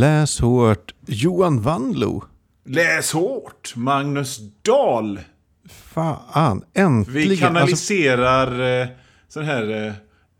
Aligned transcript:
Läs 0.00 0.40
hårt. 0.40 0.94
Johan 1.06 1.62
Wanlo. 1.62 2.24
Läs 2.64 3.12
hårt, 3.12 3.72
Magnus 3.76 4.38
Dahl. 4.62 5.20
Fan, 5.68 6.62
äntligen. 6.74 7.04
Vi 7.26 7.30
Alltså, 7.30 7.44
kanaliserar 7.46 8.80
eh, 8.82 8.88
sån 9.28 9.44
här 9.44 9.86
eh, 9.86 9.92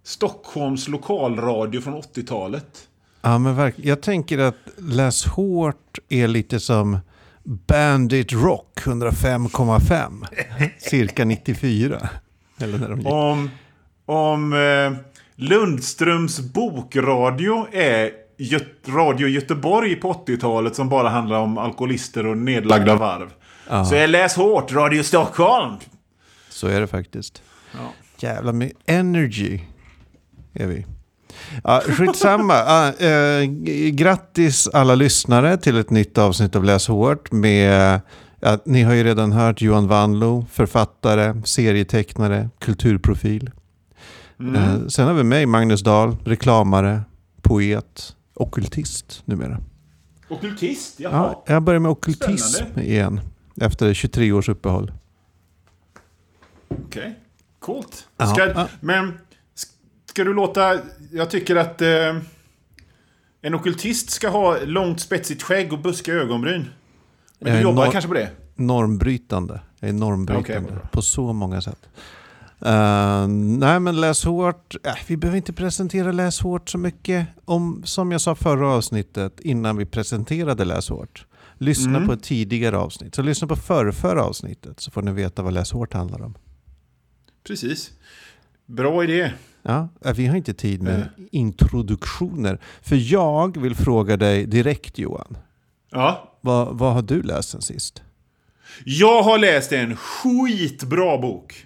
Stockholms 0.05 0.89
lokalradio 0.89 1.81
från 1.81 1.95
80-talet. 1.95 2.89
ja, 3.23 3.39
men 3.39 3.57
verkligen. 3.57 3.89
Jag 3.89 4.01
tänker 4.01 4.39
att 4.39 4.57
Läs 4.79 5.27
hårt 5.27 5.99
är 6.09 6.29
lite 6.29 6.61
som 6.61 6.99
Bandit 7.45 8.33
Rock 8.33 8.79
105,5. 8.85 10.27
Cirka 10.79 11.25
94. 11.25 12.09
Eller 12.61 12.79
när 12.79 12.89
de 12.89 12.99
gick. 13.01 13.09
Om, 13.09 13.51
om 14.07 14.53
eh, 14.53 14.93
Lundströms 15.35 16.41
bokradio 16.41 17.67
är 17.73 18.11
Radio 18.89 19.29
Göteborg 19.29 19.97
på 19.97 20.13
80-talet 20.13 20.77
som 20.77 20.89
bara 20.89 21.09
handlar 21.09 21.39
om 21.39 21.59
alkoholister 21.59 22.27
och 22.27 22.39
nedlagda 22.39 22.97
varv. 22.97 23.33
Så 23.85 23.95
är 23.95 24.07
Läs 24.07 24.37
hårt, 24.37 24.73
Radio 24.73 25.03
Stockholm. 25.03 25.77
Så 26.49 26.67
är 26.67 26.81
det 26.81 26.87
faktiskt. 26.87 27.43
Ja. 27.73 27.93
Jävla 28.19 28.53
med 28.53 28.73
energy 28.87 29.61
är 30.55 30.67
vi. 30.67 30.87
Ja, 31.65 31.83
skitsamma. 31.87 32.55
Ja, 32.99 33.07
eh, 33.07 33.45
grattis 33.91 34.69
alla 34.69 34.95
lyssnare 34.95 35.57
till 35.57 35.77
ett 35.79 35.91
nytt 35.91 36.19
avsnitt 36.19 36.57
av 36.57 36.65
Läs 36.65 36.89
hårt. 36.89 37.33
Med, 37.33 38.01
ja, 38.41 38.59
ni 38.65 38.83
har 38.83 38.95
ju 38.95 39.05
redan 39.05 39.33
hört 39.33 39.61
Johan 39.61 39.89
Wanlo, 39.89 40.47
författare, 40.53 41.43
serietecknare, 41.45 42.49
kulturprofil. 42.59 43.51
Eh, 44.41 44.87
sen 44.89 45.07
har 45.07 45.15
vi 45.15 45.23
mig, 45.23 45.47
Magnus 45.47 45.83
Dahl, 45.83 46.17
reklamare, 46.25 47.01
poet, 47.43 48.16
ockultist 48.37 49.23
numera. 49.25 49.59
Ockultist, 50.29 51.01
jaha. 51.01 51.13
Ja, 51.47 51.55
jag 51.55 51.63
börjar 51.63 51.81
med 51.81 51.91
ockultism 51.91 52.37
Spännande. 52.55 52.85
igen. 52.85 53.21
Efter 53.61 53.95
23 53.95 54.33
års 54.33 54.49
uppehåll. 54.49 54.93
Okej, 56.69 57.15
coolt. 57.59 58.09
Ja. 58.17 58.27
Ska, 58.27 58.47
Ja. 58.49 58.69
Men 58.81 59.19
ska 60.07 60.25
du 60.25 60.35
låta... 60.35 60.79
Jag 61.13 61.31
tycker 61.31 61.57
att 61.57 61.83
eh, 61.83 62.17
en 63.43 63.55
ockultist 63.55 64.11
ska 64.11 64.29
ha 64.29 64.59
långt 64.65 65.01
spetsigt 65.01 65.43
skägg 65.43 65.73
och 65.73 65.79
buskiga 65.79 66.15
ögonbryn. 66.15 66.65
Men 67.39 67.53
Jag 67.53 67.59
du 67.59 67.63
jobbar 67.63 67.85
nor- 67.87 67.93
kanske 67.93 68.09
på 68.09 68.15
det? 68.15 68.31
normbrytande. 68.55 69.61
Jag 69.81 69.89
är 69.89 69.93
normbrytande 69.93 70.71
bra. 70.73 70.81
på 70.93 71.03
så 71.03 71.33
många 71.33 71.61
sätt. 71.63 71.89
Eh, 72.61 73.27
nej 73.29 73.81
men 73.81 74.01
läs 74.01 74.25
hårt. 74.25 74.77
Äh, 74.87 74.93
vi 75.07 75.17
behöver 75.17 75.37
inte 75.37 75.53
presentera 75.53 76.13
läs 76.13 76.41
hårt 76.41 76.71
så 76.71 76.79
mycket. 76.79 77.27
Om, 77.45 77.83
som 77.85 78.13
jag 78.13 78.21
sa 78.21 78.35
förra 78.35 78.69
avsnittet 78.69 79.41
innan 79.41 79.77
vi 79.77 79.85
presenterade 79.87 80.65
läs 80.65 80.89
hårt. 80.89 81.27
Lyssna 81.59 81.97
Mm. 81.97 82.07
på 82.07 82.13
ett 82.13 82.23
tidigare 82.23 82.79
avsnitt. 82.79 83.15
Så 83.15 83.23
lyssna 83.23 83.49
på 83.49 83.57
förra, 83.57 83.93
förra 83.93 84.25
avsnittet 84.25 84.81
så 84.81 84.91
får 84.91 85.03
ni 85.03 85.13
veta 85.13 85.43
vad 85.43 85.53
läs 85.53 85.73
hårt 85.73 85.93
handlar 85.93 86.23
om. 86.23 86.35
Precis. 87.47 87.91
Bra 88.67 89.05
idé. 89.05 89.33
Ja, 89.63 89.89
äh, 90.05 90.13
vi 90.15 90.27
har 90.27 90.37
inte 90.37 90.55
tid 90.55 90.83
med 90.83 91.01
Eh. 91.01 91.07
introduktioner. 91.33 92.61
För 92.83 93.13
jag 93.13 93.61
vill 93.61 93.75
fråga 93.75 94.17
dig 94.17 94.47
direkt 94.47 94.99
Johan. 94.99 95.37
Ja. 95.91 96.33
Vad, 96.41 96.79
vad 96.79 96.93
har 96.95 97.03
du 97.03 97.23
läst 97.23 97.49
sen 97.49 97.63
sist? 97.63 98.03
Jag 98.85 99.23
har 99.23 99.39
läst 99.39 99.73
en 99.73 99.97
skitbra 99.97 101.19
bok. 101.19 101.66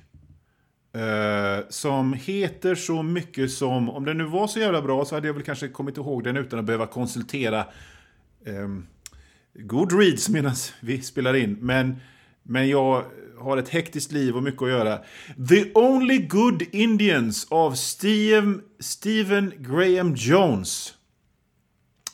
Eh, 0.92 1.64
som 1.68 2.12
heter 2.12 2.74
så 2.74 3.02
mycket 3.02 3.50
som... 3.50 3.90
Om 3.90 4.04
den 4.04 4.18
nu 4.18 4.24
var 4.24 4.46
så 4.46 4.58
jävla 4.58 4.82
bra 4.82 5.04
så 5.04 5.14
hade 5.14 5.26
jag 5.26 5.34
väl 5.34 5.42
kanske 5.42 5.68
kommit 5.68 5.96
ihåg 5.96 6.24
den 6.24 6.36
utan 6.36 6.58
att 6.58 6.64
behöva 6.64 6.86
konsultera 6.86 7.66
um, 8.46 8.86
Goodreads 9.54 10.28
medan 10.28 10.54
vi 10.80 11.02
spelar 11.02 11.34
in. 11.34 11.58
Men, 11.60 11.96
men 12.42 12.68
jag 12.68 13.04
har 13.38 13.56
ett 13.56 13.68
hektiskt 13.68 14.12
liv 14.12 14.36
och 14.36 14.42
mycket 14.42 14.62
att 14.62 14.68
göra. 14.68 14.98
The 15.48 15.72
Only 15.74 16.18
Good 16.18 16.62
Indians 16.72 17.46
av 17.50 17.72
Steve, 17.72 18.58
Stephen 18.78 19.52
Graham 19.58 20.14
Jones. 20.14 20.94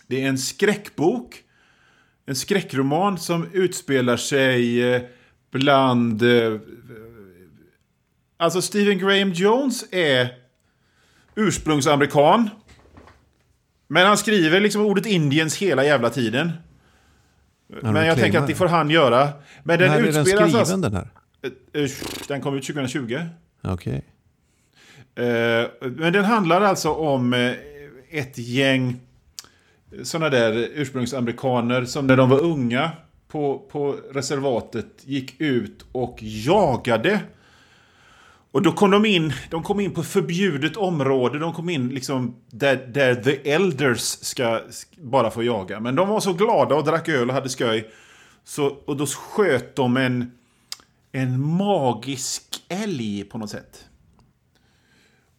Det 0.06 0.22
är 0.22 0.28
en 0.28 0.38
skräckbok. 0.38 1.42
En 2.26 2.36
skräckroman 2.36 3.18
som 3.18 3.46
utspelar 3.52 4.16
sig 4.16 4.82
eh, 4.94 5.02
bland... 5.50 6.22
Eh, 6.22 6.60
Alltså 8.36 8.62
Stephen 8.62 8.98
Graham 8.98 9.32
Jones 9.32 9.84
är 9.92 10.28
ursprungsamerikan. 11.34 12.50
Men 13.88 14.06
han 14.06 14.16
skriver 14.18 14.60
liksom 14.60 14.82
ordet 14.86 15.06
Indiens 15.06 15.56
hela 15.56 15.84
jävla 15.84 16.10
tiden. 16.10 16.52
Men 17.66 18.06
jag 18.06 18.18
tänker 18.18 18.38
att 18.38 18.46
det 18.46 18.54
får 18.54 18.68
han 18.68 18.90
göra. 18.90 19.28
Men 19.62 19.78
den 19.78 19.90
När 19.90 19.98
är 19.98 20.12
den 20.12 20.26
skriven 20.26 20.80
den 20.80 20.94
här? 20.94 21.08
Eh, 21.42 21.82
eh, 21.82 21.90
Den 22.28 22.40
kom 22.40 22.56
ut 22.56 22.66
2020. 22.66 23.20
Okej. 23.62 24.04
Eh, 25.14 25.24
Men 25.80 26.12
den 26.12 26.24
handlar 26.24 26.60
alltså 26.60 26.92
om 26.92 27.54
ett 28.10 28.38
gäng 28.38 29.00
sådana 30.02 30.30
där 30.30 30.52
ursprungsamerikaner 30.74 31.84
som 31.84 32.06
när 32.06 32.16
de 32.16 32.28
var 32.30 32.40
unga 32.40 32.90
på, 33.28 33.58
på 33.58 33.96
reservatet 34.12 34.86
gick 35.04 35.40
ut 35.40 35.84
och 35.92 36.18
jagade. 36.20 37.20
Och 38.52 38.62
då 38.62 38.72
kom 38.72 38.90
de 38.90 39.04
in, 39.04 39.32
de 39.50 39.62
kom 39.62 39.80
in 39.80 39.94
på 39.94 40.02
förbjudet 40.02 40.76
område, 40.76 41.38
de 41.38 41.52
kom 41.52 41.68
in 41.68 41.88
liksom 41.88 42.36
där, 42.50 42.76
där 42.76 43.14
the 43.14 43.50
elders 43.52 44.00
ska 44.00 44.44
sk- 44.44 44.86
bara 45.02 45.30
få 45.30 45.42
jaga. 45.42 45.80
Men 45.80 45.94
de 45.94 46.08
var 46.08 46.20
så 46.20 46.32
glada 46.32 46.74
och 46.74 46.84
drack 46.84 47.08
öl 47.08 47.28
och 47.28 47.34
hade 47.34 47.48
skoj. 47.48 47.90
Så, 48.44 48.66
och 48.66 48.96
då 48.96 49.06
sköt 49.06 49.76
de 49.76 49.96
en, 49.96 50.32
en 51.12 51.40
magisk 51.56 52.42
älg 52.68 53.24
på 53.24 53.38
något 53.38 53.50
sätt. 53.50 53.84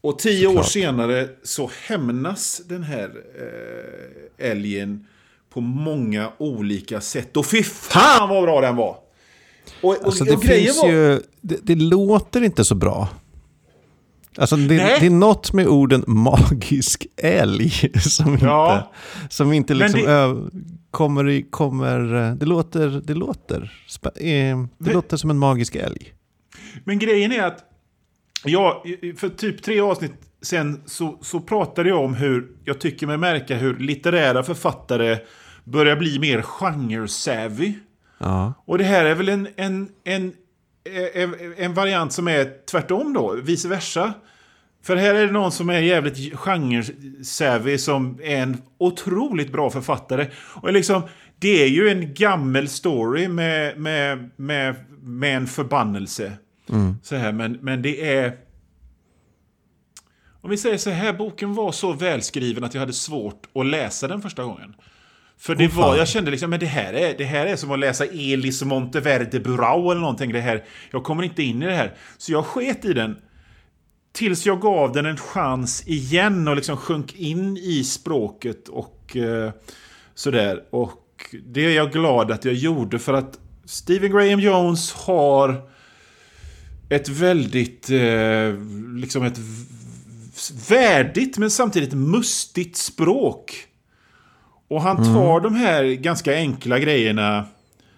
Och 0.01 0.19
tio 0.19 0.47
år 0.47 0.51
Såklart. 0.51 0.68
senare 0.72 1.29
så 1.44 1.72
hämnas 1.88 2.62
den 2.66 2.84
här 2.84 3.12
eh, 3.39 4.50
älgen 4.51 5.07
på 5.50 5.62
många 5.62 6.31
olika 6.38 7.01
sätt. 7.01 7.38
Och 7.38 7.45
fy 7.45 7.63
fan 7.63 8.29
vad 8.29 8.44
bra 8.44 8.62
den 8.62 8.75
var! 8.75 8.97
Och, 9.82 9.90
och, 9.90 10.06
Alltså 10.06 10.24
och 10.24 10.30
det 10.40 10.48
grejen 10.48 10.66
finns 10.66 10.84
var... 10.84 10.90
ju, 10.90 11.20
det, 11.42 11.58
det 11.64 11.76
låter 11.76 12.44
inte 12.44 12.66
så 12.66 12.76
bra. 12.76 13.10
Alltså 14.38 14.56
det, 14.56 14.76
det 14.76 15.06
är 15.06 15.10
något 15.10 15.54
med 15.54 15.68
orden 15.68 16.04
magisk 16.08 17.08
älg 17.18 17.70
som 18.02 18.34
inte, 18.34 18.46
Ja. 18.46 18.92
som 19.30 19.54
inte 19.54 19.74
liksom 19.74 20.06
ö, 20.08 20.36
kommer, 20.92 21.52
kommer, 21.52 22.00
det 22.36 22.46
låter, 22.46 23.02
det 23.06 23.14
låter, 23.14 23.62
eh, 24.04 24.12
det 24.16 24.68
Men- 24.78 24.94
låter 24.94 25.18
som 25.18 25.30
en 25.30 25.38
magisk 25.38 25.76
älg. 25.76 26.14
Men 26.84 27.00
grejen 27.00 27.32
är 27.32 27.44
att 27.44 27.64
jag, 28.46 28.82
för 29.18 29.30
typ 29.30 29.62
tre 29.64 29.80
avsnitt 29.80 30.12
sen 30.42 30.82
så, 30.86 31.18
så 31.22 31.40
pratade 31.40 31.90
jag 31.90 32.04
om 32.06 32.14
hur 32.14 32.48
jag 32.66 32.80
tycker 32.80 33.08
mig 33.08 33.18
märka 33.18 33.56
hur 33.58 33.78
litterära 33.80 34.44
författare 34.44 35.18
börjar 35.64 35.96
bli 35.96 36.20
mer 36.20 36.42
genre-savvy. 36.42 37.74
Ja. 38.18 38.54
Och 38.66 38.78
det 38.78 38.84
här 38.84 39.06
är 39.06 39.16
väl 39.16 39.30
en, 39.30 39.48
en, 39.56 39.90
en, 40.04 40.34
en, 41.14 41.36
en 41.58 41.74
variant 41.74 42.14
som 42.14 42.28
är 42.28 42.66
tvärtom 42.66 43.14
då, 43.14 43.36
vice 43.44 43.68
versa. 43.68 44.14
För 44.84 44.96
här 44.96 45.16
är 45.16 45.26
det 45.26 45.32
någon 45.32 45.52
som 45.52 45.70
är 45.70 45.80
jävligt 45.80 46.34
genre-savvy 46.34 47.78
som 47.78 48.20
är 48.24 48.38
en 48.38 48.62
otroligt 48.78 49.52
bra 49.52 49.70
författare. 49.70 50.28
Och 50.36 50.74
liksom, 50.74 51.02
det 51.40 51.64
är 51.64 51.68
ju 51.68 51.90
en 51.90 52.14
gammel 52.14 52.68
story 52.68 53.28
med, 53.28 53.80
med, 53.80 54.30
med, 54.36 54.76
med 55.02 55.38
en 55.38 55.48
förbannelse. 55.48 56.34
Så 57.04 57.16
här, 57.16 57.32
men, 57.32 57.58
men 57.62 57.82
det 57.82 58.16
är... 58.16 58.38
Om 60.42 60.50
vi 60.50 60.58
säger 60.58 60.78
så 60.78 60.90
här, 60.90 61.14
boken 61.14 61.54
var 61.54 61.72
så 61.72 61.94
välskriven 61.94 62.64
att 62.64 62.74
jag 62.74 62.82
hade 62.82 62.94
svårt 62.94 63.48
att 63.54 63.66
läsa 63.66 64.08
den 64.08 64.22
första 64.22 64.44
gången. 64.44 64.76
För 65.38 65.56
det 65.56 65.66
Åh, 65.68 65.75
var, 65.75 65.98
jag 65.98 66.07
kände 66.07 66.31
liksom, 66.31 66.50
men 66.50 66.60
det 66.60 66.66
här, 66.66 66.94
är, 66.94 67.18
det 67.18 67.24
här 67.24 67.45
är 67.45 67.56
som 67.56 67.72
att 67.72 67.80
läsa 67.80 68.06
Elis 68.06 68.63
Monteverde 68.63 69.39
Burao 69.39 69.92
eller 69.92 70.01
någonting. 70.01 70.34
Det 70.34 70.42
här, 70.42 70.63
jag 70.92 71.04
kommer 71.04 71.24
inte 71.24 71.44
in 71.44 71.63
i 71.63 71.66
det 71.66 71.75
här. 71.75 71.94
Så 72.18 72.31
jag 72.31 72.45
sket 72.45 72.86
i 72.86 72.94
den. 72.94 73.18
Tills 74.13 74.45
jag 74.45 74.62
gav 74.62 74.92
den 74.92 75.06
en 75.06 75.18
chans 75.18 75.88
igen 75.88 76.48
och 76.48 76.56
liksom 76.56 76.78
sjönk 76.78 77.16
in 77.16 77.57
i 77.57 77.84
språket 77.84 78.68
och 78.68 79.18
eh, 79.18 79.51
sådär. 80.16 80.63
Och 80.69 81.36
det 81.45 81.66
är 81.66 81.75
jag 81.75 81.92
glad 81.92 82.31
att 82.31 82.45
jag 82.45 82.54
gjorde 82.54 83.00
för 83.00 83.13
att 83.13 83.39
Stephen 83.66 84.12
Graham 84.12 84.39
Jones 84.39 84.94
har 84.94 85.69
ett 86.89 87.10
väldigt, 87.10 87.89
eh, 87.89 88.54
liksom 88.95 89.24
ett 89.24 89.39
värdigt 90.69 91.38
men 91.38 91.51
samtidigt 91.51 91.94
mustigt 91.94 92.78
språk. 92.78 93.67
Och 94.68 94.81
han 94.81 94.98
tar 94.98 95.40
de 95.40 95.56
här 95.56 95.84
ganska 95.84 96.34
enkla 96.34 96.80
grejerna 96.80 97.46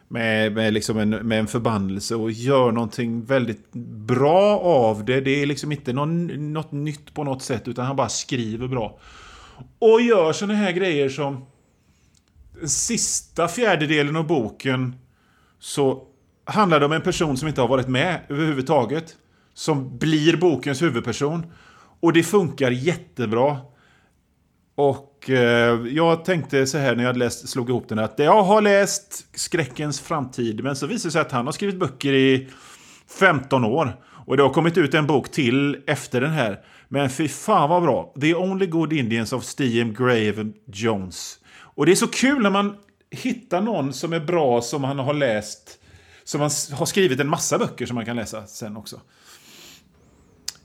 med, 0.07 0.54
med, 0.54 0.74
liksom 0.74 0.98
en, 0.98 1.10
med 1.10 1.39
en 1.39 1.48
förbannelse 1.48 2.16
och 2.16 2.31
gör 2.31 2.71
någonting 2.71 3.25
väldigt 3.25 3.71
bra 4.07 4.60
av 4.60 5.06
det. 5.06 5.21
Det 5.21 5.42
är 5.42 5.45
liksom 5.45 5.71
inte 5.71 5.94
någon, 5.94 6.54
något 6.54 6.71
nytt 6.71 7.13
på 7.13 7.24
något 7.24 7.42
sätt 7.42 7.68
utan 7.68 7.86
han 7.86 7.95
bara 7.95 8.10
skriver 8.10 8.68
bra. 8.68 9.00
Och 9.80 10.01
gör 10.01 10.33
såna 10.33 10.54
här 10.54 10.71
grejer 10.71 11.10
som 11.10 11.45
sista 12.66 13.48
fjärdedelen 13.48 14.15
av 14.15 14.27
boken 14.27 14.95
så 15.60 16.04
handlar 16.45 16.80
det 16.80 16.86
om 16.86 16.92
en 16.92 17.01
person 17.01 17.38
som 17.38 17.48
inte 17.48 17.62
har 17.62 17.68
varit 17.68 17.88
med 17.88 18.19
överhuvudtaget. 18.30 19.15
Som 19.54 19.98
blir 19.98 20.38
bokens 20.38 20.81
huvudperson. 20.81 21.45
Och 22.00 22.13
det 22.13 22.24
funkar 22.24 22.72
jättebra. 22.72 23.57
Och 24.79 25.29
eh, 25.29 25.87
jag 25.87 26.25
tänkte 26.25 26.67
så 26.67 26.77
här 26.77 26.95
när 26.95 27.03
jag 27.03 27.17
läst, 27.17 27.49
slog 27.49 27.69
ihop 27.69 27.89
den 27.89 27.99
att 27.99 28.13
jag 28.19 28.43
har 28.43 28.61
läst 28.61 29.25
Skräckens 29.33 29.99
framtid. 29.99 30.63
Men 30.63 30.75
så 30.75 30.87
visar 30.87 31.07
det 31.09 31.11
sig 31.11 31.21
att 31.21 31.31
han 31.31 31.45
har 31.45 31.51
skrivit 31.51 31.79
böcker 31.79 32.13
i 32.13 32.47
15 33.19 33.63
år. 33.65 33.95
Och 34.25 34.37
det 34.37 34.43
har 34.43 34.49
kommit 34.49 34.77
ut 34.77 34.93
en 34.93 35.07
bok 35.07 35.31
till 35.31 35.77
efter 35.87 36.21
den 36.21 36.31
här. 36.31 36.59
Men 36.87 37.09
fy 37.09 37.27
fan 37.27 37.69
vad 37.69 37.83
bra. 37.83 38.13
The 38.21 38.35
Only 38.35 38.65
Good 38.65 38.93
Indians 38.93 39.33
of 39.33 39.43
Steve 39.43 39.93
Grave 39.97 40.51
Jones. 40.65 41.39
Och 41.59 41.85
det 41.85 41.91
är 41.91 41.95
så 41.95 42.07
kul 42.07 42.41
när 42.41 42.49
man 42.49 42.75
hittar 43.11 43.61
någon 43.61 43.93
som 43.93 44.13
är 44.13 44.19
bra 44.19 44.61
som 44.61 44.83
han 44.83 44.99
har 44.99 45.13
läst. 45.13 45.79
Som 46.23 46.41
han 46.41 46.49
har 46.71 46.85
skrivit 46.85 47.19
en 47.19 47.29
massa 47.29 47.57
böcker 47.57 47.85
som 47.85 47.95
man 47.95 48.05
kan 48.05 48.15
läsa 48.15 48.47
sen 48.47 48.77
också. 48.77 49.01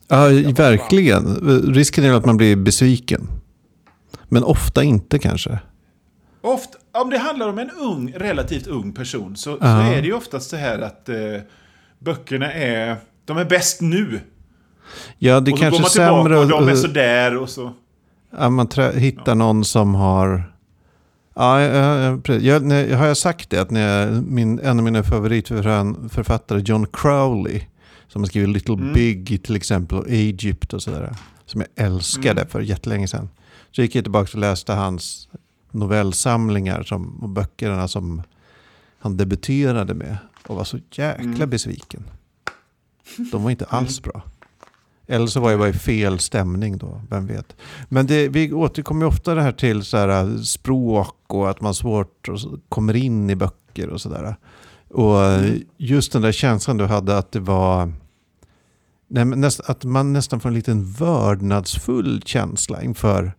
Ja, 0.08 0.28
verkligen. 0.56 1.36
Risken 1.74 2.04
är 2.04 2.12
att 2.12 2.26
man 2.26 2.36
blir 2.36 2.56
besviken. 2.56 3.28
Men 4.28 4.44
ofta 4.44 4.82
inte 4.82 5.18
kanske. 5.18 5.58
Ofta, 6.40 6.78
om 6.92 7.10
det 7.10 7.18
handlar 7.18 7.48
om 7.48 7.58
en 7.58 7.70
ung, 7.70 8.12
relativt 8.16 8.66
ung 8.66 8.92
person 8.92 9.36
så, 9.36 9.56
så 9.56 9.66
är 9.66 10.02
det 10.02 10.06
ju 10.06 10.14
oftast 10.14 10.50
så 10.50 10.56
här 10.56 10.78
att 10.78 11.08
eh, 11.08 11.16
böckerna 11.98 12.52
är, 12.52 12.96
de 13.24 13.36
är 13.36 13.44
bäst 13.44 13.80
nu. 13.80 14.20
Ja, 15.18 15.40
det 15.40 15.50
är 15.50 15.52
och 15.52 15.58
så 15.58 15.62
kanske 15.62 15.78
går 15.78 15.82
man 15.82 15.90
tillbaka 15.90 16.22
sämre 16.22 16.38
och 16.38 16.48
de 16.48 16.68
är 16.68 16.74
sådär 16.74 17.36
och 17.36 17.48
så. 17.48 17.72
Ja, 18.38 18.50
man 18.50 18.68
hittar 18.94 19.34
någon 19.34 19.64
som 19.64 19.94
har... 19.94 20.50
Ja, 21.34 21.60
ja, 21.60 21.98
ja, 21.98 22.18
precis. 22.24 22.42
jag, 22.42 22.64
när, 22.64 22.94
har 22.94 23.06
jag 23.06 23.16
sagt 23.16 23.50
det? 23.50 23.58
Att 23.58 23.70
när 23.70 24.06
jag, 24.06 24.22
min, 24.22 24.58
en 24.58 24.78
av 24.78 24.84
mina 24.84 25.02
favoritförfattare, 25.02 26.62
John 26.64 26.86
Crowley, 26.92 27.60
som 28.08 28.22
har 28.22 28.26
skrivit 28.26 28.48
Little 28.48 28.74
Mm. 28.74 28.92
Big 28.92 29.44
till 29.44 29.56
exempel, 29.56 29.98
och 29.98 30.08
Egypt 30.08 30.72
och 30.72 30.82
sådär, 30.82 31.12
som 31.46 31.60
jag 31.60 31.86
älskade 31.86 32.40
Mm. 32.40 32.50
för 32.50 32.60
jättelänge 32.60 33.08
sedan. 33.08 33.28
Så 33.70 33.82
gick 33.82 33.94
jag 33.94 34.04
tillbaka 34.04 34.30
och 34.32 34.38
läste 34.38 34.72
hans 34.72 35.28
novellsamlingar 35.70 36.82
som, 36.82 37.22
och 37.22 37.28
böckerna 37.28 37.88
som 37.88 38.22
han 38.98 39.16
debuterade 39.16 39.94
med 39.94 40.16
och 40.46 40.56
var 40.56 40.64
så 40.64 40.78
jäkla 40.90 41.24
Mm. 41.34 41.50
besviken. 41.50 42.04
De 43.32 43.42
var 43.42 43.50
inte 43.50 43.64
alls 43.64 44.02
bra. 44.02 44.22
Eller 45.06 45.26
så 45.26 45.40
var 45.40 45.50
jag 45.50 45.60
bara 45.60 45.68
i 45.68 45.72
fel 45.72 46.18
stämning 46.18 46.78
då, 46.78 47.00
vem 47.10 47.26
vet. 47.26 47.56
Men 47.88 48.06
det, 48.06 48.28
vi 48.28 48.52
återkommer 48.52 49.06
ofta 49.06 49.34
det 49.34 49.42
här 49.42 49.52
till 49.52 49.82
så 49.84 49.96
här, 49.96 50.08
äh, 50.08 50.36
språk 50.40 51.16
och 51.26 51.50
att 51.50 51.60
man 51.60 51.74
svårt 51.74 52.28
kommer 52.68 52.96
in 52.96 53.30
i 53.30 53.36
böcker 53.36 53.88
och 53.88 54.00
sådär. 54.00 54.36
Och 54.88 55.22
äh, 55.24 55.54
just 55.76 56.12
den 56.12 56.22
där 56.22 56.32
känslan 56.32 56.76
du 56.76 56.84
hade 56.86 57.18
att 57.18 57.32
det 57.32 57.40
var... 57.40 57.92
Nej, 59.14 59.24
men 59.24 59.40
näst, 59.40 59.60
att 59.60 59.84
man 59.84 60.12
nästan 60.12 60.40
får 60.40 60.48
en 60.48 60.54
liten 60.54 60.84
vördnadsfull 60.92 62.22
känsla 62.24 62.82
inför... 62.82 63.32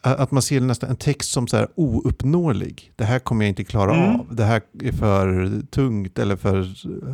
Att 0.00 0.30
man 0.30 0.42
ser 0.42 0.60
nästan 0.60 0.90
en 0.90 0.96
text 0.96 1.30
som 1.30 1.46
så 1.48 1.56
här 1.56 1.68
ouppnåelig. 1.74 2.92
Det 2.96 3.04
här 3.04 3.18
kommer 3.18 3.44
jag 3.44 3.48
inte 3.48 3.64
klara 3.64 3.94
Mm. 3.94 4.20
av. 4.20 4.34
Det 4.34 4.44
här 4.44 4.62
är 4.82 4.92
för 4.92 5.50
tungt 5.70 6.18
eller 6.18 6.36
för 6.36 6.66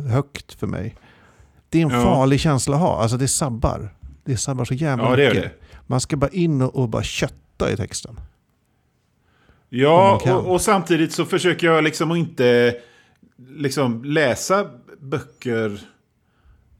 högt 0.09 0.53
för 0.53 0.67
mig. 0.67 0.95
Det 1.69 1.77
är 1.81 1.83
en 1.85 1.89
Ja. 1.89 2.03
farlig 2.03 2.39
känsla 2.39 2.75
att 2.75 2.81
ha. 2.81 3.01
Alltså 3.01 3.17
det 3.17 3.27
sabbar. 3.27 3.95
Det 4.23 4.37
sabbar 4.37 4.65
så 4.65 4.73
jävla 4.73 5.03
Ja, 5.03 5.09
mycket. 5.29 5.43
det. 5.43 5.51
Man 5.87 6.01
ska 6.01 6.17
bara 6.17 6.29
in 6.31 6.61
och, 6.61 6.75
och 6.75 6.89
bara 6.89 7.03
kötta 7.03 7.71
i 7.71 7.77
texten. 7.77 8.19
Ja, 9.69 10.21
och, 10.25 10.51
och 10.53 10.61
samtidigt 10.61 11.13
så 11.13 11.25
försöker 11.25 11.67
jag 11.67 11.83
liksom 11.83 12.11
inte 12.15 12.75
liksom 13.49 14.03
läsa 14.03 14.65
böcker 14.99 15.81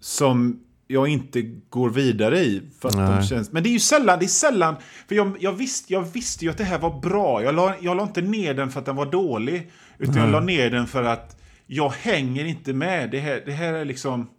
som 0.02 0.60
jag 0.88 1.08
inte 1.08 1.42
går 1.70 1.90
vidare 1.90 2.40
i. 2.40 2.62
För 2.80 2.90
att 2.90 2.96
de 2.96 3.06
Nej. 3.16 3.24
känns, 3.28 3.52
men 3.52 3.64
det 3.64 3.70
är 3.70 3.72
ju 3.72 3.80
sällan, 3.80 4.20
det 4.20 4.26
är 4.26 4.28
sällan, 4.28 4.76
för 5.08 5.16
jag, 5.16 5.38
jag, 5.40 5.54
visste, 5.54 5.94
jag 5.94 6.02
visste 6.02 6.46
ju 6.46 6.52
att 6.52 6.58
det 6.58 6.64
här 6.64 6.80
var 6.80 7.00
bra. 7.02 7.44
Jag 7.44 7.56
la, 7.56 7.76
jag 7.82 7.98
la 7.98 8.04
inte 8.04 8.22
ner 8.22 8.54
den 8.54 8.72
för 8.72 8.80
att 8.80 8.86
den 8.86 8.96
var 8.96 9.06
dålig, 9.06 9.72
utan 9.98 10.16
jag 10.16 10.32
la 10.32 10.40
ner 10.40 10.70
den 10.70 10.88
för 10.88 11.04
att 11.04 11.38
jag 11.68 11.90
hänger 11.90 12.46
inte 12.46 12.74
med. 12.74 13.12
Det 13.12 13.20
här, 13.20 13.44
det 13.46 13.52
här 13.52 13.74
är 13.74 13.86
liksom... 13.86 14.30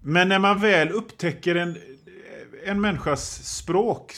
Men 0.00 0.28
när 0.28 0.38
man 0.38 0.60
väl 0.60 0.88
upptäcker 0.90 1.54
en, 1.54 1.76
en 2.66 2.80
människas 2.80 3.44
språk 3.44 4.12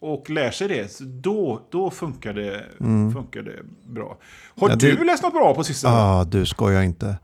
och 0.00 0.30
lär 0.30 0.50
sig 0.50 0.68
det, 0.68 1.00
då, 1.00 1.68
då 1.70 1.90
funkar, 1.90 2.32
det, 2.34 2.64
funkar 3.12 3.42
det 3.42 3.56
bra. 3.88 4.18
Har 4.56 4.68
Mm. 4.68 4.78
Ja, 4.82 4.88
det- 4.88 4.96
du 4.96 5.04
läst 5.04 5.22
något 5.22 5.32
bra 5.32 5.54
på 5.54 5.64
sistone? 5.64 5.94
Ja, 5.94 6.00
ah, 6.20 6.24
du 6.24 6.46
skojar 6.46 6.82
inte. 6.82 7.16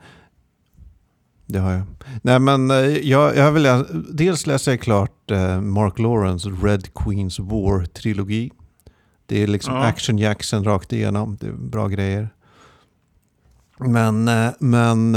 Det 1.52 1.58
har 1.58 1.72
jag. 1.72 1.82
Nej, 2.22 2.38
men 2.38 2.70
eh, 2.70 2.76
jag, 2.87 3.37
jag 3.37 3.52
vill 3.52 3.62
läsa, 3.62 3.87
dels 4.12 4.46
läser 4.46 4.72
jag 4.72 4.81
klart 4.81 5.31
eh, 5.31 5.60
Mark 5.60 5.99
Lawrence 5.99 6.49
Red 6.62 6.94
Queens 6.94 7.38
War-trilogi. 7.38 8.50
Det 9.26 9.43
är 9.43 9.46
liksom 9.46 9.75
Ja. 9.75 9.84
action 9.84 10.19
Jackson 10.19 10.64
rakt 10.64 10.93
igenom. 10.93 11.37
Det 11.40 11.46
är 11.46 11.52
bra 11.52 11.88
grejer. 11.88 12.28
Men, 13.78 14.28
eh, 14.28 14.50
men 14.58 15.16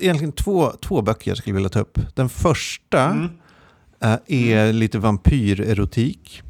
egentligen 0.00 0.32
två, 0.32 0.70
två 0.70 1.02
böcker 1.02 1.30
jag 1.30 1.38
skulle 1.38 1.54
vilja 1.54 1.68
ta 1.68 1.80
upp. 1.80 1.98
Den 2.14 2.28
första 2.28 3.04
Mm. 3.04 3.28
är 4.26 4.72
lite 4.72 4.98
vampyrerotik. 4.98 6.42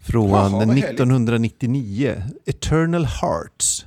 Från 0.00 0.28
Jaha, 0.30 0.48
vad 0.48 0.68
härligt. 0.68 0.84
1999. 0.84 2.22
Eternal 2.46 3.04
Hearts. 3.04 3.86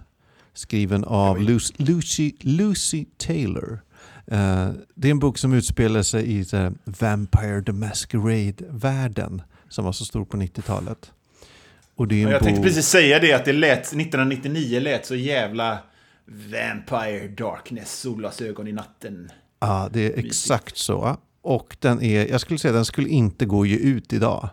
Skriven 0.54 1.04
av. 1.04 1.42
Lucy, 1.42 1.74
Lucy, 1.78 2.32
Lucy 2.40 3.06
Taylor. 3.18 3.80
Eh, 4.28 4.70
det 4.96 5.08
är 5.08 5.12
en 5.12 5.20
bok 5.20 5.38
som 5.38 5.54
utspelar 5.54 6.04
sig 6.04 6.32
i 6.32 6.46
här, 6.52 6.74
Vampire 6.84 7.64
the 7.64 7.72
Masquerade-världen. 7.72 9.42
Som 9.70 9.86
var 9.86 9.92
så 9.92 10.06
stor 10.06 10.26
på 10.26 10.38
90-talet. 10.38 11.12
Och 11.96 12.08
det 12.08 12.16
är 12.16 12.26
en 12.26 12.32
Jag 12.32 12.44
tänkte 12.44 12.62
bok... 12.62 12.68
precis 12.68 12.86
säga 12.88 13.20
det, 13.20 13.34
att 13.34 13.46
det 13.46 13.54
lät, 13.54 13.80
1999 13.80 14.80
lät 14.80 15.06
så 15.06 15.16
jävla 15.16 15.80
Vampire 16.26 17.28
Darkness, 17.28 18.00
solglasögon 18.00 18.68
i 18.68 18.72
natten. 18.72 19.32
Ja, 19.60 19.90
det 19.94 20.14
är 20.14 20.26
exakt 20.26 20.78
så. 20.78 21.18
Och 21.42 21.78
den 21.80 22.02
är, 22.02 22.28
jag 22.28 22.42
skulle 22.42 22.60
säga 22.60 22.74
den 22.74 22.86
skulle 22.86 23.10
inte 23.10 23.46
gå 23.46 23.62
att 23.62 23.68
ge 23.68 23.78
ut 23.78 24.14
idag. 24.14 24.50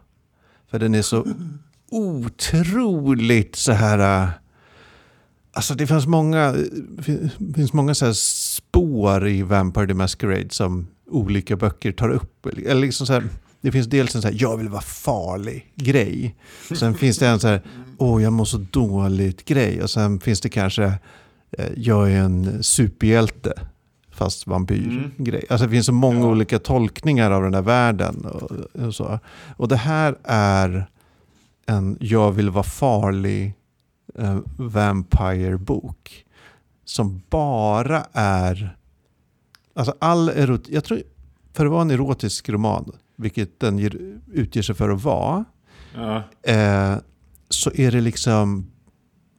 För 0.71 0.79
den 0.79 0.95
är 0.95 1.03
så 1.03 1.27
otroligt 1.91 3.57
så 3.57 3.73
här... 3.73 4.31
Alltså 5.53 5.75
det 5.75 5.87
finns 5.87 6.07
många, 6.07 6.55
finns 7.55 7.73
många 7.73 7.95
så 7.95 8.07
här 8.07 8.13
spår 8.13 9.29
i 9.29 9.43
Vampire 9.43 9.87
the 9.87 9.95
Masquerade 9.95 10.51
som 10.51 10.87
olika 11.11 11.57
böcker 11.57 11.93
tar 11.93 12.09
upp. 12.09 12.47
Eller 12.47 12.81
liksom 12.81 13.07
så 13.07 13.13
här, 13.13 13.25
det 13.61 13.73
finns 13.73 13.87
dels 13.87 14.15
en 14.15 14.23
så 14.23 14.29
här, 14.29 14.37
jag 14.39 14.57
vill 14.57 14.69
vara 14.69 14.81
farlig 14.83 15.73
grej. 15.77 16.37
Sen 16.79 16.95
finns 16.95 17.19
det 17.19 17.27
en 17.29 17.41
så 17.41 17.49
här, 17.49 17.63
åh 17.99 18.23
jag 18.23 18.33
mår 18.33 18.45
så 18.45 18.59
dåligt 18.71 19.45
grej. 19.45 19.83
Och 19.83 19.91
sen 19.91 20.21
finns 20.21 20.41
det 20.41 20.49
kanske, 20.49 20.85
eh, 21.59 21.67
jag 21.77 22.13
är 22.13 22.21
en 22.21 22.63
superhjälte 22.63 23.53
fast 24.11 24.47
vampyrgrej. 24.47 25.45
Alltså 25.51 25.67
det 25.67 25.73
finns 25.73 25.87
så 25.87 25.93
många 25.93 26.21
Ja. 26.21 26.27
olika 26.27 26.59
tolkningar 26.59 27.31
av 27.31 27.43
den 27.43 27.53
där 27.53 27.63
världen. 27.63 28.25
Och, 28.25 28.53
och, 28.87 28.95
så. 28.95 29.19
och 29.57 29.69
det 29.69 29.77
här 29.77 30.17
är 30.25 30.87
en 31.67 31.97
jag 32.01 32.33
vill 32.33 32.51
vara 32.51 32.65
farlig 32.65 33.55
eh, 34.19 34.39
Vampire-bok. 34.57 36.25
Som 36.85 37.23
bara 37.31 38.05
är... 38.13 38.77
Alltså 39.75 39.95
all 39.99 40.29
erot, 40.29 40.69
Jag 40.69 40.85
tror, 40.85 41.03
för 41.53 41.67
att 41.67 41.73
vara 41.73 41.83
en 41.83 41.91
erotisk 41.91 42.49
roman, 42.49 42.93
vilket 43.17 43.61
den 43.61 43.79
ger, 43.79 44.19
utger 44.33 44.63
sig 44.63 44.75
för 44.75 44.89
att 44.91 45.03
vara, 45.03 45.45
Ja. 45.95 46.17
eh, 46.53 46.95
så 47.49 47.71
är 47.75 47.91
det 47.93 48.01
liksom 48.01 48.67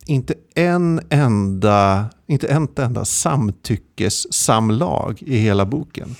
inte 0.05 0.33
en 0.55 1.01
enda, 1.09 2.05
inte 2.27 2.47
en 2.47 2.67
enda 2.77 3.05
samtyckessamlag 3.05 5.21
i 5.21 5.37
hela 5.37 5.65
boken. 5.65 6.15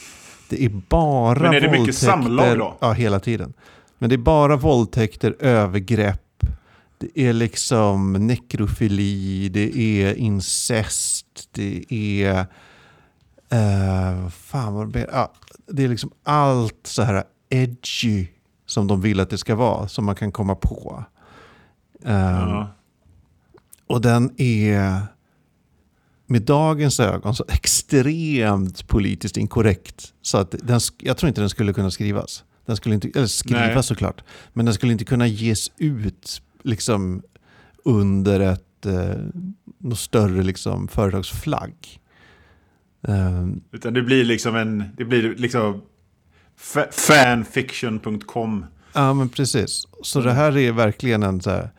Det 0.50 0.64
är 0.66 0.82
bara 0.90 1.40
Men 1.40 1.54
är 1.54 1.62
det 1.62 1.68
mycket 1.68 1.80
våldtäkter. 1.80 2.06
samlag 2.08 2.58
då? 2.58 2.78
Ja, 2.80 2.92
hela 2.92 3.20
tiden. 3.20 3.54
Men 3.98 4.10
det 4.10 4.16
är 4.16 4.18
bara 4.18 4.56
våldtäkter, 4.56 5.36
övergrepp, 5.40 6.22
det 7.00 7.20
är 7.28 7.34
liksom 7.34 8.14
nekrofili, 8.14 9.50
det 9.50 9.78
är 9.78 10.14
incest, 10.14 11.50
det 11.52 11.86
är... 11.94 12.46
Eh, 13.52 14.30
fan 14.30 14.74
vad 14.74 14.94
det, 14.94 15.08
ja, 15.12 15.34
det 15.68 15.84
är 15.84 15.88
liksom 15.88 16.12
allt 16.24 16.80
så 16.84 17.02
här 17.04 17.24
edgy 17.50 18.28
som 18.66 18.88
de 18.88 19.02
vill 19.02 19.20
att 19.20 19.30
det 19.30 19.38
ska 19.38 19.56
vara, 19.56 19.88
som 19.88 20.06
man 20.06 20.16
kan 20.16 20.32
komma 20.32 20.56
på. 20.56 21.04
Eh, 22.06 22.14
Ja. 22.14 22.68
och 23.88 24.02
den 24.02 24.42
är 24.42 25.02
med 26.26 26.42
dagens 26.42 27.00
ögon 27.00 27.36
så 27.36 27.46
extremt 27.50 28.88
politiskt 28.88 29.38
inkorrekt. 29.38 30.14
Så 30.22 30.38
att 30.38 30.56
den, 30.64 30.80
jag 30.98 31.18
tror 31.18 31.28
inte 31.28 31.42
den 31.42 31.50
skulle 31.50 31.74
kunna 31.74 31.92
skrivas. 31.92 32.44
Den 32.66 32.76
skulle 32.76 32.96
inte, 32.96 33.10
eller 33.16 33.28
skrivas 33.28 33.74
Nej. 33.76 33.84
såklart. 33.84 34.22
Men 34.54 34.66
den 34.66 34.74
skulle 34.74 34.92
inte 34.92 35.06
kunna 35.06 35.28
ges 35.28 35.72
ut 35.78 36.42
liksom 36.64 37.22
under 37.86 38.40
ett 38.40 38.86
eh, 38.86 39.94
större 39.96 40.44
liksom, 40.44 40.88
företagsflagg. 40.88 42.00
Eh, 43.08 43.48
Utan 43.72 43.94
det 43.94 44.02
blir 44.02 44.24
liksom 44.26 44.56
en... 44.56 44.84
Det 44.98 45.06
blir 45.06 45.36
liksom... 45.36 45.82
fa- 46.60 46.92
Fanfiction.com. 46.92 48.66
Ja, 48.94 49.14
men 49.14 49.30
precis. 49.30 49.88
Så 50.04 50.22
det 50.22 50.32
här 50.34 50.58
är 50.58 50.72
verkligen 50.72 51.24
en 51.24 51.42
så 51.42 51.50
här, 51.50 51.70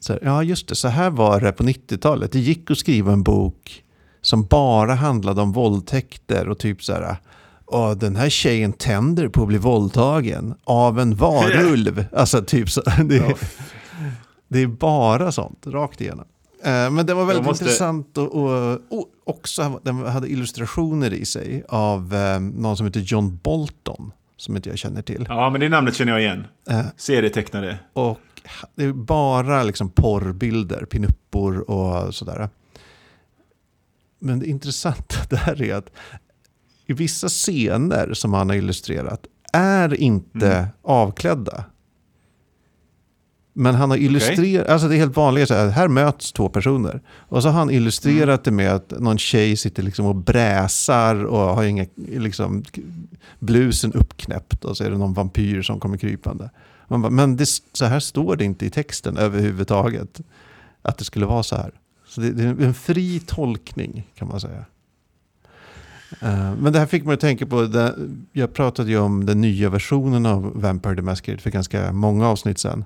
så 0.00 0.12
här... 0.12 0.20
Ja, 0.22 0.42
just 0.42 0.68
det. 0.68 0.74
Så 0.74 0.88
här 0.88 1.10
var 1.10 1.40
det 1.40 1.52
på 1.52 1.62
90-talet. 1.62 2.32
Det 2.32 2.38
gick 2.40 2.70
att 2.70 2.78
skriva 2.78 3.12
en 3.12 3.22
bok 3.22 3.84
som 4.20 4.44
bara 4.46 4.94
handlade 4.94 5.40
om 5.40 5.52
våldtäkter 5.52 6.48
och 6.48 6.58
typ 6.58 6.84
så 6.84 6.92
här... 6.92 7.16
Åh, 7.72 7.92
den 7.92 8.16
här 8.16 8.28
tjejen 8.28 8.72
tänder 8.72 9.28
på 9.28 9.42
att 9.42 9.48
bli 9.48 9.58
våldtagen 9.58 10.54
av 10.64 11.00
en 11.00 11.14
varulv. 11.14 12.06
Alltså 12.12 12.42
typ 12.44 12.70
så. 12.70 12.82
Det, 13.04 13.16
är- 13.16 13.36
det 14.48 14.62
är 14.62 14.66
bara 14.66 15.32
sånt, 15.32 15.66
rakt 15.66 16.00
igenom. 16.00 16.24
Eh, 16.64 16.90
Men 16.90 17.06
det 17.06 17.14
var 17.14 17.24
väldigt 17.24 17.44
måste- 17.46 17.64
intressant 17.64 18.18
och, 18.18 18.34
och, 18.34 18.72
och 18.90 19.06
också 19.26 19.80
den 19.82 19.96
hade 20.06 20.28
illustrationer 20.32 21.12
i 21.12 21.24
sig 21.24 21.64
av 21.68 22.14
eh, 22.14 22.40
någon 22.40 22.76
som 22.76 22.86
heter 22.86 23.00
John 23.00 23.38
Bolton. 23.42 24.12
Som 24.36 24.56
inte 24.56 24.68
jag 24.68 24.78
känner 24.78 25.02
till. 25.02 25.26
Ja, 25.28 25.50
men 25.50 25.60
det 25.60 25.68
namnet 25.68 25.94
känner 25.96 26.12
jag 26.12 26.20
igen. 26.20 26.46
Eh, 26.70 26.80
Serietecknare. 26.96 27.78
och 27.92 28.18
det 28.74 28.84
är 28.84 28.92
bara 28.92 29.62
liksom 29.62 29.90
porrbilder, 29.90 30.84
pinuppor 30.84 31.70
och 31.70 32.14
sådär. 32.14 32.48
Men 34.18 34.38
det 34.38 34.46
intressanta 34.46 35.16
där 35.30 35.62
är 35.62 35.74
att 35.74 35.90
i 36.86 36.92
vissa 36.92 37.28
scener 37.28 38.14
som 38.14 38.32
han 38.32 38.48
har 38.48 38.56
illustrerat 38.56 39.26
är 39.52 39.94
inte 39.94 40.52
Mm. 40.52 40.66
avklädda. 40.82 41.64
Men 43.54 43.74
han 43.74 43.90
har 43.90 43.96
illustrerat, 43.96 44.68
alltså 44.68 44.88
det 44.88 44.94
är 44.94 44.98
helt 44.98 45.16
vanligt, 45.16 45.48
så 45.48 45.54
här, 45.54 45.68
här 45.68 45.88
möts 45.88 46.32
två 46.32 46.48
personer. 46.48 47.00
Och 47.08 47.42
så 47.42 47.48
har 47.48 47.58
han 47.58 47.70
illustrerat 47.70 48.44
det 48.44 48.50
med 48.50 48.72
att 48.72 48.90
någon 49.00 49.18
tjej 49.18 49.56
sitter 49.56 49.82
liksom 49.82 50.06
och 50.06 50.14
bräsar 50.16 51.24
och 51.24 51.38
har 51.38 51.64
inga, 51.64 51.86
liksom, 51.96 52.64
blusen 53.38 53.92
uppknäppt 53.92 54.64
och 54.64 54.76
så 54.76 54.84
är 54.84 54.90
det 54.90 54.98
någon 54.98 55.12
vampyr 55.14 55.62
som 55.62 55.80
kommer 55.80 55.96
krypande. 55.96 56.50
Bara, 56.88 57.10
men 57.10 57.36
det, 57.36 57.46
så 57.72 57.84
här 57.84 58.00
står 58.00 58.36
det 58.36 58.44
inte 58.44 58.66
i 58.66 58.70
texten 58.70 59.16
överhuvudtaget. 59.16 60.20
Att 60.82 60.98
det 60.98 61.04
skulle 61.04 61.26
vara 61.26 61.42
så 61.42 61.56
här. 61.56 61.70
Så 62.08 62.20
det, 62.20 62.30
det 62.32 62.42
är 62.42 62.60
en 62.66 62.74
fri 62.74 63.20
tolkning 63.26 64.10
kan 64.14 64.28
man 64.28 64.40
säga. 64.40 64.64
Eh, 66.20 66.54
men 66.58 66.72
det 66.72 66.78
här 66.78 66.86
fick 66.86 67.04
mig 67.04 67.14
att 67.14 67.20
tänka 67.20 67.46
på, 67.46 67.62
det, 67.62 67.94
jag 68.32 68.54
pratade 68.54 68.90
ju 68.90 68.98
om 68.98 69.26
den 69.26 69.40
nya 69.40 69.70
versionen 69.70 70.26
av 70.26 70.60
Vampire 70.60 70.96
the 70.96 71.02
Masquerade 71.02 71.42
för 71.42 71.50
ganska 71.50 71.92
många 71.92 72.28
avsnitt 72.28 72.58
sedan. 72.58 72.84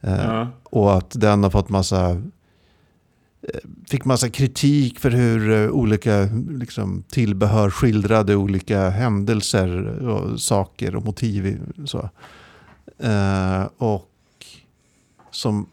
Eh, 0.00 0.24
Ja. 0.24 0.48
Och 0.64 0.96
att 0.96 1.20
den 1.20 1.42
har 1.42 1.50
fått 1.50 1.68
massa, 1.68 2.10
eh, 2.10 3.60
fick 3.88 4.04
massa 4.04 4.28
kritik 4.28 5.00
för 5.00 5.10
hur 5.10 5.70
olika 5.70 6.28
liksom, 6.50 7.04
tillbehör 7.08 7.70
skildrade 7.70 8.36
olika 8.36 8.88
händelser 8.90 9.98
och 10.08 10.40
saker 10.40 10.96
och 10.96 11.04
motiv. 11.04 11.60
Så. 11.84 12.10
Och 13.76 14.10
som, 15.30 15.66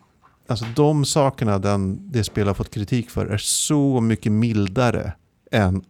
alltså 0.48 0.66
de 0.76 1.06
sakerna 1.06 1.60
den, 1.60 2.12
det 2.12 2.24
spel 2.24 2.48
har 2.48 2.54
fått 2.54 2.74
kritik 2.74 3.10
för 3.10 3.26
är 3.26 3.38
så 3.38 4.02
mycket 4.02 4.32
mildare 4.32 5.14
än 5.52 5.84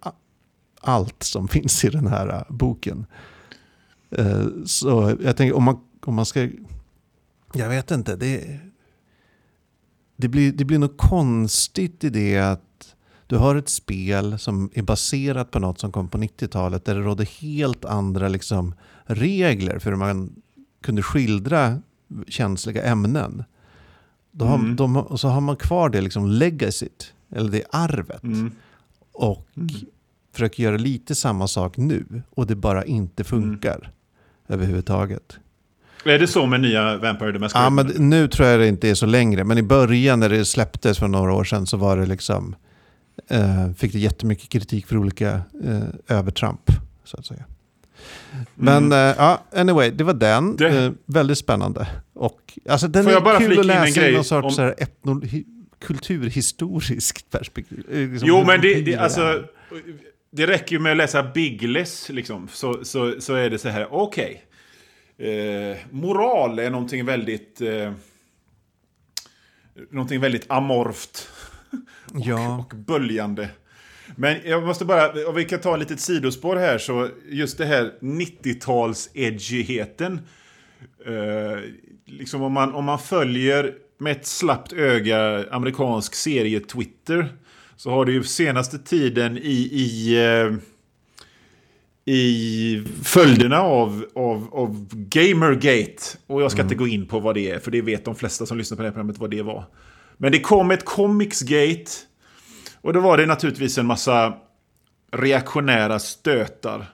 allt 0.81 1.23
som 1.23 1.47
finns 1.55 1.85
i 1.85 1.89
den 1.89 2.07
här 2.07 2.27
eh, 2.27 2.43
boken. 2.55 3.05
Eh, 4.11 4.45
så 4.65 5.17
jag 5.23 5.37
tänker 5.37 5.55
om 5.55 5.63
man, 5.63 5.79
om 6.05 6.15
man 6.15 6.25
ska, 6.25 6.49
jag 7.53 7.69
vet 7.69 7.91
inte, 7.91 8.15
det, 8.15 8.59
det, 10.17 10.27
blir, 10.27 10.51
det 10.51 10.65
blir 10.65 10.79
något 10.79 10.97
konstigt 10.97 12.03
i 12.03 12.09
det 12.09 12.37
att 12.37 12.95
du 13.27 13.37
har 13.37 13.55
ett 13.55 13.69
spel 13.69 14.39
som 14.39 14.69
är 14.73 14.81
baserat 14.81 15.51
på 15.51 15.59
något 15.59 15.79
som 15.79 15.91
kom 15.91 16.07
på 16.09 16.17
90-talet 16.17 16.85
där 16.85 16.95
det 16.95 17.01
rådde 17.01 17.23
helt 17.23 17.85
andra 17.85 18.27
liksom, 18.27 18.75
regler 19.05 19.79
för 19.79 19.89
hur 19.91 19.97
man 19.97 20.41
kunde 20.81 21.01
skildra 21.03 21.81
känsliga 22.27 22.83
ämnen. 22.83 23.43
Då 24.31 24.45
har, 24.45 24.55
Mm. 24.55 24.75
de, 24.75 24.97
och 24.97 25.19
så 25.19 25.27
har 25.27 25.41
man 25.41 25.55
kvar 25.55 25.89
det 25.89 26.01
liksom 26.01 26.27
legacyt, 26.27 27.13
eller 27.29 27.51
det 27.51 27.63
arvet. 27.71 28.23
Mm. 28.23 28.51
Och 29.11 29.47
försöker 30.37 30.63
göra 30.63 30.77
lite 30.77 31.15
samma 31.15 31.47
sak 31.47 31.77
nu 31.77 32.05
och 32.29 32.47
det 32.47 32.55
bara 32.55 32.85
inte 32.85 33.23
funkar 33.23 33.91
överhuvudtaget. 34.47 35.37
Är 36.05 36.19
det 36.19 36.27
så 36.27 36.45
med 36.45 36.61
nya 36.61 36.97
Vampire 36.97 37.31
the 37.33 37.39
Masquerade? 37.39 37.65
Ja, 37.65 37.69
men 37.69 38.09
nu 38.09 38.27
tror 38.27 38.47
jag 38.47 38.59
det 38.59 38.67
inte 38.67 38.89
är 38.89 38.95
så 38.95 39.05
längre. 39.05 39.43
Men 39.43 39.57
i 39.57 39.63
början 39.63 40.19
när 40.19 40.29
det 40.29 40.45
släpptes 40.45 40.99
för 40.99 41.07
några 41.07 41.33
år 41.33 41.43
sedan 41.43 41.67
så 41.67 41.77
var 41.77 41.97
det 41.97 42.05
liksom... 42.05 42.55
Eh, 43.29 43.71
fick 43.77 43.93
det 43.93 43.99
jättemycket 43.99 44.49
kritik 44.49 44.87
för 44.87 44.97
olika 44.97 45.41
eh, 45.65 46.17
övertramp, 46.17 46.61
så 47.03 47.17
att 47.17 47.25
säga. 47.25 47.43
Men 48.55 48.83
Mm. 48.85 49.09
eh, 49.09 49.15
ja, 49.17 49.43
anyway, 49.55 49.89
det 49.91 50.03
var 50.03 50.13
den. 50.13 50.55
Det- 50.55 50.67
Eh, 50.85 50.91
väldigt 51.05 51.37
spännande. 51.37 51.87
Och, 52.13 52.59
alltså, 52.69 52.87
den 52.87 53.03
Får 53.03 53.13
jag 53.13 53.23
bara 53.23 53.37
kul 53.39 53.59
att 53.59 53.65
läsa 53.65 54.07
i 54.09 54.13
någon 54.13 54.23
sorts 54.23 54.57
om- 54.59 54.73
etno, 54.77 55.21
hi, 55.25 55.45
kulturhistoriskt 55.79 57.29
perspektiv. 57.31 57.83
Eh, 57.91 57.97
liksom 58.09 58.27
Jo, 58.27 58.43
men 58.47 58.61
det, 58.61 58.81
det, 58.81 58.95
alltså. 58.95 59.43
Det 60.31 60.47
räcker 60.47 60.75
ju 60.75 60.79
med 60.79 60.91
att 60.91 60.97
läsa 60.97 61.23
Bigless, 61.23 62.09
liksom, 62.09 62.47
så, 62.47 62.85
så, 62.85 63.21
så 63.21 63.33
är 63.33 63.49
det 63.49 63.57
så 63.57 63.69
här, 63.69 63.93
okej. 63.93 64.43
Eh, 65.17 65.77
moral 65.91 66.59
är 66.59 66.69
någonting 66.69 67.05
väldigt... 67.05 67.61
Eh, 67.61 67.93
någonting 69.91 70.19
väldigt 70.19 70.51
amorft 70.51 71.29
Ja, 72.13 72.57
och 72.57 72.73
böljande. 72.77 73.49
Men 74.15 74.37
jag 74.45 74.63
måste 74.63 74.85
bara, 74.85 75.27
om 75.27 75.35
vi 75.35 75.45
kan 75.45 75.59
ta 75.59 75.73
ett 75.73 75.79
litet 75.79 75.99
sidospår 75.99 76.55
här, 76.55 76.77
så 76.77 77.09
just 77.29 77.57
det 77.57 77.65
här 77.65 77.93
90-tals-edgigheten. 78.01 80.19
Eh, 81.05 81.57
liksom 82.05 82.41
om 82.41 82.53
man, 82.53 82.73
om 82.73 82.85
man 82.85 82.99
följer 82.99 83.75
med 83.97 84.11
ett 84.11 84.25
slappt 84.25 84.73
öga 84.73 85.45
amerikansk 85.51 86.15
serie-Twitter 86.15 87.33
så 87.77 87.91
har 87.91 88.05
det 88.05 88.11
ju 88.11 88.23
senaste 88.23 88.79
tiden 88.79 89.37
i, 89.37 89.69
i, 89.71 90.17
eh, 90.25 90.53
i 92.05 92.83
följderna 93.03 93.61
av, 93.61 94.05
av, 94.15 94.49
av 94.51 94.87
Gamergate, 94.91 96.01
och 96.27 96.41
jag 96.41 96.51
ska 96.51 96.61
inte 96.61 96.75
gå 96.75 96.87
in 96.87 97.05
på 97.05 97.19
vad 97.19 97.35
det 97.35 97.51
är, 97.51 97.59
för 97.59 97.71
det 97.71 97.81
vet 97.81 98.05
de 98.05 98.15
flesta 98.15 98.45
som 98.45 98.57
lyssnar 98.57 98.75
på 98.75 98.81
det 98.81 98.87
här 98.87 98.93
programmet 98.93 99.17
vad 99.17 99.31
det 99.31 99.41
var. 99.41 99.65
Men 100.17 100.31
det 100.31 100.39
kom 100.39 100.71
ett 100.71 100.85
Comicsgate, 100.85 101.91
och 102.81 102.93
då 102.93 102.99
var 102.99 103.17
det 103.17 103.25
naturligtvis 103.25 103.77
en 103.77 103.85
massa 103.85 104.37
reaktionära 105.11 105.99
stötar 105.99 106.85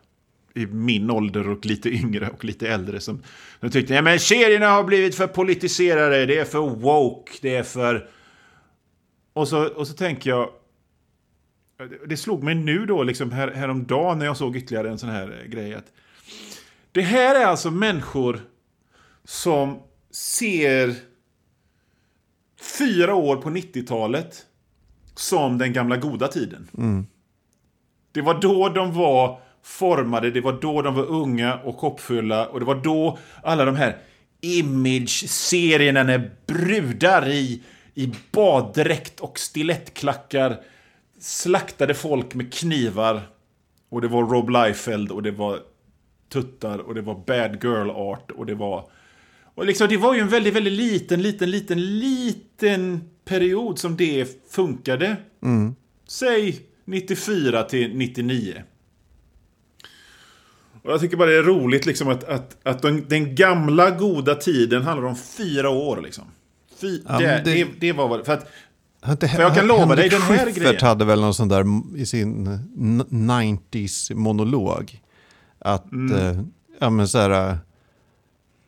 i 0.56 0.66
min 0.66 1.12
ålder 1.12 1.50
och 1.50 1.66
lite 1.66 1.90
yngre 1.90 2.30
och 2.30 2.46
lite 2.46 2.70
äldre 2.70 3.00
som, 3.00 3.24
som 3.60 3.70
tyckte 3.72 4.00
att 4.00 4.22
serierna 4.22 4.70
har 4.70 4.84
blivit 4.84 5.16
för 5.16 5.28
politiserade, 5.28 6.26
det 6.26 6.38
är 6.38 6.46
för 6.46 6.60
woke, 6.60 7.32
det 7.42 7.56
är 7.56 7.64
för... 7.64 8.10
Och 9.34 9.48
så, 9.48 9.68
och 9.68 9.88
så 9.88 9.94
tänker 9.94 10.30
jag... 10.30 10.50
Det 12.08 12.18
slog 12.18 12.44
mig 12.44 12.56
nu 12.56 12.86
då, 12.86 13.04
liksom 13.04 13.32
här, 13.32 13.52
häromdagen 13.52 14.20
när 14.20 14.26
jag 14.26 14.38
såg 14.38 14.56
ytterligare 14.56 14.90
en 14.90 15.00
sån 15.00 15.10
här 15.10 15.48
grej. 15.50 15.76
Att 15.76 15.92
det 16.92 17.02
här 17.02 17.42
är 17.42 17.46
alltså 17.46 17.72
människor 17.72 18.40
som 19.24 19.80
ser 20.12 20.96
fyra 22.80 23.16
år 23.16 23.36
på 23.36 23.50
90-talet 23.50 24.46
som 25.16 25.58
den 25.58 25.74
gamla 25.74 25.98
goda 25.98 26.28
tiden. 26.28 26.68
Det 28.12 28.22
var 28.22 28.42
då 28.42 28.70
de 28.70 28.94
var 28.94 29.40
formade, 29.64 30.32
det 30.32 30.42
var 30.42 30.62
då 30.62 30.82
de 30.82 30.96
var 30.96 31.06
unga 31.06 31.56
och 31.56 31.76
hoppfulla 31.76 32.48
och 32.48 32.60
det 32.60 32.66
var 32.66 32.76
då 32.76 33.18
alla 33.44 33.66
de 33.66 33.76
här 33.76 33.98
image-serierna 34.42 36.04
när 36.04 36.32
brudar 36.46 37.30
i, 37.30 37.64
i 37.94 38.12
baddräkt 38.32 39.20
och 39.20 39.40
stilettklackar 39.40 40.60
slaktade 41.24 41.94
folk 41.94 42.34
med 42.36 42.54
knivar. 42.54 43.22
Och 43.90 44.02
det 44.02 44.08
var 44.08 44.24
Rob 44.24 44.50
Liefeld 44.50 45.12
och 45.12 45.24
det 45.24 45.32
var 45.32 45.60
tuttar 46.34 46.78
och 46.80 46.96
det 46.96 47.02
var 47.02 47.24
bad 47.28 47.64
girl 47.64 47.90
art 47.90 48.32
och 48.32 48.46
det 48.46 48.56
var... 48.56 48.90
Och 49.56 49.66
liksom 49.66 49.88
det 49.88 49.98
var 49.98 50.14
ju 50.14 50.20
en 50.20 50.28
väldigt, 50.30 50.54
väldigt 50.54 50.74
liten, 50.74 51.22
liten, 51.22 51.52
liten, 51.52 52.00
liten 52.00 53.02
period 53.26 53.80
som 53.80 53.98
det 53.98 54.28
funkade. 54.52 55.16
Säg 56.08 56.60
94 56.86 57.64
till 57.64 57.96
99. 57.98 58.64
Och 60.84 60.92
jag 60.92 61.00
tycker 61.02 61.18
bara 61.18 61.30
det 61.30 61.36
är 61.38 61.44
roligt 61.44 61.86
liksom 61.86 62.08
att, 62.08 62.24
att, 62.24 62.58
att 62.64 62.82
den, 62.82 63.06
den 63.08 63.36
gamla 63.36 63.90
goda 63.92 64.36
tiden 64.36 64.82
handlar 64.82 65.08
om 65.08 65.16
fyra 65.16 65.70
år 65.70 66.02
liksom. 66.02 66.24
Fy, 66.82 67.02
Ja, 67.08 67.20
det, 67.20 67.26
det... 67.46 67.54
det- 67.54 67.68
Det, 67.80 67.92
var 67.92 68.08
vad- 68.08 68.26
för 68.26 68.34
att 68.34 68.52
inte- 69.12 69.28
För 69.28 69.42
jag 69.42 69.56
kan 69.56 69.68
lova 69.68 69.96
dig, 69.96 70.10
den 70.10 70.22
här 70.22 70.38
Schyffert 70.38 70.56
grejen- 70.56 70.82
hade 70.86 71.06
väl 71.06 71.22
någon 71.22 71.34
sån 71.34 71.48
där 71.48 71.66
i 71.96 72.06
sin 72.06 72.48
n- 72.78 73.06
90s 73.10 74.12
monolog. 74.16 75.02
Att 75.60 75.92
Mm. 75.92 76.16
eh, 76.40 76.44
ja, 76.80 76.90
men 76.90 77.08
så 77.08 77.18
här, 77.18 77.58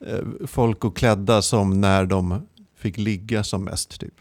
eh, 0.05 0.19
folk 0.47 0.79
går 0.79 0.91
klädda 0.91 1.41
som 1.41 1.81
när 1.81 2.05
de 2.05 2.47
fick 2.77 2.97
ligga 2.97 3.43
som 3.43 3.63
mest. 3.63 3.99
typ. 3.99 4.19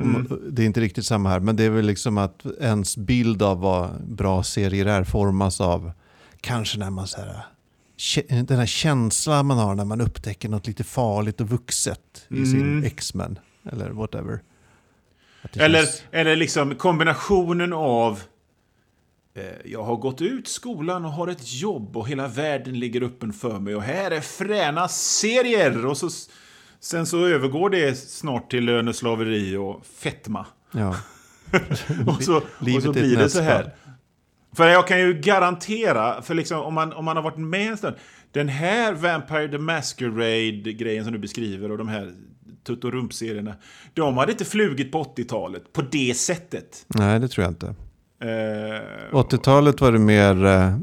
Mm. 0.00 0.28
Det 0.50 0.62
är 0.62 0.66
inte 0.66 0.80
riktigt 0.80 1.06
samma 1.06 1.28
här, 1.28 1.40
men 1.40 1.56
det 1.56 1.64
är 1.64 1.70
väl 1.70 1.86
liksom 1.86 2.18
att 2.18 2.46
ens 2.60 2.96
bild 2.96 3.42
av 3.42 3.60
vad 3.60 3.90
bra 4.08 4.42
serier 4.42 4.86
är 4.86 5.04
formas 5.04 5.60
av 5.60 5.92
kanske 6.40 6.78
när 6.78 6.90
man 6.90 7.06
så 7.06 7.16
här, 7.20 7.44
den 8.42 8.58
här 8.58 8.66
känslan 8.66 9.46
man 9.46 9.58
har 9.58 9.74
när 9.74 9.84
man 9.84 10.00
upptäcker 10.00 10.48
något 10.48 10.66
lite 10.66 10.84
farligt 10.84 11.40
och 11.40 11.48
vuxet 11.48 12.26
i 12.28 12.46
sin 12.46 12.62
Mm. 12.62 12.84
X-Men 12.84 13.38
eller 13.72 13.90
whatever. 13.90 14.40
Eller, 15.56 15.78
känns- 15.78 16.02
eller 16.10 16.36
liksom 16.36 16.74
kombinationen 16.74 17.72
av 17.72 18.20
eh, 19.34 19.44
jag 19.64 19.82
har 19.82 19.96
gått 19.96 20.20
ut 20.20 20.48
skolan 20.48 21.04
och 21.04 21.12
har 21.12 21.28
ett 21.28 21.52
jobb 21.52 21.96
och 21.96 22.08
hela 22.08 22.28
världen 22.28 22.78
ligger 22.78 23.02
öppen 23.02 23.32
för 23.32 23.58
mig 23.58 23.76
och 23.76 23.82
här 23.82 24.10
är 24.10 24.20
fräna 24.20 24.88
serier. 24.88 25.86
Och 25.86 25.96
så, 25.96 26.08
sen 26.80 27.06
så 27.06 27.26
övergår 27.26 27.70
det 27.70 27.98
snart 27.98 28.50
till 28.50 28.64
löneslaveri 28.64 29.56
och 29.56 29.86
fetma. 29.86 30.46
ja. 30.72 30.96
Och 32.06 32.22
så, 32.22 32.36
och 32.36 32.82
så 32.82 32.92
blir 32.92 33.16
det 33.16 33.30
så 33.30 33.40
här. 33.40 33.74
För 34.56 34.68
jag 34.68 34.86
kan 34.88 35.00
ju 35.00 35.14
garantera, 35.14 36.22
för 36.22 36.34
liksom, 36.34 36.60
om, 36.60 36.74
man, 36.74 36.92
om 36.92 37.04
man 37.04 37.16
har 37.16 37.22
varit 37.22 37.38
med 37.38 37.68
en 37.70 37.76
stund. 37.76 37.96
Den 38.32 38.48
här 38.48 38.92
Vampire 38.92 39.48
the 39.48 39.58
Masquerade-grejen 39.58 41.04
som 41.04 41.12
du 41.12 41.18
beskriver 41.18 41.70
och 41.70 41.78
de 41.78 41.88
här 41.88 42.14
tutt 42.66 42.84
och 42.84 42.92
rump-serierna. 42.92 43.54
De 43.94 44.16
hade 44.16 44.32
inte 44.32 44.44
flugit 44.44 44.92
på 44.92 45.02
80-talet 45.02 45.72
på 45.72 45.82
det 45.82 46.16
sättet. 46.16 46.84
Nej, 46.88 47.20
det 47.20 47.28
tror 47.28 47.44
jag 47.44 47.50
inte. 47.50 47.74
Eh, 48.22 49.14
80-talet 49.14 49.80
var 49.80 49.92
det 49.92 49.98
mer, 49.98 50.46
eh, 50.46 50.74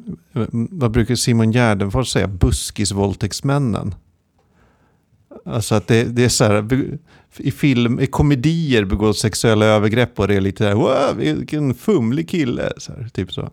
vad 0.52 0.92
brukar 0.92 1.16
Simon 1.16 1.52
Gärdenfors 1.52 2.08
säga, 2.10 2.28
buskisvåldtäktsmännen. 2.28 3.96
Alltså 5.46 5.76
att 5.76 5.88
det, 5.88 6.04
det 6.04 6.24
är 6.26 6.30
så 6.30 6.44
här, 6.44 6.68
i 7.38 7.52
film, 7.52 8.00
i 8.00 8.08
komedier 8.08 8.86
begås 8.86 9.20
sexuella 9.20 9.66
övergrepp 9.66 10.20
och 10.20 10.28
det 10.28 10.36
är 10.36 10.42
lite 10.42 10.64
där, 10.64 10.74
wow, 10.74 11.16
vilken 11.18 11.74
fumlig 11.74 12.30
kille. 12.30 12.72
Så 12.78 12.92
här, 12.94 13.08
typ 13.14 13.34
så. 13.34 13.50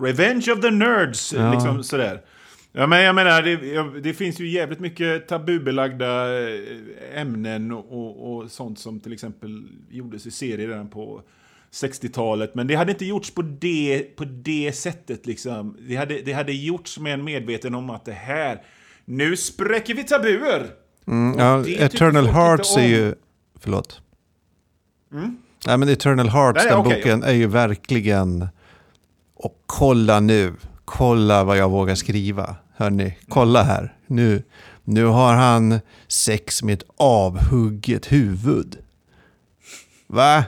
Revenge 0.00 0.52
of 0.52 0.60
the 0.60 0.70
Nerds, 0.70 1.32
Ja. 1.32 1.52
liksom 1.52 1.82
sådär. 1.82 2.20
Ja, 2.72 2.86
men 2.86 3.02
jag 3.02 3.14
menar, 3.14 3.42
det, 3.42 4.00
det 4.00 4.14
finns 4.14 4.40
ju 4.40 4.48
jävligt 4.48 4.80
mycket 4.80 5.28
tabubelagda 5.28 6.40
eh, 6.40 7.20
ämnen 7.20 7.72
och, 7.72 8.36
och, 8.36 8.50
sånt 8.50 8.78
som 8.78 9.00
till 9.00 9.12
exempel 9.12 9.68
gjordes 9.90 10.26
i 10.26 10.30
serier 10.30 10.68
redan 10.68 10.88
på 10.88 11.22
60-talet. 11.72 12.54
Men 12.54 12.66
det 12.66 12.74
hade 12.74 12.92
inte 12.92 13.04
gjorts 13.04 13.30
på 13.30 13.42
det, 13.42 14.16
på 14.16 14.24
det 14.24 14.72
sättet. 14.76 15.26
Liksom. 15.26 15.76
Det, 15.88 15.96
hade, 15.96 16.20
det 16.20 16.32
hade 16.32 16.52
gjorts 16.52 16.98
med 16.98 17.14
en 17.14 17.24
medveten 17.24 17.74
om 17.74 17.90
att 17.90 18.04
det 18.04 18.12
här, 18.12 18.62
nu 19.04 19.36
spräcker 19.36 19.94
vi 19.94 20.04
tabuer! 20.04 20.66
Mm, 21.06 21.38
ja, 21.38 21.68
Eternal 21.68 22.26
Hearts 22.26 22.76
är 22.76 22.86
ju, 22.86 23.14
förlåt. 23.60 24.00
Mm. 25.12 25.36
Nej 25.66 25.78
men 25.78 25.88
Eternal 25.88 26.28
Hearts, 26.28 26.64
Nej, 26.64 26.72
den 26.72 26.80
okej, 26.80 26.96
boken, 26.96 27.22
är 27.22 27.32
ju 27.32 27.46
verkligen, 27.46 28.48
och 29.34 29.62
kolla 29.66 30.20
nu, 30.20 30.52
kolla 30.90 31.44
vad 31.44 31.56
jag 31.56 31.68
vågar 31.70 31.94
skriva. 31.94 32.56
Hörni, 32.76 33.18
kolla 33.28 33.62
här. 33.62 33.96
Nu, 34.06 34.42
nu 34.84 35.04
har 35.04 35.34
han 35.34 35.80
sex 36.08 36.62
med 36.62 36.72
ett 36.74 36.88
avhugget 36.96 38.12
huvud. 38.12 38.78
Va? 40.06 40.44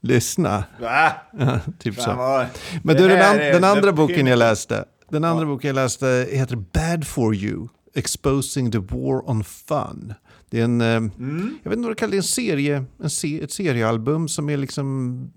Lyssna. 0.00 0.64
Va? 0.80 1.12
typ 1.78 2.00
så. 2.00 2.46
Men 2.82 2.96
du, 2.96 3.08
den, 3.08 3.30
an, 3.30 3.36
den 3.38 3.64
andra 3.64 3.92
boken 3.92 4.26
jag 4.26 4.38
läste, 4.38 4.84
den 5.10 5.24
andra 5.24 5.42
Ja. 5.42 5.48
boken 5.48 5.68
jag 5.68 5.74
läste 5.74 6.28
heter 6.32 6.56
Bad 6.56 7.06
for 7.06 7.34
you, 7.34 7.68
Exposing 7.94 8.70
the 8.70 8.78
War 8.78 9.30
on 9.30 9.44
Fun. 9.44 10.14
Det 10.50 10.60
är 10.60 10.64
en, 10.64 10.80
eh, 10.80 10.86
Mm. 10.96 11.58
jag 11.62 11.70
vet 11.70 11.76
inte 11.76 11.86
vad 11.88 11.96
det, 11.96 12.16
en 12.16 12.22
serie, 12.22 12.84
en 13.02 13.10
se, 13.10 13.42
ett 13.42 13.52
seriealbum 13.52 14.28
som 14.28 14.50
är 14.50 14.56
liksom 14.56 15.30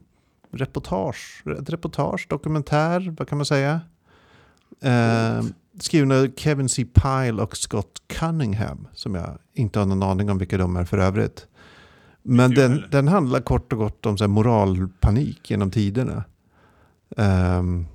reportage, 0.54 1.44
ett 1.62 1.70
reportage, 1.70 2.26
dokumentär, 2.30 3.16
vad 3.18 3.28
kan 3.30 3.38
man 3.38 3.46
säga? 3.46 3.82
Eh, 4.82 5.44
skriven 5.80 6.12
av 6.12 6.28
Kevin 6.38 6.70
C. 6.70 6.86
Pyle 6.94 7.42
och 7.42 7.58
Scott 7.58 8.02
Cunningham, 8.08 8.88
som 8.94 9.16
jag 9.16 9.38
inte 9.54 9.80
har 9.80 9.86
någon 9.86 10.04
aning 10.04 10.30
om 10.30 10.38
vilka 10.38 10.58
de 10.58 10.76
är 10.76 10.86
för 10.86 10.98
övrigt. 10.98 11.48
Men 12.24 12.52
den, 12.52 12.72
heller. 12.72 12.88
den 12.92 13.08
handlar 13.08 13.40
kort 13.42 13.74
och 13.74 13.80
gott 13.80 14.06
om 14.06 14.18
så 14.18 14.28
moralpanik 14.28 15.52
genom 15.52 15.72
tiderna. 15.72 16.24
Ehm, 17.18 17.86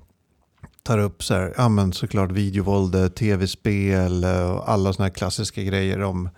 tar 0.83 0.97
upp 0.97 1.23
så 1.23 1.33
här, 1.33 1.53
ja 1.57 1.69
men 1.69 1.93
såklart 1.93 2.31
videovåld, 2.31 3.15
tv-spel 3.15 4.25
och 4.25 4.69
alla 4.69 4.93
sådana 4.93 5.07
här 5.07 5.13
klassiska 5.15 5.63
grejer 5.63 6.01
om 6.01 6.29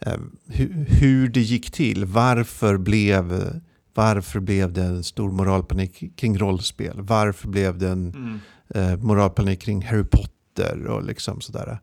eh, 0.00 0.18
hu- 0.46 0.84
hur 0.88 1.28
det 1.28 1.40
gick 1.40 1.70
till. 1.70 2.04
Varför 2.04 2.76
blev, 2.76 3.50
varför 3.94 4.40
blev 4.40 4.72
det 4.72 4.82
en 4.82 5.04
stor 5.04 5.30
moralpanik 5.32 6.16
kring 6.16 6.38
rollspel? 6.38 7.00
Varför 7.00 7.48
blev 7.48 7.78
det 7.78 7.88
en 7.88 8.10
Mm. 8.14 8.40
Eh, 8.74 8.96
moralpanik 8.96 9.60
kring 9.60 9.82
Harry 9.82 10.04
Potter 10.04 10.86
och 10.86 11.02
liksom 11.02 11.40
sådär. 11.40 11.80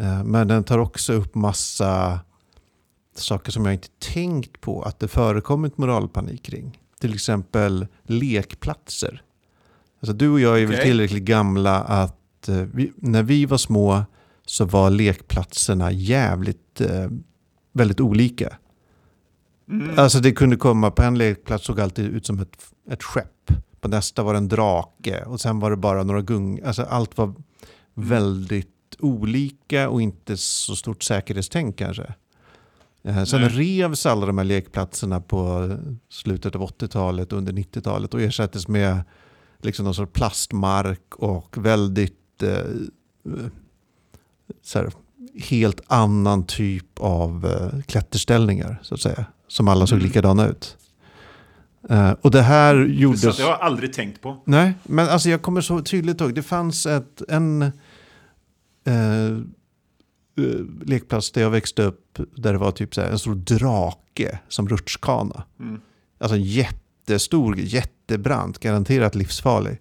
Eh, 0.00 0.24
men 0.24 0.48
den 0.48 0.64
tar 0.64 0.78
också 0.78 1.12
upp 1.12 1.34
massa 1.34 2.20
saker 3.16 3.52
som 3.52 3.64
jag 3.64 3.74
inte 3.74 3.88
tänkt 4.12 4.60
på 4.60 4.82
att 4.82 4.98
det 4.98 5.08
förekommit 5.08 5.78
moralpanik 5.78 6.42
kring. 6.42 6.78
Till 7.00 7.14
exempel 7.14 7.86
lekplatser. 8.02 9.22
Alltså 10.00 10.12
du 10.12 10.28
och 10.28 10.40
jag 10.40 10.60
är 10.60 10.66
väl 10.66 10.74
Okej. 10.74 10.84
tillräckligt 10.84 11.22
gamla 11.22 11.80
att 11.80 12.48
eh, 12.48 12.56
vi, 12.56 12.92
när 12.96 13.22
vi 13.22 13.46
var 13.46 13.58
små 13.58 14.04
så 14.46 14.64
var 14.64 14.90
lekplatserna 14.90 15.92
jävligt, 15.92 16.80
eh, 16.80 17.08
väldigt 17.72 18.00
olika. 18.00 18.56
Mm. 19.68 19.98
Alltså 19.98 20.20
det 20.20 20.32
kunde 20.32 20.56
komma, 20.56 20.90
på 20.90 21.02
en 21.02 21.18
lekplats 21.18 21.64
såg 21.64 21.80
alltid 21.80 22.06
ut 22.06 22.26
som 22.26 22.40
ett, 22.40 22.56
ett 22.90 23.02
skepp. 23.02 23.52
På 23.82 23.88
nästa 23.88 24.22
var 24.22 24.32
det 24.32 24.38
en 24.38 24.48
drake 24.48 25.24
och 25.24 25.40
sen 25.40 25.60
var 25.60 25.70
det 25.70 25.76
bara 25.76 26.02
några 26.02 26.20
gung. 26.22 26.60
Alltså 26.64 26.82
allt 26.82 27.18
var 27.18 27.34
väldigt 27.94 28.68
olika 28.98 29.88
och 29.88 30.02
inte 30.02 30.36
så 30.36 30.76
stort 30.76 31.02
säkerhetstänk 31.02 31.76
kanske. 31.78 32.14
Eh, 33.02 33.24
Sen 33.24 33.40
Nej. 33.40 33.50
revs 33.50 34.06
alla 34.06 34.26
de 34.26 34.38
här 34.38 34.44
lekplatserna 34.44 35.20
på 35.20 35.70
slutet 36.08 36.54
av 36.56 36.62
80-talet 36.62 37.32
och 37.32 37.38
under 37.38 37.52
90-talet 37.52 38.14
och 38.14 38.22
ersattes 38.22 38.68
med 38.68 39.02
liksom 39.62 39.84
någon 39.84 39.94
sorts 39.94 40.12
plastmark 40.12 41.14
och 41.16 41.66
väldigt 41.66 42.42
eh, 42.42 42.64
så 44.62 44.78
här, 44.78 44.90
helt 45.36 45.80
annan 45.86 46.46
typ 46.46 46.98
av 47.00 47.46
eh, 47.46 47.80
klätterställningar 47.82 48.78
så 48.82 48.94
att 48.94 49.00
säga. 49.00 49.24
Som 49.48 49.68
alla 49.68 49.86
såg 49.86 49.96
Mm. 49.98 50.06
likadana 50.08 50.46
ut. 50.48 50.76
Eh, 51.92 52.10
och 52.10 52.30
det 52.30 52.42
här 52.42 52.84
Så 52.84 52.92
gjordes... 52.92 53.24
att 53.24 53.38
jag 53.38 53.46
har 53.46 53.58
aldrig 53.58 53.92
tänkt 53.92 54.20
på. 54.20 54.42
Nej, 54.44 54.74
men 54.82 55.08
alltså 55.08 55.28
jag 55.30 55.42
kommer 55.42 55.60
så 55.60 55.82
tydligt 55.82 56.20
ihåg. 56.20 56.34
Det 56.34 56.42
fanns 56.42 56.86
ett, 56.86 57.22
en 57.28 57.62
eh, 58.84 59.38
lekplats 60.84 61.32
där 61.32 61.42
jag 61.42 61.50
växte 61.50 61.82
upp 61.82 62.18
där 62.36 62.52
det 62.52 62.58
var 62.58 62.70
typ 62.70 62.94
så 62.94 63.00
här, 63.00 63.10
en 63.10 63.18
stor 63.18 63.34
drake 63.34 64.38
som 64.48 64.68
rutschkana. 64.68 65.44
Mm. 65.60 65.80
Alltså 66.18 66.36
en 66.36 66.42
jättestor, 66.42 67.58
jättebrant, 67.58 68.58
garanterat 68.58 69.14
livsfarlig. 69.14 69.80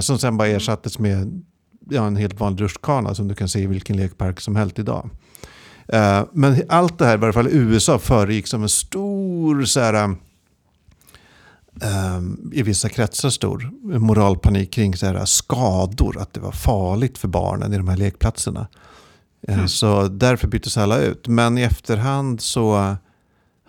Som 0.00 0.18
sen 0.18 0.36
bara 0.36 0.48
ersattes 0.48 0.98
med 0.98 1.42
ja, 1.90 2.06
en 2.06 2.16
helt 2.16 2.40
vanlig 2.40 2.64
rutschkana 2.64 3.14
som 3.14 3.28
du 3.28 3.34
kan 3.34 3.48
se 3.48 3.60
i 3.60 3.66
vilken 3.66 3.96
lekpark 3.96 4.40
som 4.40 4.56
helst 4.56 4.78
idag. 4.78 5.10
Men 6.32 6.62
allt 6.68 6.98
det 6.98 7.06
här, 7.06 7.14
i 7.14 7.20
varje 7.20 7.32
fall 7.32 7.48
i 7.48 7.56
USA, 7.56 7.98
föregick 7.98 8.46
som 8.46 8.62
en 8.62 8.68
stor 8.68 9.64
så 9.64 9.80
här, 9.80 10.16
um, 12.16 12.50
i 12.54 12.62
vissa 12.62 12.88
kretsar 12.88 13.30
stor 13.30 13.70
moralpanik 13.98 14.72
kring 14.72 14.96
så 14.96 15.06
här, 15.06 15.24
skador, 15.24 16.18
att 16.20 16.32
det 16.34 16.40
var 16.40 16.52
farligt 16.52 17.18
för 17.18 17.28
barnen 17.28 17.72
i 17.72 17.76
de 17.76 17.88
här 17.88 17.96
lekplatserna. 17.96 18.60
Eh, 19.48 19.54
Mm. 19.54 19.68
Så 19.68 20.08
därför 20.08 20.48
byttes 20.48 20.76
alla 20.76 20.98
ut. 20.98 21.28
Men 21.28 21.58
i 21.58 21.62
efterhand 21.62 22.40
så 22.40 22.96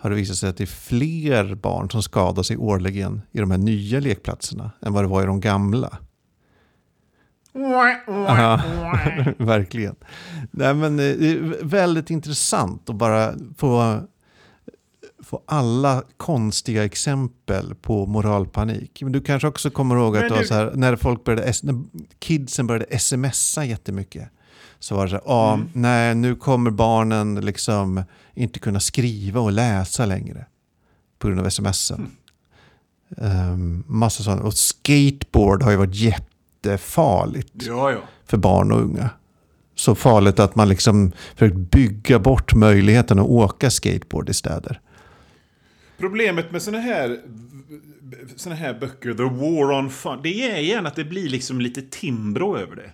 har 0.00 0.10
det 0.10 0.16
visat 0.16 0.36
sig 0.36 0.48
att 0.48 0.56
det 0.56 0.64
är 0.64 0.66
fler 0.66 1.54
barn 1.54 1.90
som 1.90 2.02
skadar 2.02 2.42
sig 2.42 2.56
årligen 2.56 3.22
i 3.32 3.38
de 3.38 3.50
här 3.50 3.58
nya 3.58 4.00
lekplatserna 4.00 4.70
än 4.82 4.92
vad 4.92 5.04
det 5.04 5.08
var 5.08 5.22
i 5.22 5.26
de 5.26 5.40
gamla. 5.40 5.98
Ja, 8.06 8.60
verkligen. 9.38 9.94
Nej, 10.50 10.74
men, 10.74 10.92
eh, 10.98 11.16
det 11.16 11.30
är 11.30 11.64
väldigt 11.64 12.10
intressant 12.10 12.90
att 12.90 12.96
bara 12.96 13.32
få, 13.56 14.00
få 15.28 15.42
alla 15.46 16.02
konstiga 16.16 16.84
exempel 16.84 17.74
på 17.74 18.06
moralpanik. 18.06 19.02
Men 19.02 19.12
du 19.12 19.20
kanske 19.20 19.48
också 19.48 19.70
kommer 19.70 19.96
ihåg 19.96 20.16
att 20.16 20.28
du- 20.28 20.54
här, 20.54 20.72
när, 20.74 20.96
folk 20.96 21.24
började, 21.24 21.52
när 21.62 21.82
kidsen 22.18 22.66
började 22.66 22.98
smsa 22.98 23.64
jättemycket. 23.64 24.28
Så 24.78 24.96
var 24.96 25.04
det 25.04 25.10
så 25.10 25.16
här, 25.16 25.22
ah, 25.26 25.54
Mm. 25.54 25.68
nej 25.72 26.14
nu 26.14 26.34
kommer 26.34 26.70
barnen 26.70 27.34
liksom 27.34 28.02
inte 28.34 28.58
kunna 28.58 28.80
skriva 28.80 29.40
och 29.40 29.52
läsa 29.52 30.06
längre. 30.06 30.46
På 31.18 31.28
grund 31.28 31.40
av 31.40 31.50
smsen. 31.50 32.10
Um, 33.16 33.84
massa 33.86 34.22
sådana. 34.22 34.42
Och 34.42 34.54
skateboard 34.54 35.62
har 35.62 35.70
ju 35.70 35.76
varit 35.76 35.94
jättefarligt 35.94 37.52
Ja, 37.52 37.90
ja. 37.90 37.98
för 38.26 38.36
barn 38.36 38.72
och 38.72 38.80
unga. 38.80 39.10
så 39.74 39.94
farligt 39.94 40.40
att 40.40 40.54
man 40.56 40.68
liksom 40.68 41.12
försökt 41.36 41.56
bygga 41.56 42.18
bort 42.18 42.54
möjligheten 42.54 43.18
att 43.18 43.26
åka 43.26 43.70
skateboard 43.70 44.28
i 44.28 44.34
städer. 44.34 44.80
Problemet 45.98 46.52
med 46.52 46.62
såna 46.62 46.78
här, 46.78 47.20
såna 48.36 48.54
här 48.54 48.74
böcker, 48.74 49.14
The 49.14 49.22
War 49.22 49.72
on 49.78 49.90
Fun, 49.90 50.20
det 50.22 50.50
är 50.50 50.58
igen 50.58 50.86
att 50.86 50.96
det 50.96 51.04
blir 51.04 51.28
liksom 51.28 51.60
lite 51.60 51.82
Timbro 51.82 52.56
över 52.58 52.76
det. 52.76 52.90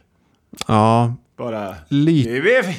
Ja, 0.69 1.15
Bara... 1.39 1.75
lite. 1.89 2.31
Nu 2.31 2.51
är 2.51 2.63
vi... 2.63 2.77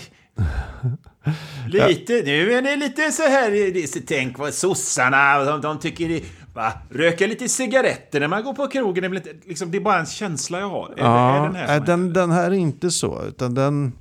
Lite, 1.68 2.14
nu 2.26 2.54
är 2.54 2.62
det 2.62 2.76
lite 2.76 3.12
så 3.12 3.24
här, 3.24 4.02
tänk 4.08 4.38
vad 4.40 4.54
sossarna, 4.54 5.44
de, 5.44 5.62
de 5.62 5.80
tycker 5.80 6.10
det, 6.10 6.24
va, 6.54 6.74
röka 6.90 7.28
lite 7.28 7.50
cigaretter 7.50 8.20
när 8.20 8.28
man 8.28 8.44
går 8.44 8.54
på 8.54 8.68
krogen, 8.68 9.02
det 9.02 9.08
är, 9.08 9.10
väl 9.10 9.18
inte, 9.18 9.48
liksom, 9.48 9.72
det 9.72 9.78
är 9.78 9.82
bara 9.82 10.00
en 10.00 10.06
känsla 10.06 10.60
jag 10.60 10.70
har. 10.70 10.90
Är, 10.90 10.96
det- 10.96 11.02
är 11.02 11.06
Ja, 11.06 11.44
den 11.44 11.56
här 11.56 11.80
den, 11.80 12.14
den 12.14 12.32
här 12.32 12.52
är 12.52 12.56
inte 12.56 12.92
så. 12.92 13.24
Utan 13.28 13.54
den, 13.54 13.92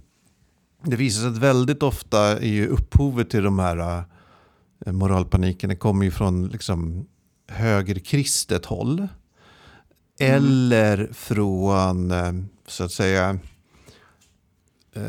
det 0.85 0.97
visar 0.97 1.21
sig 1.21 1.31
att 1.31 1.39
väldigt 1.39 1.83
ofta 1.83 2.19
är 2.21 2.47
ju 2.49 2.67
upphovet 2.69 3.31
till 3.31 3.43
de 3.43 3.59
här 3.59 4.05
moralpaniken, 4.87 5.69
det 5.69 5.77
kommer 5.77 6.05
ju 6.05 6.11
från 6.11 6.49
liksom 6.49 7.07
högerkristet 7.49 8.65
håll. 8.67 9.09
Eller 10.21 11.09
från, 11.13 12.11
eh, 12.11 12.33
så 12.67 12.85
att 12.85 12.93
säga, 12.93 13.39
eh, 14.95 15.03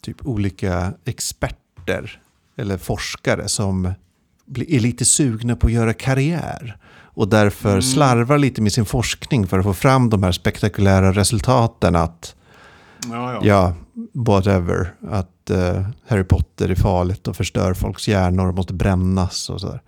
typ 0.00 0.26
olika 0.26 0.94
experter 1.04 2.20
eller 2.56 2.78
forskare 2.78 3.48
som 3.48 3.84
är 4.56 4.80
lite 4.80 5.04
sugna 5.04 5.56
på 5.56 5.66
att 5.66 5.72
göra 5.72 5.94
karriär. 5.94 6.76
Och 7.16 7.28
därför 7.28 7.80
slarvar 7.80 8.38
lite 8.38 8.62
med 8.62 8.72
sin 8.72 8.84
forskning 8.84 9.46
för 9.46 9.58
att 9.58 9.64
få 9.64 9.74
fram 9.74 10.10
de 10.10 10.22
här 10.22 10.32
spektakulära 10.32 11.12
resultaten 11.12 11.96
att, 11.96 12.36
Ja, 13.10 13.32
ja. 13.32 13.40
ja, 13.42 13.74
whatever, 14.12 14.94
att 15.08 15.50
eh, 15.50 15.86
Harry 16.06 16.24
Potter 16.24 16.68
är 16.68 16.74
farligt 16.74 17.28
och 17.28 17.36
förstör 17.36 17.74
folks 17.74 18.08
hjärnor 18.08 18.48
och 18.48 18.54
måste 18.54 18.74
brännas 18.74 19.50
och 19.50 19.60
sådär. 19.60 19.82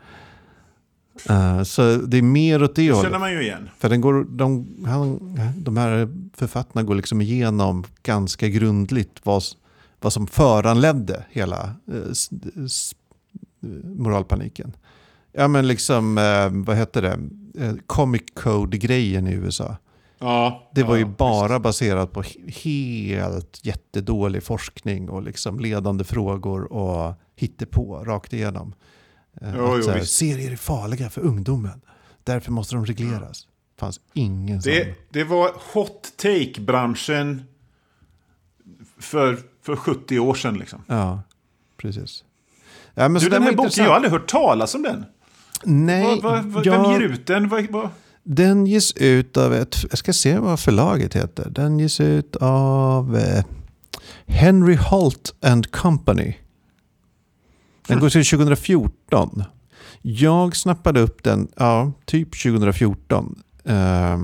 Eh, 1.29 1.63
så 1.63 1.97
det 1.97 2.19
är 2.19 2.23
mer 2.23 2.63
åt 2.63 2.75
det 2.75 2.89
det 2.89 3.03
känner 3.03 3.19
man 3.19 3.33
ju 3.33 3.43
igen. 3.43 3.69
För 3.79 3.89
den 3.89 4.01
går, 4.01 4.25
de, 4.25 4.67
han, 4.87 5.37
de 5.57 5.77
här 5.77 6.09
författarna 6.37 6.83
går 6.83 6.95
liksom 6.95 7.21
igenom 7.21 7.85
ganska 8.03 8.49
grundligt 8.49 9.21
vad, 9.23 9.43
vad 10.01 10.13
som 10.13 10.27
föranledde 10.27 11.25
hela 11.31 11.71
s, 12.11 12.31
s, 12.67 12.95
moralpaniken. 13.85 14.73
Ja 15.33 15.49
men 15.49 15.69
liksom, 15.69 16.15
vad 16.67 16.77
heter 16.77 17.03
det, 17.03 17.19
Comic 17.87 18.23
Code-grejen 18.35 19.27
i 19.27 19.33
USA. 19.33 19.77
Ja, 20.19 20.71
Det 20.75 20.83
var 20.83 20.95
ju 20.97 21.03
ja, 21.03 21.09
bara 21.19 21.61
baserat 21.61 22.13
på 22.13 22.23
he- 22.23 22.53
helt 22.65 23.61
jättedålig 23.63 24.43
forskning 24.43 25.09
och 25.09 25.23
liksom 25.23 25.61
ledande 25.61 26.05
frågor 26.05 26.73
och 26.73 27.15
hittepå 27.37 28.05
rakt 28.05 28.33
igenom. 28.33 28.75
Eh, 29.41 29.53
Jo, 29.57 29.65
att 29.73 29.85
jo, 29.85 29.91
här, 29.91 30.01
serier 30.01 30.53
är 30.53 30.57
farliga 30.57 31.11
för 31.11 31.21
ungdomen. 31.21 31.81
Därför 32.25 32.53
måste 32.53 32.75
de 32.75 32.87
regleras. 32.87 33.47
Det 33.75 33.81
fanns 33.81 34.01
ingen 34.15 34.63
sån. 34.63 34.73
Det, 34.73 34.95
det 35.11 35.25
var 35.25 35.53
hot 35.73 36.13
take-branschen 36.17 37.43
för, 38.99 39.39
för 39.63 39.77
70 39.77 40.19
år 40.19 40.35
sedan. 40.35 40.59
Liksom. 40.59 40.83
Ja, 40.87 41.23
precis. 41.77 42.25
Ja, 42.95 43.09
men 43.09 43.15
Du, 43.15 43.21
så 43.21 43.29
den 43.29 43.43
här 43.43 43.51
boken, 43.51 43.65
intressant. 43.65 43.85
jag 43.85 43.91
har 43.91 43.97
aldrig 43.97 44.13
hört 44.13 44.29
talas 44.29 44.75
om 44.75 44.83
den. 44.83 45.05
Nej, 45.65 46.21
Vad, 46.23 46.23
vad, 46.23 46.45
vad, 46.45 46.67
jag- 46.67 46.83
Vem 46.83 46.93
ger 46.93 47.01
ut 47.09 47.27
den? 47.27 47.49
Vad? 47.49 47.89
Den 48.29 48.67
ges 48.67 48.93
ut 48.93 49.37
av 49.37 49.55
ett, 49.55 49.77
jag 49.91 49.99
ska 49.99 50.13
se 50.13 50.39
vad 50.39 50.61
förlaget 50.61 51.17
heter. 51.17 51.51
Den 51.51 51.79
ges 51.79 52.01
ut 52.01 52.37
av 52.37 53.17
eh, 53.17 53.45
Henry 54.27 54.77
Holt 54.77 55.35
and 55.41 55.71
Company. 55.71 56.35
Den 57.87 58.01
går 58.01 58.11
till 58.11 58.27
2014. 58.27 59.45
Jag 60.03 60.57
snappade 60.57 61.01
upp 61.01 61.23
den, 61.23 61.49
ja, 61.57 61.93
typ 62.05 62.43
2014. 62.43 63.43
Eh, 63.65 64.19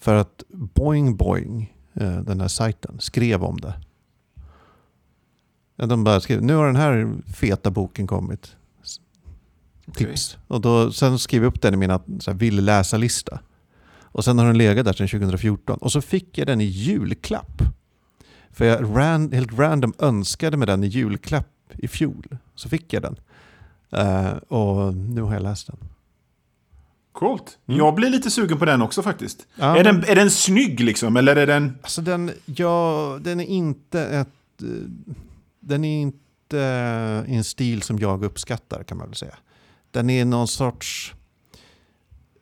för 0.00 0.14
att 0.14 0.42
Boing 0.48 1.16
Boing, 1.16 1.74
eh, 1.94 2.16
den 2.18 2.40
här 2.40 2.48
sajten, 2.48 2.96
skrev 3.00 3.44
om 3.44 3.60
det. 3.60 3.74
De 5.86 6.04
bara 6.04 6.20
skrev, 6.20 6.42
nu 6.42 6.54
har 6.54 6.66
den 6.66 6.76
här 6.76 7.12
feta 7.34 7.70
boken 7.70 8.06
kommit. 8.06 8.56
Tips. 9.94 10.36
Och 10.46 10.60
då, 10.60 10.92
sen 10.92 11.18
skrev 11.18 11.42
jag 11.42 11.48
upp 11.54 11.62
den 11.62 11.82
i 11.82 11.86
här, 11.86 12.34
vill 12.34 12.64
läsa-lista. 12.64 13.40
Och 14.02 14.24
sen 14.24 14.38
har 14.38 14.46
den 14.46 14.58
legat 14.58 14.84
där 14.84 14.92
sedan 14.92 15.08
2014. 15.08 15.78
Och 15.78 15.92
så 15.92 16.00
fick 16.00 16.38
jag 16.38 16.46
den 16.46 16.60
i 16.60 16.64
julklapp. 16.64 17.62
För 18.50 18.64
jag 18.64 18.96
ran, 18.96 19.32
helt 19.32 19.58
random 19.58 19.92
önskade 19.98 20.56
med 20.56 20.68
den 20.68 20.84
i 20.84 20.86
julklapp 20.86 21.48
i 21.78 21.88
fjol. 21.88 22.36
Så 22.54 22.68
fick 22.68 22.92
jag 22.92 23.02
den. 23.02 23.16
Eh, 23.92 24.30
och 24.36 24.94
nu 24.94 25.22
har 25.22 25.32
jag 25.34 25.42
läst 25.42 25.66
den. 25.66 25.76
Coolt. 27.12 27.58
Mm. 27.68 27.78
Jag 27.78 27.94
blir 27.94 28.10
lite 28.10 28.30
sugen 28.30 28.58
på 28.58 28.64
den 28.64 28.82
också 28.82 29.02
faktiskt. 29.02 29.46
Ja, 29.54 29.76
är, 29.76 29.84
den, 29.84 30.04
är 30.04 30.14
den 30.14 30.30
snygg 30.30 30.80
liksom? 30.80 31.16
Eller 31.16 31.36
är 31.36 31.46
den... 31.46 31.78
Alltså 31.82 32.02
den, 32.02 32.30
ja, 32.44 33.18
den 33.22 33.40
är 33.40 33.44
inte 33.44 34.00
ett... 34.06 34.28
eh, 34.62 34.68
Den 35.60 35.84
är 35.84 36.00
inte 36.02 36.26
i 37.28 37.36
en 37.36 37.44
stil 37.44 37.82
som 37.82 37.98
jag 37.98 38.24
uppskattar 38.24 38.82
kan 38.82 38.98
man 38.98 39.06
väl 39.06 39.16
säga. 39.16 39.34
Den 39.90 40.10
är 40.10 40.24
någon 40.24 40.48
sorts... 40.48 41.14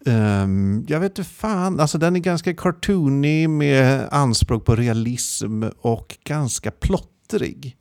ehm, 0.06 0.84
jag 0.88 1.00
vet 1.00 1.18
inte 1.18 1.30
fan, 1.30 1.80
alltså 1.80 1.98
den 1.98 2.16
är 2.16 2.20
ganska 2.20 2.54
cartoonig 2.54 3.50
med 3.50 4.08
anspråk 4.10 4.64
på 4.64 4.76
realism 4.76 5.62
och 5.78 6.16
ganska 6.24 6.70
plottrig. 6.70 7.76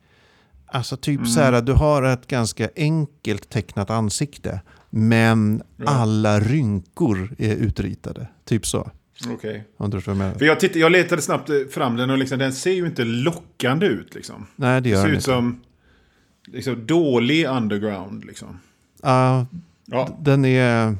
Alltså 0.66 0.96
typ 0.96 1.18
Mm. 1.20 1.30
så 1.30 1.40
här, 1.40 1.62
du 1.62 1.72
har 1.72 2.02
ett 2.02 2.26
ganska 2.26 2.68
enkelt 2.76 3.48
tecknat 3.50 3.90
ansikte 3.90 4.60
men 4.90 5.62
Ja. 5.76 5.84
alla 5.88 6.40
rynkor 6.40 7.34
är 7.38 7.54
utritade. 7.54 8.28
Typ 8.44 8.66
så. 8.66 8.90
Okej. 9.28 9.64
Vad 9.76 9.90
jag. 10.26 10.38
För 10.38 10.44
jag, 10.44 10.60
letade 10.92 11.22
snabbt 11.22 11.50
eh, 11.50 11.56
fram 11.70 11.96
den 11.96 12.10
och 12.10 12.18
liksom, 12.18 12.38
den 12.38 12.52
ser 12.52 12.72
ju 12.72 12.86
inte 12.86 13.04
lockande 13.04 13.86
ut. 13.86 14.14
Liksom. 14.14 14.46
Nej, 14.56 14.74
det 14.74 14.80
Det 14.80 14.88
gör 14.88 14.96
ser 14.96 15.02
den 15.02 15.10
ut 15.12 15.16
inte. 15.16 15.24
som 15.24 15.60
liksom, 16.46 16.86
dålig 16.86 17.46
underground. 17.46 18.24
Liksom. 18.24 18.60
Ja, 19.04 19.46
Ja. 19.86 20.08
den 20.20 20.44
är, 20.44 20.96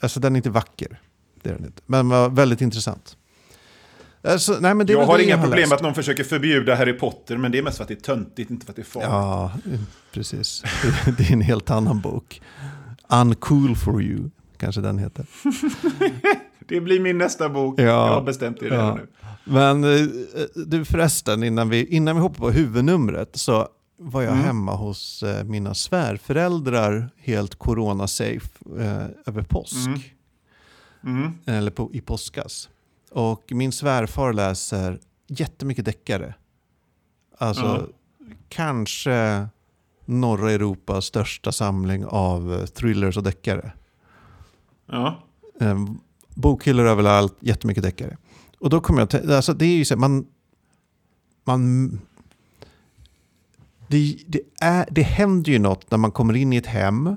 alltså 0.00 0.20
den 0.20 0.32
är 0.32 0.36
inte 0.36 0.50
vacker. 0.50 1.00
Det 1.42 1.50
är 1.50 1.54
den 1.54 1.64
inte. 1.64 1.82
Men 1.86 2.08
var 2.08 2.28
väldigt 2.28 2.60
intressant. 2.60 3.16
Alltså, 4.22 4.56
nej, 4.60 4.74
men 4.74 4.86
det 4.86 4.92
Jag 4.92 5.06
har 5.06 5.18
inga 5.18 5.38
problem 5.42 5.58
läst. 5.60 5.70
med 5.70 5.76
att 5.76 5.82
någon 5.82 5.94
försöker 5.94 6.24
förbjuda 6.24 6.74
Harry 6.74 6.92
Potter, 6.92 7.36
men 7.36 7.52
det 7.52 7.58
är 7.58 7.62
mest 7.62 7.76
för 7.76 7.84
att 7.84 7.88
det 7.88 7.94
är 7.94 8.00
töntigt, 8.00 8.50
inte 8.50 8.66
för 8.66 8.72
att 8.72 8.76
det 8.76 8.82
är 8.82 8.84
farligt. 8.84 9.08
Ja, 9.10 9.52
precis. 10.12 10.62
Det- 11.18 11.24
är 11.28 11.32
en 11.32 11.40
helt 11.40 11.70
annan 11.70 12.00
bok. 12.00 12.42
Uncool 13.08 13.76
for 13.76 14.02
you, 14.02 14.30
kanske 14.56 14.80
den 14.80 14.98
heter. 14.98 15.26
Det 16.68 16.80
blir 16.80 17.00
min 17.00 17.18
nästa 17.18 17.48
bok. 17.48 17.80
Ja. 17.80 17.84
Jag 17.84 18.08
har 18.14 18.22
bestämt 18.22 18.60
det 18.60 18.66
redan 18.66 18.86
Ja. 18.86 18.94
nu. 18.94 19.06
Men 19.44 19.84
eh, 19.84 20.06
du 20.66 20.84
förresten, 20.84 21.42
innan 21.42 21.68
vi, 21.68 21.84
innan 21.86 22.16
vi 22.16 22.22
hoppar 22.22 22.38
på 22.38 22.50
huvudnumret 22.50 23.30
så 23.36 23.68
var 23.98 24.22
jag 24.22 24.32
Mm. 24.32 24.44
hemma 24.44 24.74
hos 24.74 25.22
eh, 25.22 25.44
mina 25.44 25.74
svärföräldrar 25.74 27.10
helt 27.16 27.54
corona-safe 27.54 28.48
eh, 28.78 29.06
över 29.26 29.42
påsk. 29.42 29.86
Mm. 29.86 30.00
Mm. 31.04 31.32
eller 31.46 31.70
på, 31.70 31.90
i 31.92 32.00
påskas. 32.00 32.68
Och 33.10 33.52
min 33.52 33.72
svärfar 33.72 34.32
läser 34.32 35.00
jättemycket 35.26 35.84
deckare. 35.84 36.34
Alltså 37.38 37.88
kanske 38.48 39.48
norra 40.04 40.52
Europas 40.52 41.04
största 41.04 41.52
samling 41.52 42.04
av 42.06 42.52
eh, 42.54 42.66
thrillers 42.66 43.16
och 43.16 43.22
deckare. 43.22 43.72
Ja. 44.86 45.18
Eh, 45.60 45.84
bokhyllor 46.34 46.86
överallt, 46.86 47.36
jättemycket 47.40 47.82
deckare. 47.82 48.16
Och 48.58 48.70
då 48.70 48.80
kommer 48.80 49.00
jag 49.00 49.10
till, 49.10 49.32
alltså 49.32 49.54
det 49.54 49.66
är 49.66 49.76
ju 49.76 49.84
så 49.84 49.96
man, 49.96 50.26
man 51.44 51.90
det, 53.88 54.16
det, 54.26 54.40
är, 54.60 54.86
det 54.90 55.02
händer 55.02 55.52
ju 55.52 55.58
något 55.58 55.90
när 55.90 55.98
man 55.98 56.10
kommer 56.12 56.36
in 56.36 56.52
i 56.52 56.56
ett 56.56 56.66
hem 56.66 57.16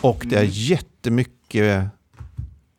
och 0.00 0.22
det 0.26 0.36
är 0.36 0.40
Mm. 0.40 0.50
jättemycket 0.52 1.84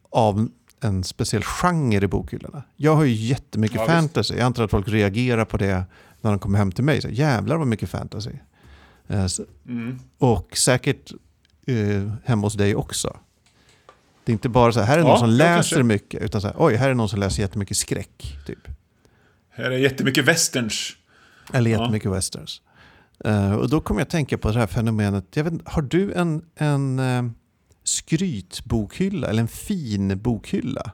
av 0.09 0.49
en 0.81 1.03
speciell 1.03 1.43
genre 1.43 2.03
i 2.03 2.07
bokhyllorna. 2.07 2.63
Jag 2.75 2.95
har 2.95 3.03
ju 3.03 3.13
jättemycket 3.13 3.75
Ja, 3.75 3.81
visst. 3.81 3.91
fantasy. 3.93 4.33
Jag 4.35 4.45
antar 4.45 4.63
att 4.63 4.71
folk 4.71 4.87
reagerar 4.87 5.45
på 5.45 5.57
det 5.57 5.83
när 6.21 6.29
de 6.31 6.39
kommer 6.39 6.57
hem 6.57 6.71
till 6.71 6.83
mig. 6.83 7.01
Så, 7.01 7.09
Jävlar 7.09 7.55
vad 7.57 7.67
mycket 7.67 7.89
fantasy. 7.89 8.31
Eh, 9.07 9.27
Mm. 9.67 9.99
och 10.17 10.57
säkert 10.57 11.11
eh, 11.67 12.11
hemma 12.25 12.41
hos 12.47 12.53
dig 12.53 12.75
också. 12.75 13.17
Det 14.23 14.31
är 14.31 14.33
inte 14.33 14.49
bara 14.49 14.71
så 14.71 14.79
här, 14.79 14.87
här 14.87 14.95
är 14.97 15.01
Ja, 15.01 15.07
någon 15.07 15.19
som 15.19 15.29
ja, 15.29 15.35
läser 15.35 15.55
kanske. 15.55 15.83
mycket, 15.83 16.21
utan 16.23 16.41
så 16.41 16.47
här, 16.47 16.55
oj, 16.59 16.75
här 16.75 16.89
är 16.89 16.93
någon 16.93 17.09
som 17.09 17.19
läser 17.19 17.41
jättemycket 17.41 17.77
skräck. 17.77 18.37
Typ. 18.45 18.67
Här 19.49 19.71
är 19.71 19.77
jättemycket 19.77 20.25
westerns. 20.25 20.91
Eller 21.53 21.71
Ja. 21.71 21.79
jättemycket 21.79 22.11
westerns. 22.11 22.61
Uh, 23.27 23.53
och 23.55 23.69
då 23.69 23.81
kommer 23.81 24.01
jag 24.01 24.05
att 24.05 24.11
tänka 24.11 24.37
på 24.37 24.51
det 24.51 24.59
här 24.59 24.67
fenomenet. 24.67 25.25
Jag 25.35 25.43
vet, 25.43 25.53
har 25.65 25.81
du 25.81 26.13
en, 26.13 26.45
en 26.55 26.99
uh, 26.99 27.31
skrytbokhylla 27.83 29.27
eller 29.27 29.41
en 29.41 29.47
fin 29.47 30.19
bokhylla? 30.21 30.91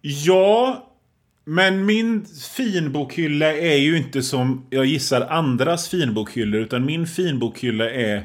Ja, 0.00 0.90
Men 1.44 1.86
min 1.86 2.26
finbokhylla 2.56 3.52
är 3.52 3.76
ju 3.76 3.96
inte 3.96 4.22
som 4.22 4.66
jag 4.70 4.84
gissar 4.84 5.20
andras 5.20 5.88
finbokhyllor. 5.88 6.60
Utan 6.60 6.84
min 6.84 7.06
finbokhylla 7.06 7.90
är 7.90 8.24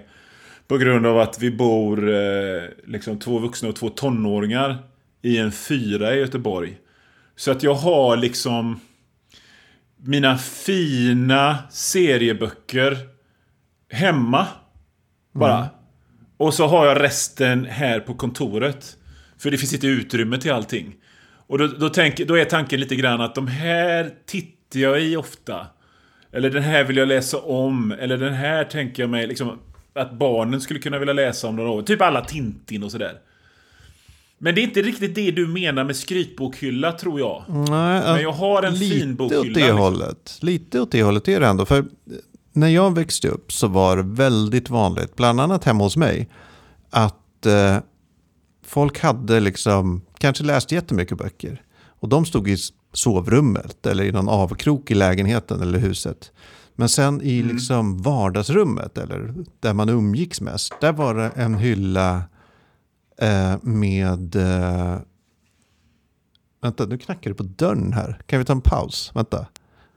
på 0.67 0.77
grund 0.77 1.05
av 1.05 1.19
att 1.19 1.39
vi 1.39 1.51
bor 1.51 2.13
eh, 2.13 2.61
liksom 2.87 3.19
två 3.19 3.39
vuxna 3.39 3.69
och 3.69 3.75
två 3.75 3.89
tonåringar 3.89 4.77
i 5.21 5.37
en 5.37 5.51
fyra 5.51 6.15
i 6.15 6.19
Göteborg. 6.19 6.77
Så 7.35 7.51
att 7.51 7.63
jag 7.63 7.73
har 7.73 8.17
liksom 8.17 8.79
mina 10.03 10.37
fina 10.37 11.57
serieböcker 11.69 12.97
hemma. 13.91 14.47
Bara. 15.33 15.57
Mm. 15.57 15.69
Och 16.37 16.53
så 16.53 16.67
har 16.67 16.85
jag 16.85 17.01
resten 17.01 17.65
här 17.65 17.99
på 17.99 18.13
kontoret. 18.13 18.97
För 19.37 19.51
det 19.51 19.57
finns 19.57 19.73
inte 19.73 19.87
utrymme 19.87 20.37
till 20.37 20.51
allting. 20.51 20.95
Och 21.47 21.57
då, 21.57 21.67
då, 21.67 21.89
tänk, 21.89 22.17
då 22.17 22.37
är 22.37 22.45
tanken 22.45 22.79
lite 22.79 22.95
grann 22.95 23.21
att 23.21 23.35
de 23.35 23.47
här 23.47 24.13
tittar 24.25 24.79
jag 24.79 25.01
i 25.01 25.15
ofta. 25.15 25.67
Eller 26.31 26.49
den 26.49 26.63
här 26.63 26.83
vill 26.83 26.97
jag 26.97 27.07
läsa 27.07 27.37
om. 27.37 27.91
Eller 27.99 28.17
den 28.17 28.33
här 28.33 28.63
tänker 28.63 29.03
jag 29.03 29.09
mig 29.09 29.27
liksom 29.27 29.59
att 29.95 30.11
barnen 30.11 30.61
skulle 30.61 30.79
kunna 30.79 30.99
vilja 30.99 31.13
läsa 31.13 31.47
om 31.47 31.55
några 31.55 31.69
år. 31.69 31.81
Typ 31.81 32.01
alla 32.01 32.21
Tintin 32.21 32.83
och 32.83 32.91
sådär. 32.91 33.13
Men 34.41 34.55
det 34.55 34.61
är 34.61 34.63
inte 34.63 34.81
riktigt 34.81 35.15
det 35.15 35.31
du 35.31 35.47
menar 35.47 35.83
med 35.83 35.95
skrytbokhylla 35.95 36.91
tror 36.91 37.19
jag. 37.19 37.43
Nej, 37.47 38.01
Men 38.13 38.21
jag 38.21 38.31
har 38.31 38.63
en 38.63 38.73
lite 38.73 38.95
fin 38.95 39.15
bokhylla. 39.15 39.39
Åt 39.41 39.45
det 39.53 39.59
liksom. 39.59 39.77
hållet. 39.77 40.37
Lite 40.41 40.79
åt 40.81 40.91
det 40.91 41.03
hållet 41.03 41.27
är 41.27 41.39
det 41.39 41.47
ändå. 41.47 41.65
För 41.65 41.85
när 42.53 42.67
jag 42.67 42.95
växte 42.95 43.27
upp 43.27 43.51
så 43.51 43.67
var 43.67 43.97
det 43.97 44.03
väldigt 44.03 44.69
vanligt, 44.69 45.15
bland 45.15 45.41
annat 45.41 45.63
hemma 45.63 45.83
hos 45.83 45.97
mig, 45.97 46.29
att 46.89 47.45
eh, 47.45 47.77
folk 48.65 48.99
hade 48.99 49.39
liksom, 49.39 50.01
kanske 50.17 50.43
läst 50.43 50.71
jättemycket 50.71 51.17
böcker. 51.17 51.61
Och 51.99 52.09
de 52.09 52.25
stod 52.25 52.49
i 52.49 52.57
sovrummet 52.93 53.85
eller 53.85 54.03
i 54.03 54.11
någon 54.11 54.29
avkrok 54.29 54.91
i 54.91 54.95
lägenheten 54.95 55.61
eller 55.61 55.79
huset. 55.79 56.31
Men 56.75 56.89
sen 56.89 57.21
i 57.21 57.39
Mm. 57.39 57.55
liksom 57.55 58.01
vardagsrummet 58.01 58.97
eller 58.97 59.33
där 59.59 59.73
man 59.73 59.89
umgicks 59.89 60.41
mest, 60.41 60.73
där 60.81 60.93
var 60.93 61.15
det 61.15 61.31
en 61.35 61.55
hylla 61.55 62.21
eh, 63.21 63.57
med... 63.61 64.35
Eh, 64.35 64.99
vänta, 66.61 66.85
nu 66.85 66.97
knackar 66.97 67.31
det 67.31 67.35
på 67.35 67.43
dörren 67.43 67.93
här. 67.93 68.21
Kan 68.25 68.39
vi 68.39 68.45
ta 68.45 68.53
en 68.53 68.61
paus? 68.61 69.11
Vänta. 69.15 69.47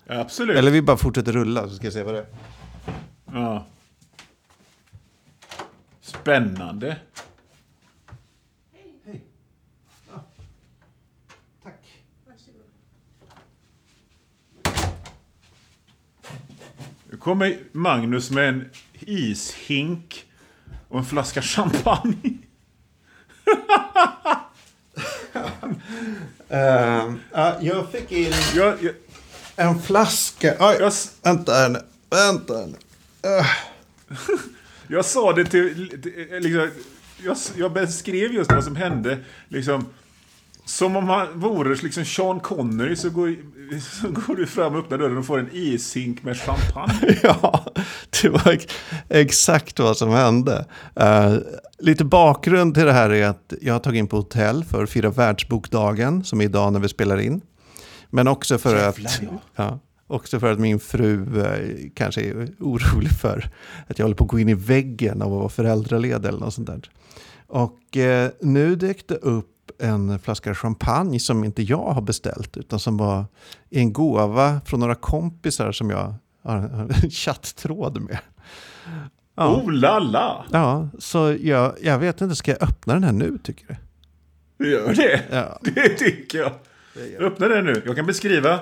Ja, 0.07 0.21
absolut. 0.21 0.57
Eller 0.57 0.71
vi 0.71 0.83
bara 0.83 0.97
fortsätter 0.97 1.33
rulla 1.33 1.69
så 1.69 1.75
ska 1.75 1.87
jag 1.87 1.93
se 1.93 2.03
vad 2.03 2.15
det 2.15 2.21
är. 2.21 2.27
Ja. 3.33 3.67
Spännande. 6.01 6.97
Tack. 11.63 12.03
Nu 17.11 17.17
kommer 17.17 17.59
Magnus 17.73 18.31
med 18.31 18.49
en 18.49 18.71
ishink 19.01 20.25
och 20.89 20.99
en 20.99 21.05
flaska 21.05 21.43
champagne. 21.43 22.39
Uh, 26.53 27.17
jag 27.61 27.91
fick 27.93 28.13
in 28.13 28.33
Jag, 28.55 28.83
jag, 28.83 28.95
en 29.57 29.83
flaska. 29.83 30.57
Oj, 30.61 30.77
jag, 30.81 30.93
vänta 31.23 31.53
här 31.53 31.69
nu. 31.69 31.79
Vänta 32.11 32.55
här 32.55 32.67
nu. 32.67 32.77
Uh. 33.29 33.47
jag 34.87 35.05
sa 35.05 35.33
det 35.33 35.45
till... 35.45 35.91
Liksom, 36.41 36.71
jag, 37.25 37.37
jag 37.57 37.73
beskrev 37.73 38.33
just 38.33 38.53
vad 38.53 38.65
som 38.65 38.77
hände. 38.77 39.19
Liksom, 39.49 39.87
som 40.65 40.97
om 40.97 41.09
han 41.09 41.41
vore 41.41 41.75
liksom 41.83 42.05
Sean 42.05 42.41
Connery 42.41 42.97
så 42.97 43.11
går, 43.11 43.37
så 43.81 44.09
går 44.11 44.37
du 44.37 44.47
fram 44.47 44.73
och 44.75 44.79
öppnar 44.79 44.99
dörren 44.99 45.19
och 45.19 45.27
får 45.27 45.39
en 45.39 45.49
ishink 45.53 46.23
med 46.23 46.37
champagne. 46.37 47.19
Ja, 47.23 47.65
det 48.23 48.29
var 48.29 48.53
ex- 48.53 48.75
exakt 49.09 49.79
vad 49.79 49.97
som 49.97 50.11
hände. 50.11 50.67
Eh, 50.97 51.35
lite 51.79 52.05
bakgrund 52.05 52.75
till 52.75 52.85
det 52.85 52.93
här 52.93 53.11
är 53.11 53.27
att 53.27 53.53
jag 53.61 53.75
har 53.75 53.81
tagit 53.81 53.99
in 53.99 54.07
på 54.07 54.17
hotell 54.17 54.65
för 54.65 54.83
att 54.83 54.91
fira 54.91 55.11
världsbokdagen, 55.11 56.25
som 56.25 56.41
är 56.41 56.45
idag 56.45 56.73
när 56.73 56.81
vi 56.81 56.89
spelar 56.89 57.21
in. 57.21 57.41
Men 58.11 58.29
också 58.29 58.59
för, 58.59 58.77
Jävlar, 58.77 59.11
att, 59.11 59.23
ja. 59.23 59.29
ja, 59.57 59.79
också 60.07 60.41
för 60.41 60.53
att 60.53 60.59
min 60.59 60.81
fru 60.81 61.41
eh, 61.45 61.91
kanske 61.95 62.21
är 62.21 62.49
orolig 62.61 63.11
för 63.21 63.51
att 63.87 63.99
jag 63.99 64.05
håller 64.05 64.17
på 64.17 64.25
att 64.25 64.31
gå 64.31 64.39
in 64.39 64.49
i 64.49 64.55
väggen 64.55 65.23
av 65.23 65.33
att 65.33 65.39
vara 65.39 65.49
föräldraledig 65.49 66.29
eller 66.29 66.39
något 66.41 66.55
sånt 66.55 66.67
där. 66.67 66.91
Och 67.47 67.97
eh, 67.97 68.31
nu 68.41 68.77
dök 68.77 69.09
det 69.09 69.15
upp 69.15 69.49
en 69.83 70.19
flaska 70.19 70.55
champagne 70.55 71.21
som 71.21 71.45
inte 71.45 71.63
jag 71.63 71.93
har 71.93 72.03
beställt 72.03 72.57
utan 72.57 72.79
som 72.79 72.97
var 72.97 73.25
en 73.71 73.93
gåva 73.93 74.61
från 74.65 74.81
några 74.81 74.95
kompisar 74.95 75.73
som 75.73 75.91
jag 75.91 76.15
har 76.43 76.57
en 76.57 77.11
chatttråd 77.11 78.01
med. 78.01 78.19
Ja, 79.35 79.57
Oh 79.57 79.73
la 79.73 79.99
la! 79.99 80.45
ja 80.53 80.89
så 80.99 81.37
jag, 81.41 81.75
jag 81.83 81.99
vet 81.99 82.21
inte, 82.21 82.37
ska 82.37 82.51
jag 82.51 82.63
öppna 82.63 82.95
den 82.95 83.05
här 83.05 83.13
nu 83.13 83.39
tycker 83.43 83.67
du? 84.59 84.71
Gör 84.71 84.95
det? 84.95 85.23
Ja. 85.31 85.59
Det 85.75 85.89
tycker 85.89 86.39
jag. 86.39 86.53
Öppna 87.19 87.49
den 87.49 87.65
nu. 87.65 87.83
Jag 87.87 87.97
kan 87.97 88.07
beskriva. 88.07 88.61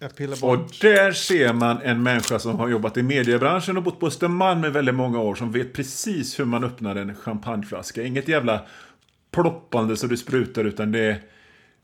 Jag 0.00 0.10
Och 0.42 0.58
där 0.80 1.12
ser 1.12 1.52
man 1.52 1.82
en 1.82 2.02
människa 2.02 2.38
som 2.38 2.58
har 2.58 2.68
jobbat 2.68 2.96
i 2.96 3.02
mediebranschen 3.02 3.76
och 3.76 3.82
bott 3.82 4.00
på 4.00 4.06
Östermalm 4.06 4.64
i 4.64 4.70
väldigt 4.70 4.94
många 4.94 5.20
år 5.20 5.34
som 5.34 5.52
vet 5.52 5.72
precis 5.72 6.40
hur 6.40 6.44
man 6.44 6.64
öppnar 6.64 6.96
en 6.96 7.14
champagneflaska. 7.14 8.02
Inget 8.02 8.28
jävla 8.28 8.62
ploppande 9.30 9.96
så 9.96 10.06
det 10.06 10.16
sprutar 10.16 10.64
utan 10.64 10.92
det 10.92 11.00
är 11.00 11.22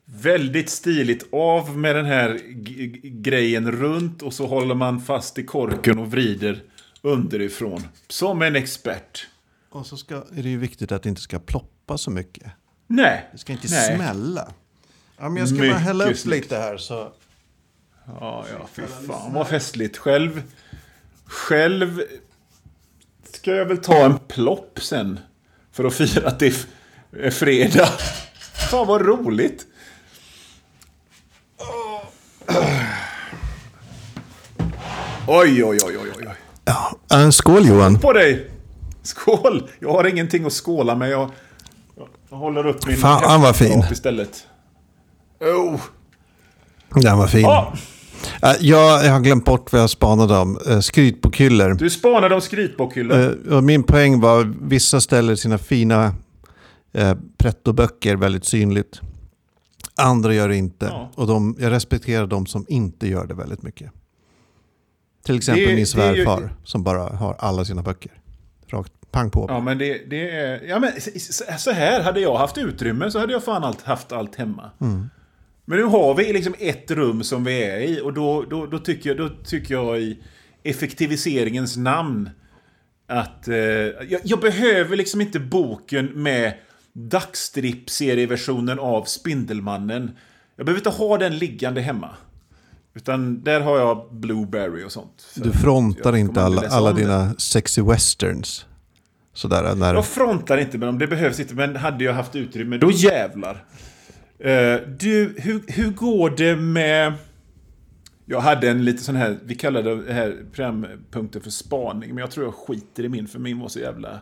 väldigt 0.04 0.70
stiligt. 0.70 1.26
Av 1.32 1.78
med 1.78 1.96
den 1.96 2.06
här 2.06 2.40
grejen 3.02 3.72
runt 3.72 4.22
och 4.22 4.32
så 4.34 4.46
håller 4.46 4.74
man 4.74 5.00
fast 5.00 5.38
i 5.38 5.44
korken 5.44 5.98
och 5.98 6.10
vrider 6.10 6.62
underifrån. 7.02 7.82
Som 8.08 8.42
en 8.42 8.56
expert. 8.56 9.26
Och 9.70 9.86
så 9.86 9.96
ska, 9.96 10.14
är 10.14 10.42
det 10.42 10.48
ju 10.48 10.58
viktigt 10.58 10.92
att 10.92 11.02
det 11.02 11.08
inte 11.08 11.20
ska 11.20 11.38
ploppa 11.38 11.98
så 11.98 12.10
mycket. 12.10 12.46
Nej. 12.86 13.28
Det 13.32 13.38
ska 13.38 13.52
inte 13.52 13.68
Nej. 13.70 13.96
smälla. 13.96 14.52
Ja, 15.18 15.28
men 15.28 15.36
jag 15.36 15.48
ska 15.48 15.58
bara 15.58 15.66
Mycket 15.66 15.80
hälla 15.80 16.10
upp 16.10 16.16
snyggt. 16.18 16.44
lite 16.44 16.56
här 16.56 16.76
så... 16.76 17.12
Ja, 18.06 18.46
ja, 18.58 18.68
fy 18.72 18.82
fan 18.82 19.32
vad 19.34 19.48
festligt. 19.48 19.96
Själv, 19.96 20.42
själv 21.24 22.02
ska 23.32 23.54
jag 23.54 23.66
väl 23.66 23.78
ta 23.78 24.04
en 24.04 24.18
plopp 24.18 24.78
sen. 24.82 25.18
För 25.72 25.84
att 25.84 25.94
fira 25.94 26.28
att 26.28 26.38
det 26.38 26.66
fredag. 27.30 27.88
Fan 28.70 28.86
vad 28.86 29.06
roligt. 29.06 29.66
Oj, 35.26 35.64
oj, 35.64 35.78
oj, 35.84 35.98
oj, 36.02 36.10
oj. 36.18 36.28
Ja, 36.64 36.96
en 37.10 37.32
skål 37.32 37.66
Johan. 37.68 37.98
På 37.98 38.12
dig! 38.12 38.50
Skål! 39.02 39.70
Jag 39.78 39.92
har 39.92 40.04
ingenting 40.04 40.44
att 40.44 40.52
skåla 40.52 40.94
med. 40.94 41.10
Jag, 41.10 41.30
jag 42.30 42.36
håller 42.36 42.66
upp 42.66 42.86
min 42.86 42.96
Fan, 42.96 43.40
vad 43.40 43.56
fin. 43.56 43.84
istället. 43.92 44.46
Oh. 45.40 45.80
Den 46.94 47.18
var 47.18 47.26
fin. 47.26 47.40
Ja, 47.42 47.72
Ja, 48.40 48.54
jag, 48.60 49.04
jag 49.04 49.12
har 49.12 49.20
glömt 49.20 49.44
bort 49.44 49.72
vad 49.72 49.80
jag 49.82 49.90
spanade 49.90 50.36
om. 50.36 50.58
Uh, 50.68 50.80
skrytbokhyllor. 50.80 51.74
du 51.74 51.90
spanade 51.90 52.34
om 52.34 52.40
skrytbokhyllor. 52.40 53.38
Eh, 53.52 53.60
min 53.60 53.82
poäng 53.82 54.20
var 54.20 54.52
vissa 54.60 55.00
ställer 55.00 55.36
sina 55.36 55.58
fina 55.58 56.14
uh, 56.98 57.14
pretto-böcker 57.36 58.16
väldigt 58.16 58.44
synligt. 58.44 59.00
Andra 59.96 60.34
gör 60.34 60.48
det 60.48 60.56
inte. 60.56 60.86
Ja. 60.86 61.10
Och 61.14 61.26
de, 61.26 61.56
jag 61.60 61.72
respekterar 61.72 62.26
de 62.26 62.46
som 62.46 62.66
inte 62.68 63.08
gör 63.08 63.26
det 63.26 63.34
väldigt 63.34 63.62
mycket. 63.62 63.90
Till 65.24 65.36
exempel 65.36 65.62
Det- 65.62 65.66
min 65.68 65.74
är 65.76 65.78
ju- 65.80 65.86
svärfar 65.86 66.54
som 66.64 66.82
bara 66.82 67.02
har 67.16 67.36
alla 67.38 67.64
sina 67.64 67.82
böcker. 67.82 68.12
Rakt 68.66 68.92
pang 69.10 69.30
på. 69.30 69.46
Ja, 69.48 69.60
men 69.60 69.78
det, 69.78 70.10
det 70.10 70.30
är... 70.30 70.62
Ja, 70.68 70.78
men 70.78 70.92
så 71.58 71.70
här, 71.70 72.02
hade 72.02 72.20
jag 72.20 72.36
haft 72.36 72.58
utrymme 72.58 73.10
så 73.10 73.18
hade 73.18 73.32
jag 73.32 73.44
fan 73.44 73.64
allt, 73.64 73.82
haft 73.82 74.12
allt 74.12 74.34
hemma. 74.36 74.70
Men 75.66 75.78
nu 75.78 75.82
har 75.84 76.14
vi 76.14 76.32
liksom 76.32 76.54
ett 76.58 76.90
rum 76.90 77.22
som 77.22 77.44
vi 77.44 77.64
är 77.64 77.80
i 77.80 78.00
och 78.00 78.12
då, 78.14 78.42
då, 78.50 78.66
då, 78.66 78.78
tycker, 78.78 79.10
jag, 79.10 79.16
då 79.16 79.28
tycker 79.44 79.74
jag 79.74 80.00
i 80.00 80.18
effektiviseringens 80.62 81.76
namn 81.76 82.30
att 83.06 83.48
eh, 83.48 83.56
jag, 83.56 84.20
jag 84.24 84.40
behöver 84.40 84.96
liksom 84.96 85.20
inte 85.20 85.40
boken 85.40 86.06
med 86.22 86.54
dagstripp-serieversionen 86.94 88.78
av 88.78 89.04
Spindelmannen. 89.04 90.10
Jag 90.56 90.66
behöver 90.66 90.80
inte 90.80 90.98
ha 90.98 91.18
den 91.18 91.38
liggande 91.38 91.80
hemma. 91.80 92.10
Utan 92.94 93.42
där 93.42 93.60
har 93.60 93.78
jag 93.78 94.08
Blueberry 94.10 94.84
och 94.84 94.92
sånt. 94.92 95.26
Du 95.34 95.52
frontar 95.52 96.16
inte 96.16 96.42
alla, 96.42 96.68
alla 96.68 96.92
dina 96.92 97.34
sexy 97.38 97.82
westerns. 97.82 98.66
Sådär 99.32 99.74
när... 99.74 99.94
Jag 99.94 100.06
frontar 100.06 100.58
inte 100.58 100.78
med 100.78 100.88
dem, 100.88 100.98
det 100.98 101.06
behövs 101.06 101.40
inte. 101.40 101.54
Men 101.54 101.76
hade 101.76 102.04
jag 102.04 102.14
haft 102.14 102.36
utrymme, 102.36 102.78
då 102.78 102.90
jävlar. 102.90 103.64
Eh, 104.38 104.76
du, 104.98 105.34
hur, 105.38 105.62
hur 105.66 105.90
går 105.90 106.30
det 106.30 106.56
med... 106.56 107.12
Jag 108.26 108.40
hade 108.40 108.70
en 108.70 108.84
lite 108.84 109.02
sån 109.02 109.16
här, 109.16 109.38
vi 109.44 109.54
kallade 109.54 110.04
det 110.04 110.12
här 110.12 110.36
programpunkten 110.52 111.42
för 111.42 111.50
spaning. 111.50 112.08
Men 112.08 112.18
jag 112.18 112.30
tror 112.30 112.46
jag 112.46 112.54
skiter 112.54 113.04
i 113.04 113.08
min, 113.08 113.28
för 113.28 113.38
min 113.38 113.58
var 113.58 113.68
så 113.68 113.78
jävla 113.78 114.20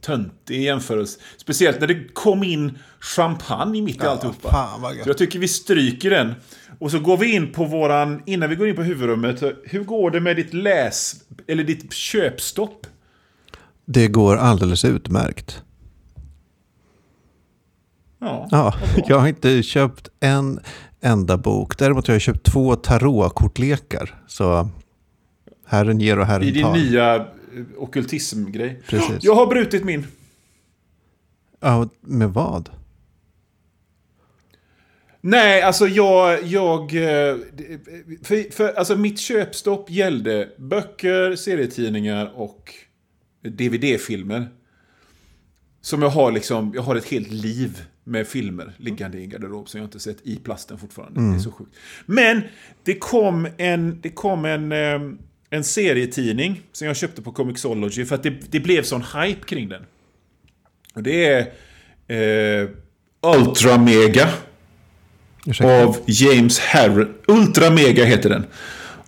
töntig 0.00 0.54
i 0.56 0.62
jämförelse. 0.62 1.20
Speciellt 1.36 1.80
när 1.80 1.86
det 1.86 2.14
kom 2.14 2.42
in 2.44 2.78
champagne 3.00 3.82
mitt 3.82 3.96
i 3.96 4.00
Ja, 4.02 4.10
alltihopa. 4.10 4.50
fan 4.50 4.80
vad 4.82 4.94
gött. 4.94 5.04
Så 5.04 5.10
jag 5.10 5.18
tycker 5.18 5.38
vi 5.38 5.48
stryker 5.48 6.10
den. 6.10 6.34
Och 6.78 6.90
så 6.90 6.98
går 7.00 7.16
vi 7.16 7.32
in 7.34 7.52
på 7.52 7.64
våran, 7.64 8.22
innan 8.26 8.50
vi 8.50 8.56
går 8.56 8.68
in 8.68 8.76
på 8.76 8.82
huvudrummet. 8.82 9.42
Hur 9.64 9.84
går 9.84 10.10
det 10.10 10.20
med 10.20 10.36
ditt 10.36 10.54
läs, 10.54 11.14
eller 11.46 11.64
ditt 11.64 11.92
köpstopp? 11.92 12.86
Det 13.84 14.08
går 14.08 14.36
alldeles 14.36 14.84
utmärkt. 14.84 15.62
Ja. 18.20 18.48
Ja, 18.50 18.74
jag 19.06 19.18
har 19.18 19.28
inte 19.28 19.62
köpt 19.62 20.08
en 20.20 20.60
enda 21.00 21.36
bok. 21.36 21.78
Däremot 21.78 22.06
har 22.06 22.14
jag 22.14 22.20
köpt 22.22 22.46
två 22.52 22.76
tarotkortlekar. 22.76 24.22
Så 24.26 24.68
Herren 25.66 26.00
ger 26.00 26.16
och 26.18 26.24
I 26.24 26.26
Herren 26.26 26.52
din 26.52 26.62
tar. 26.62 26.74
nya 26.76 27.26
eh, 27.58 27.82
ockultismgrej. 27.82 28.82
Precis. 28.86 29.16
Jag 29.20 29.34
har 29.34 29.46
brutit 29.46 29.84
min. 29.84 30.06
Ja, 31.60 31.88
med 32.00 32.30
vad? 32.30 32.70
Nej, 35.20 35.62
alltså 35.62 35.86
jag... 35.86 36.44
jag 36.44 36.80
eh, 36.94 37.36
för, 38.22 38.52
för, 38.52 38.72
alltså 38.72 38.96
mitt 38.96 39.18
köpstopp 39.18 39.90
gällde 39.90 40.48
böcker, 40.56 41.36
serietidningar 41.36 42.32
och 42.34 42.74
DVD-filmer. 43.42 44.48
Som 45.80 46.02
jag 46.02 46.08
har 46.08 46.32
liksom, 46.32 46.72
jag 46.74 46.82
har 46.82 46.96
ett 46.96 47.06
helt 47.06 47.30
liv 47.30 47.82
med 48.04 48.26
filmer 48.26 48.72
liggande 48.76 49.18
i 49.18 49.22
en 49.22 49.28
garderob 49.28 49.68
som 49.68 49.80
jag 49.80 49.86
inte 49.86 50.00
sett 50.00 50.26
i 50.26 50.36
plasten 50.36 50.78
fortfarande. 50.78 51.20
Det 51.20 51.36
är 51.36 51.38
så 51.38 51.52
sjukt. 51.52 51.76
Men 52.06 52.42
det 52.82 52.94
kom 52.94 53.48
en, 53.56 54.00
det 54.00 54.10
kom 54.10 54.44
en, 54.44 54.72
eh, 54.72 55.00
en 55.50 55.64
serietidning 55.64 56.60
som 56.72 56.86
jag 56.86 56.96
köpte 56.96 57.22
på 57.22 57.32
Comixology 57.32 58.04
för 58.04 58.14
att 58.14 58.22
det, 58.22 58.30
det 58.50 58.60
blev 58.60 58.82
sån 58.82 59.02
hype 59.02 59.46
kring 59.46 59.68
den. 59.68 59.82
Och 60.94 61.02
det 61.02 61.26
är 61.26 61.40
eh, 62.62 62.68
Ultra 63.22 63.78
Mega 63.78 64.28
Ursäkta. 65.46 65.82
av 65.82 65.98
James 66.06 66.58
Harron. 66.58 67.14
Ultra 67.26 67.70
Mega 67.70 68.04
heter 68.04 68.30
den. 68.30 68.46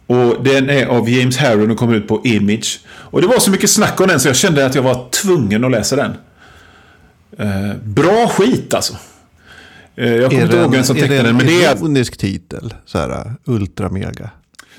Och 0.06 0.44
den 0.44 0.70
är 0.70 0.86
av 0.86 1.10
James 1.10 1.36
Harron 1.36 1.70
och 1.70 1.76
kommer 1.76 1.94
ut 1.94 2.08
på 2.08 2.20
Image. 2.24 2.80
Och 2.88 3.20
det 3.20 3.26
var 3.26 3.38
så 3.38 3.50
mycket 3.50 3.70
snack 3.70 4.00
om 4.00 4.08
den 4.08 4.20
så 4.20 4.28
jag 4.28 4.36
kände 4.36 4.66
att 4.66 4.74
jag 4.74 4.82
var 4.82 5.10
tvungen 5.10 5.64
att 5.64 5.70
läsa 5.70 5.96
den. 5.96 6.12
Eh, 7.38 7.76
bra 7.84 8.28
skit 8.28 8.74
alltså. 8.74 8.96
Eh, 9.96 10.14
jag 10.14 10.30
kommer 10.30 10.42
inte 10.42 10.56
ihåg 10.56 10.72
vem 10.72 10.84
som 10.84 10.96
är 10.96 11.00
tecknade 11.00 11.20
en 11.20 11.26
den, 11.26 11.36
men 11.36 11.46
det 11.46 11.64
är... 11.64 11.76
ironisk 11.76 12.16
titel? 12.16 12.74
Så 12.84 12.98
här, 12.98 13.34
ultra 13.44 13.88
mega. 13.88 14.30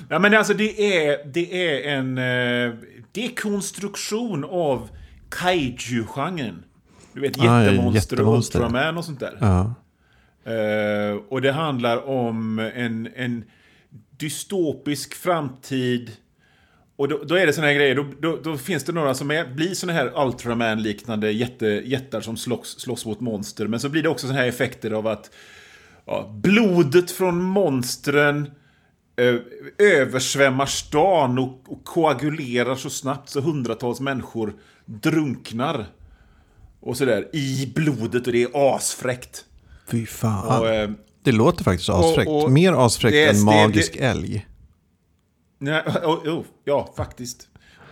Ja, 0.09 0.19
men 0.19 0.33
alltså 0.33 0.53
det 0.53 0.97
är, 0.97 1.25
det 1.25 1.67
är 1.67 1.97
en 1.97 2.17
eh, 2.17 2.73
dekonstruktion 3.11 4.43
av 4.43 4.89
kaiju-genren. 5.29 6.63
Du 7.13 7.21
vet 7.21 7.39
Ah, 7.39 7.63
ja, 7.63 7.63
jättemonster 7.63 8.21
och. 8.21 8.35
Ultraman 8.35 8.97
och 8.97 9.05
sånt 9.05 9.19
där. 9.19 9.37
Ja. 9.39 9.73
Eh, 10.51 11.15
och 11.29 11.41
det 11.41 11.51
handlar 11.51 12.07
om 12.09 12.59
en, 12.59 13.09
en 13.15 13.43
dystopisk 14.17 15.13
framtid. 15.13 16.11
Och 16.95 17.07
då, 17.07 17.23
då 17.23 17.35
är 17.35 17.45
det 17.45 17.53
såna 17.53 17.67
här 17.67 17.73
grejer, 17.73 17.95
då, 17.95 18.05
då, 18.19 18.39
då 18.43 18.57
finns 18.57 18.83
det 18.83 18.91
några 18.91 19.13
som 19.13 19.31
är, 19.31 19.45
blir 19.45 19.73
såna 19.73 19.93
här 19.93 20.25
Ultraman-liknande 20.25 21.31
jätte, 21.31 21.65
jättar 21.65 22.21
som 22.21 22.37
slåss, 22.37 22.79
slåss 22.79 23.05
mot 23.05 23.19
monster. 23.19 23.67
Men 23.67 23.79
så 23.79 23.89
blir 23.89 24.03
det 24.03 24.09
också 24.09 24.27
såna 24.27 24.39
här 24.39 24.47
effekter 24.47 24.91
av 24.91 25.07
att 25.07 25.31
ja, 26.05 26.29
blodet 26.43 27.11
från 27.11 27.41
monstren 27.41 28.51
översvämmar 29.77 30.65
stan 30.65 31.39
och, 31.39 31.61
och 31.67 31.83
koagulerar 31.83 32.75
så 32.75 32.89
snabbt 32.89 33.29
så 33.29 33.41
hundratals 33.41 33.99
människor 33.99 34.53
drunknar. 34.85 35.85
Och 36.79 36.97
sådär, 36.97 37.29
i 37.35 37.71
blodet 37.75 38.27
och 38.27 38.33
det 38.33 38.43
är 38.43 38.75
asfräckt. 38.75 39.45
Fy 39.87 40.05
fan. 40.05 40.61
Och, 40.61 40.67
eh, 40.69 40.89
det 41.23 41.31
låter 41.31 41.63
faktiskt 41.63 41.89
asfräckt. 41.89 42.29
och- 42.29 42.43
och- 42.43 42.51
Mer 42.51 42.73
asfräckt 42.85 43.13
det 43.13 43.25
än 43.29 43.43
magisk 43.43 43.93
det- 43.93 43.99
älg. 44.05 44.47
Nej, 45.59 45.83
oh, 46.03 46.27
oh, 46.37 46.43
ja, 46.63 46.93
faktiskt. 46.97 47.47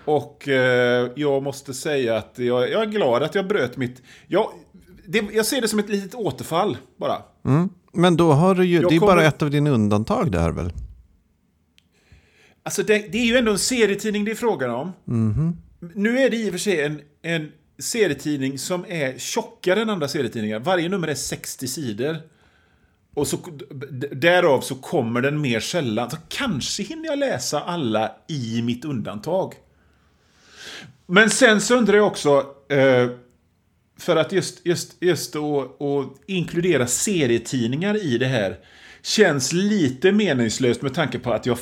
Och 0.05 0.47
eh, 0.47 1.09
jag 1.15 1.43
måste 1.43 1.73
säga 1.73 2.17
att 2.17 2.33
jag, 2.35 2.71
jag 2.71 2.81
är 2.81 2.85
glad 2.85 3.23
att 3.23 3.35
jag 3.35 3.47
bröt 3.47 3.77
mitt... 3.77 4.01
Jag, 4.27 4.49
det, 5.07 5.23
jag 5.33 5.45
ser 5.45 5.61
det 5.61 5.67
som 5.67 5.79
ett 5.79 5.89
litet 5.89 6.15
återfall 6.15 6.77
bara. 6.97 7.15
Mm. 7.45 7.69
Men 7.93 8.17
då 8.17 8.31
har 8.31 8.55
du 8.55 8.65
ju, 8.65 8.75
Jag 8.81 8.91
det 8.91 8.95
är 8.95 8.99
kommer- 8.99 9.13
bara 9.15 9.23
ett 9.25 9.41
av 9.41 9.49
dina 9.51 9.69
undantag 9.69 10.31
där 10.31 10.51
väl? 10.51 10.73
Alltså 12.69 12.83
det, 12.83 13.11
det 13.11 13.17
är 13.17 13.25
ju 13.25 13.37
ändå 13.37 13.51
en 13.51 13.59
serietidning 13.59 14.25
det 14.25 14.31
är 14.31 14.35
frågan 14.35 14.69
om. 14.69 14.91
Nu 15.93 16.19
är 16.19 16.29
det 16.29 16.37
i 16.37 16.47
och 16.49 16.51
för 16.51 16.59
sig 16.59 16.81
en, 16.81 17.01
en 17.21 17.51
serietidning 17.79 18.59
som 18.59 18.85
är 18.87 19.17
tjockare 19.17 19.81
än 19.81 19.89
andra 19.89 20.07
serietidningar. 20.07 20.59
Varje 20.59 20.89
nummer 20.89 21.07
är 21.07 21.15
60 21.15 21.67
sidor. 21.67 22.17
Och 23.13 23.27
så, 23.27 23.37
därav 24.11 24.61
så 24.61 24.75
kommer 24.75 25.21
den 25.21 25.41
mer 25.41 25.59
sällan. 25.59 26.09
Så 26.09 26.17
kanske 26.27 26.83
hinner 26.83 27.05
jag 27.05 27.19
läsa 27.19 27.59
alla 27.59 28.11
i 28.27 28.61
mitt 28.61 28.85
undantag. 28.85 29.53
Men 31.05 31.29
sen 31.29 31.61
så 31.61 31.75
undrar 31.75 31.97
jag 31.97 32.07
också, 32.07 32.45
eh, 32.69 33.09
för 33.99 34.15
att 34.15 34.31
just, 34.31 34.65
just, 34.65 34.95
just 34.99 35.35
att, 35.35 35.81
att 35.81 36.07
inkludera 36.27 36.87
serietidningar 36.87 38.05
i 38.05 38.17
det 38.17 38.27
här 38.27 38.57
känns 39.01 39.53
lite 39.53 40.11
meningslöst 40.11 40.81
med 40.81 40.93
tanke 40.93 41.19
på 41.19 41.33
att 41.33 41.45
jag 41.45 41.57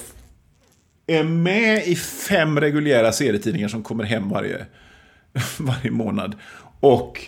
är 1.07 1.23
med 1.23 1.87
i 1.87 1.95
fem 1.95 2.59
reguljära 2.59 3.11
serietidningar 3.11 3.67
som 3.67 3.83
kommer 3.83 4.03
hem 4.03 4.29
varje, 4.29 4.65
varje 5.57 5.91
månad. 5.91 6.35
Och, 6.79 7.21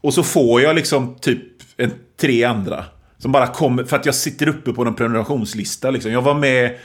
och 0.00 0.14
så 0.14 0.22
får 0.22 0.60
jag 0.60 0.76
liksom 0.76 1.16
typ 1.20 1.42
en, 1.76 1.90
tre 2.20 2.44
andra. 2.44 2.84
Som 3.18 3.32
bara 3.32 3.46
kommer, 3.46 3.84
för 3.84 3.96
att 3.96 4.06
jag 4.06 4.14
sitter 4.14 4.48
uppe 4.48 4.72
på 4.72 4.84
någon 4.84 4.94
prenumerationslista. 4.94 5.90
Liksom. 5.90 6.12
Jag 6.12 6.22
var 6.22 6.34
med 6.34 6.76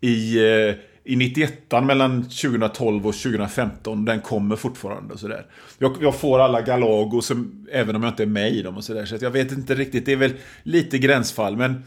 i, 0.00 0.38
eh, 0.38 0.74
i 1.04 1.16
91 1.16 1.52
mellan 1.82 2.22
2012 2.22 3.06
och 3.06 3.14
2015. 3.14 4.04
Den 4.04 4.20
kommer 4.20 4.56
fortfarande 4.56 5.14
och 5.14 5.20
sådär. 5.20 5.46
Jag, 5.78 5.96
jag 6.00 6.14
får 6.14 6.38
alla 6.38 6.60
Galago, 6.60 7.20
som, 7.20 7.66
även 7.72 7.96
om 7.96 8.02
jag 8.02 8.12
inte 8.12 8.22
är 8.22 8.26
med 8.26 8.52
i 8.52 8.62
dem 8.62 8.76
och 8.76 8.84
sådär. 8.84 9.04
Så 9.04 9.14
att 9.14 9.22
jag 9.22 9.30
vet 9.30 9.52
inte 9.52 9.74
riktigt, 9.74 10.06
det 10.06 10.12
är 10.12 10.16
väl 10.16 10.34
lite 10.62 10.98
gränsfall. 10.98 11.56
Men 11.56 11.84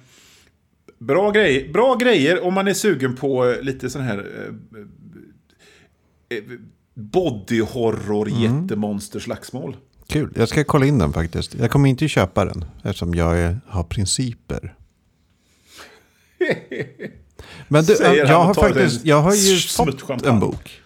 bra, 1.06 1.32
grej, 1.32 1.70
bra 1.74 1.96
grejer 1.96 2.44
om 2.44 2.54
man 2.54 2.68
är 2.68 2.74
sugen 2.74 3.16
på 3.16 3.50
eh, 3.50 3.62
lite 3.62 3.90
sån 3.90 4.02
här... 4.02 4.18
Eh, 4.18 4.78
eh, 6.38 6.44
body 6.96 7.62
horror, 7.62 8.30
jättemonster, 8.30 9.20
slagsmål. 9.20 9.78
Kul, 10.08 10.34
jag 10.36 10.50
ska 10.50 10.64
kolla 10.64 10.86
in 10.86 10.98
den 10.98 11.14
faktiskt. 11.14 11.56
Jag 11.56 11.72
kommer 11.72 11.90
inte 11.90 12.08
köpa 12.08 12.46
den 12.46 12.66
eftersom 12.84 13.16
jag 13.16 13.40
är, 13.40 13.60
har 13.68 13.84
principer. 13.84 14.76
Men 17.68 17.84
du, 17.84 17.96
Säger 17.96 18.26
jag 18.28 18.44
har 18.44 18.54
faktiskt, 18.54 19.06
jag 19.06 19.22
har 19.22 19.34
ju 19.34 19.58
fått 19.58 20.26
en 20.26 20.40
bok. 20.40 20.82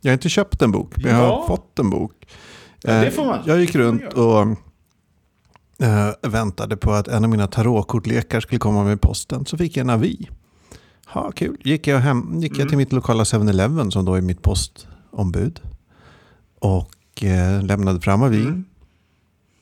Jag 0.00 0.10
har 0.10 0.14
inte 0.14 0.28
köpt 0.28 0.62
en 0.62 0.72
bok, 0.72 0.92
men 0.96 1.10
jag 1.12 1.20
Ja. 1.22 1.26
har 1.40 1.46
fått 1.46 1.78
en 1.78 1.90
bok. 1.90 2.12
Ja, 2.82 2.92
det 2.92 3.10
får 3.10 3.24
man. 3.26 3.38
Jag 3.46 3.60
gick 3.60 3.74
runt 3.74 4.12
och 4.12 4.46
eh, 5.82 6.10
väntade 6.30 6.76
på 6.76 6.92
att 6.92 7.08
en 7.08 7.24
av 7.24 7.30
mina 7.30 7.46
tarotkortlekar 7.46 8.40
skulle 8.40 8.58
komma 8.58 8.84
med 8.84 9.00
posten. 9.00 9.46
Så 9.46 9.56
fick 9.58 9.76
jag 9.76 9.84
en 9.84 9.90
avi. 9.90 10.28
Ha, 11.06 11.30
kul. 11.32 11.56
Gick 11.64 11.86
jag, 11.86 11.98
hem, 11.98 12.40
gick 12.40 12.50
Mm. 12.52 12.60
jag 12.60 12.68
till 12.68 12.78
mitt 12.78 12.92
lokala 12.92 13.24
7-Eleven 13.24 13.90
som 13.90 14.04
då 14.04 14.14
är 14.14 14.20
mitt 14.20 14.42
postombud. 14.42 15.60
Och 16.58 17.24
eh, 17.24 17.62
lämnade 17.62 18.00
fram 18.00 18.22
avin. 18.22 18.46
Mm. 18.46 18.64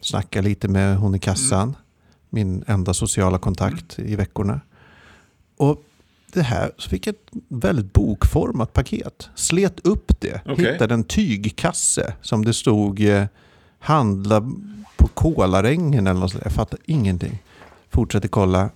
Snackade 0.00 0.48
lite 0.48 0.68
med 0.68 0.96
hon 0.96 1.14
i 1.14 1.18
kassan. 1.18 1.76
Min 2.30 2.64
enda 2.66 2.94
sociala 2.94 3.38
kontakt 3.38 3.98
i 3.98 4.16
veckorna. 4.16 4.60
Och 5.56 5.82
det 6.32 6.42
här 6.42 6.72
så 6.78 6.90
fick 6.90 7.06
jag 7.06 7.14
ett 7.14 7.30
väldigt 7.48 7.92
bokformat 7.92 8.72
paket. 8.72 9.28
Slet 9.34 9.86
upp 9.86 10.20
det. 10.20 10.40
Okej. 10.46 10.72
Hittade 10.72 10.94
en 10.94 11.04
tygkasse 11.04 12.14
som 12.22 12.44
det 12.44 12.54
stod 12.54 13.00
eh, 13.08 13.24
handla 13.78 14.40
på 14.96 15.06
Kolarängen 15.14 16.06
eller 16.06 16.20
något 16.20 16.30
sånt. 16.30 16.44
Jag 16.44 16.52
fattar 16.52 16.78
ingenting. 16.84 17.38
Fortsätter 17.88 18.28
kolla. 18.28 18.70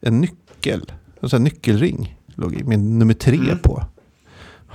En 0.00 0.20
nyckel. 0.20 0.92
En 1.20 1.28
sån 1.28 1.44
nyckelring. 1.44 2.18
Låg 2.26 2.54
i 2.54 2.64
med 2.64 2.78
nummer 2.80 3.14
tre 3.14 3.36
Mm. 3.36 3.58
på. 3.58 3.84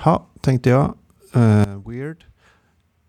Ja, 0.05 0.26
tänkte 0.41 0.70
jag. 0.70 0.93
Eh, 1.34 1.82
weird. 1.89 2.26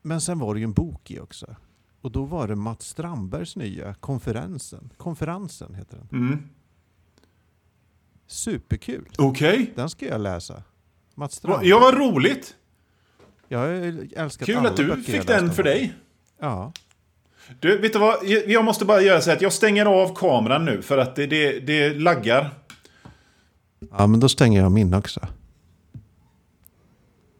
Men 0.02 0.20
sen 0.20 0.38
var 0.38 0.54
det 0.54 0.60
ju 0.60 0.64
en 0.64 0.72
bok 0.72 1.10
i 1.10 1.20
också. 1.20 1.56
Och 2.00 2.10
då 2.12 2.24
var 2.24 2.48
det 2.48 2.56
Mats 2.56 2.86
Strandbergs 2.88 3.56
nya 3.56 3.94
konferensen. 3.94 4.90
Konferensen 4.96 5.74
heter 5.74 5.96
den. 6.10 6.20
Mm. 6.20 6.38
Superkul. 8.26 9.08
Okej. 9.18 9.72
Den 9.76 9.90
ska 9.90 10.06
jag 10.06 10.20
läsa. 10.20 10.62
Mats 11.14 11.34
Strandberg. 11.34 11.68
Ja, 11.68 11.78
vad 11.78 11.94
roligt. 11.98 12.54
Jag 13.48 13.58
har 13.58 13.68
älskat 14.16 14.46
Kul 14.46 14.66
att 14.66 14.76
du 14.76 15.02
fick 15.02 15.26
den 15.26 15.52
för 15.52 15.62
dig. 15.62 15.94
Ja. 16.40 16.72
Du, 17.60 17.78
vet 17.78 17.92
du 17.92 17.98
vad? 17.98 18.16
Jag- 18.46 18.64
måste 18.64 18.84
bara 18.84 19.00
göra 19.00 19.20
så 19.20 19.30
att 19.30 19.42
jag 19.42 19.52
stänger 19.52 19.86
av 19.86 20.14
kameran 20.14 20.64
nu 20.64 20.82
för 20.82 20.98
att 20.98 21.16
det, 21.16 21.26
det, 21.26 21.60
det 21.60 21.94
laggar. 21.94 22.50
ja, 23.98 24.06
men 24.06 24.20
då 24.20 24.28
stänger 24.28 24.60
jag 24.62 24.72
min 24.72 24.94
också. 24.94 25.20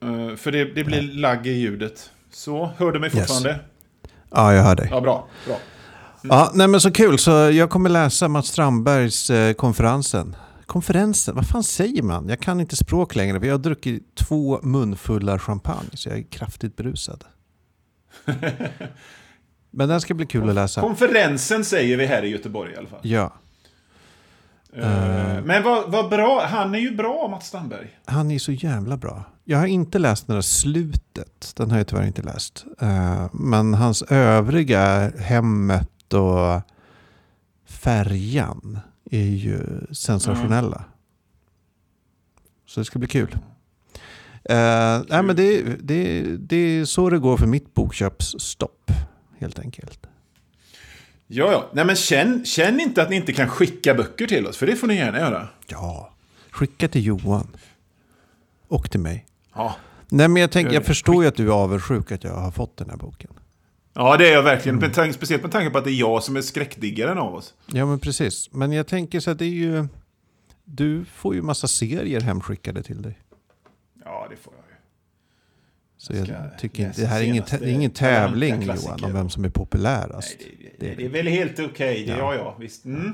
Eh, 0.03 0.37
för 0.37 0.53
det, 0.53 0.65
det 0.65 0.85
blir 0.85 1.03
lagg 1.03 1.47
i 1.47 1.51
ljudet. 1.53 2.11
Så, 2.31 2.71
hör 2.77 2.93
du 2.93 3.01
mig 3.01 3.11
Yes. 3.11 3.19
fortfarande? 3.19 3.61
Ja, 4.31 4.55
jag 4.55 4.63
hör 4.63 4.77
dig. 4.77 4.89
Ja, 4.91 5.01
bra. 5.01 5.29
bra. 5.47 5.57
Ja, 6.23 6.51
nej 6.55 6.69
men 6.69 6.81
så 6.81 6.91
kul. 6.91 7.19
Så 7.19 7.31
jag 7.31 7.71
kommer 7.71 7.91
läsa 7.91 8.29
Mats 8.29 8.47
Strandbergs 8.49 9.31
eh, 9.31 9.53
konferensen. 9.53 10.37
Konferensen, 10.67 11.35
vad 11.35 11.47
fan 11.47 11.65
säger 11.65 12.03
man? 12.03 12.29
Jag 12.29 12.41
kan 12.41 12.61
inte 12.61 12.77
språk 12.77 13.15
längre. 13.17 13.41
för 13.41 13.47
Jag 13.47 13.55
har 13.55 13.59
druckit 13.59 14.15
två 14.15 14.61
munfullar 14.63 15.39
champagne 15.39 15.89
så 15.95 16.09
jag 16.09 16.19
är 16.19 16.23
kraftigt 16.23 16.77
berusad. 16.77 17.25
men 19.71 19.89
den 19.89 20.01
ska 20.01 20.15
bli 20.15 20.27
kul 20.27 20.49
att 20.49 20.55
läsa. 20.55 20.81
Konferensen 20.81 21.65
säger 21.65 21.97
vi 21.97 22.07
här 22.07 22.23
i 22.23 22.29
Göteborg 22.29 22.73
i 22.73 22.77
alla 22.77 22.89
fall. 22.89 23.01
Ja, 23.03 23.33
Eh, 24.73 25.43
Men 25.45 25.63
vad, 25.63 25.91
vad 25.93 26.11
bra. 26.11 26.47
Han 26.47 26.75
är 26.75 26.79
ju 26.79 26.97
bra, 26.97 27.29
Mats 27.29 27.47
Strandberg. 27.47 27.99
han 28.05 28.31
är 28.31 28.39
så 28.39 28.53
jävla 28.53 28.97
bra. 28.97 29.25
Jag 29.45 29.59
har 29.59 29.67
inte 29.67 29.99
läst 29.99 30.29
några 30.29 30.43
slutet. 30.43 31.53
Den 31.57 31.71
har 31.71 31.79
jag 31.79 31.87
tyvärr 31.87 32.07
inte 32.07 32.23
läst. 32.23 32.65
Eh, 32.81 33.27
men 33.33 33.75
hans 33.75 34.03
övriga, 34.03 35.13
Hemmet 35.19 36.13
och 36.13 36.63
Färjan, 37.67 38.79
är 39.11 39.27
ju 39.27 39.61
sensationella. 39.93 40.85
Så 42.67 42.81
det 42.81 42.85
ska 42.85 42.99
bli 42.99 43.09
kul. 43.09 43.39
Eh, 44.49 45.03
nej, 45.09 45.23
men 45.23 45.37
det, 45.37 45.63
det, 45.81 46.23
det 46.37 46.57
är 46.57 46.85
så 46.85 47.11
det 47.11 47.19
går 47.19 47.37
för 47.37 47.47
mitt 47.47 47.75
bokköpsstopp, 47.75 48.91
helt 49.39 49.59
enkelt. 49.59 50.07
Ja, 51.27 51.53
ja. 51.53 51.71
Nej, 51.73 51.85
men 51.85 51.97
känn, 51.97 52.45
känn 52.45 52.81
inte 52.81 53.03
att 53.03 53.11
ni 53.11 53.17
inte 53.17 53.33
kan 53.33 53.49
skicka 53.49 53.95
böcker 53.95 54.27
till 54.27 54.47
oss, 54.47 54.57
för 54.57 54.67
det 54.67 54.77
får 54.77 54.87
ni 54.87 54.97
gärna 54.97 55.19
göra. 55.19 55.49
Ja, 55.67 56.15
skicka 56.51 56.89
till 56.89 57.05
Johan. 57.07 57.57
Och 58.69 58.91
till 58.91 59.01
mig. 59.01 59.27
Ja, 59.55 59.77
Nej, 60.11 60.29
men 60.29 60.43
jag, 60.43 60.63
Gör 60.63 60.73
jag 60.73 60.85
förstår 60.87 61.23
ju 61.23 61.29
att 61.29 61.37
du 61.37 61.47
är 61.47 61.53
avundsjuk 61.53 62.13
att 62.13 62.25
jag 62.25 62.35
har 62.35 62.51
fått 62.51 62.77
den 62.77 62.91
här 62.91 62.97
boken. 62.97 63.31
ja 63.95 64.17
det 64.17 64.29
är 64.29 64.33
jag 64.33 64.43
verkligen. 64.43 64.93
Tanke, 64.93 65.13
speciellt 65.13 65.43
med 65.43 65.53
tanke 65.53 65.71
på 65.71 65.79
att 65.79 65.85
det 65.85 65.91
är 65.91 66.01
jag 66.01 66.23
som 66.23 66.37
är 66.37 66.41
skräckdiggaren 66.43 67.19
av 67.19 67.35
oss. 67.35 67.55
Ja, 67.67 67.87
men 67.87 67.99
precis. 67.99 68.49
Men 68.53 68.73
jag 68.73 68.87
tänker 68.87 69.21
så 69.21 69.31
att 69.31 69.39
det 69.39 69.45
är 69.45 69.49
ju... 69.49 69.87
Du 70.65 71.05
får 71.05 71.35
ju 71.35 71.43
massa 71.43 71.69
serier 71.69 72.21
hemskickade 72.21 72.83
till 72.83 73.03
dig. 73.03 73.19
Det 74.31 74.37
får 74.37 74.53
jag 74.57 74.63
ju. 74.63 74.75
Så 76.01 76.33
Jag 76.33 76.59
tycker 76.59 76.87
inte, 76.87 77.01
det 77.01 77.07
här 77.07 77.21
är 77.21 77.25
ingen, 77.25 77.45
det 77.51 77.65
är 77.65 77.69
ingen 77.69 77.91
tävling. 77.91 78.63
Johan 78.63 79.05
om 79.05 79.13
vem 79.13 79.31
som 79.31 79.45
är 79.45 79.49
populärast. 79.49 80.37
Nej, 80.41 80.75
det, 80.79 80.87
det, 80.87 80.95
det 80.95 81.05
är 81.05 81.09
väl 81.09 81.27
helt 81.27 81.59
okej. 81.61 82.05
Ja. 82.09 82.17
ja, 82.19 82.35
ja, 82.35 82.57
visst. 82.61 82.85
Mm. 82.85 83.13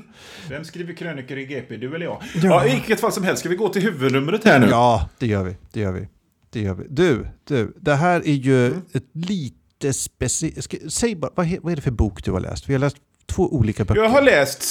Vem 0.49 0.63
skriver 0.65 0.93
krönikor 0.93 1.37
i 1.37 1.45
GP? 1.45 1.77
Du 1.77 1.95
eller 1.95 2.05
jag? 2.05 2.21
Ja. 2.35 2.39
Ja. 2.43 2.65
I 2.67 2.71
vilket 2.71 2.99
fall 2.99 3.11
som 3.11 3.23
helst, 3.23 3.39
ska 3.39 3.49
vi 3.49 3.55
gå 3.55 3.69
till 3.69 3.81
huvudnumret 3.81 4.43
här 4.43 4.59
nu? 4.59 4.67
Ja, 4.69 5.09
det 5.19 5.27
gör 5.27 5.43
vi. 5.43 5.55
Det 5.71 5.79
gör 5.79 5.91
vi. 5.91 6.07
Det 6.49 6.61
gör 6.61 6.73
vi. 6.73 6.85
Du, 6.89 7.27
du, 7.43 7.73
det 7.81 7.95
här 7.95 8.19
är 8.27 8.33
ju 8.33 8.67
Mm. 8.67 8.81
ett 8.93 9.09
lite 9.13 9.93
speciellt... 9.93 10.73
Säg 10.93 11.15
bara, 11.15 11.31
vad, 11.35 11.57
vad 11.61 11.71
är 11.71 11.75
det 11.75 11.81
för 11.81 11.91
bok 11.91 12.23
du 12.23 12.31
har 12.31 12.39
läst? 12.39 12.69
Vi 12.69 12.73
har 12.73 12.79
läst 12.79 12.97
två 13.25 13.53
olika 13.55 13.85
böcker. 13.85 14.01
Jag 14.01 14.09
har 14.09 14.21
läst... 14.21 14.63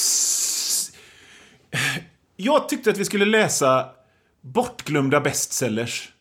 Jag 2.37 2.69
tyckte 2.69 2.91
att 2.91 2.99
vi 2.99 3.05
skulle 3.05 3.25
läsa 3.25 3.87
bortglömda 4.41 5.21
bestsellers. 5.21 6.14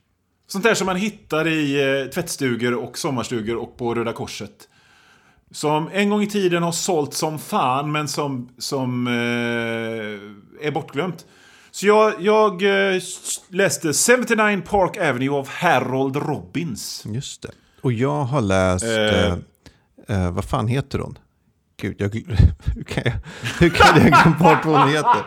Sånt 0.53 0.63
där 0.63 0.75
som 0.75 0.85
man 0.85 0.95
hittar 0.95 1.47
i 1.47 2.01
eh, 2.01 2.09
tvättstugor 2.09 2.73
och 2.73 2.97
sommarstugor 2.97 3.55
och 3.55 3.77
på 3.77 3.95
Röda 3.95 4.13
Korset. 4.13 4.69
Som 5.51 5.89
en 5.93 6.09
gång 6.09 6.21
i 6.21 6.27
tiden 6.27 6.63
har 6.63 6.71
sålt 6.71 7.13
som 7.13 7.39
fan, 7.39 7.91
men 7.91 8.07
som, 8.07 8.49
som 8.57 9.07
eh, 9.07 10.67
är 10.67 10.71
bortglömt. 10.71 11.25
Så 11.71 11.87
jag, 11.87 12.13
jag 12.19 12.61
eh, 12.61 13.01
läste 13.49 13.93
79 13.93 14.61
Park 14.65 14.97
Avenue 14.97 15.29
av 15.29 15.47
Harold 15.47 16.15
Robbins. 16.15 17.03
Just 17.05 17.41
det. 17.41 17.51
Och 17.81 17.93
jag 17.93 18.23
har 18.23 18.41
läst... 18.41 18.85
Eh. 18.85 18.91
Eh, 18.91 19.37
eh, 20.07 20.31
vad 20.31 20.45
fan 20.45 20.67
heter 20.67 20.99
hon? 20.99 21.17
Gud, 21.77 21.95
jag, 21.97 22.09
hur, 22.75 22.83
kan 22.83 23.03
jag, 23.05 23.13
hur 23.59 23.69
kan 23.69 24.01
jag 24.01 24.11
glömma 24.11 24.37
bort 24.39 24.65
vad 24.65 24.79
hon 24.79 24.89
heter? 24.89 25.23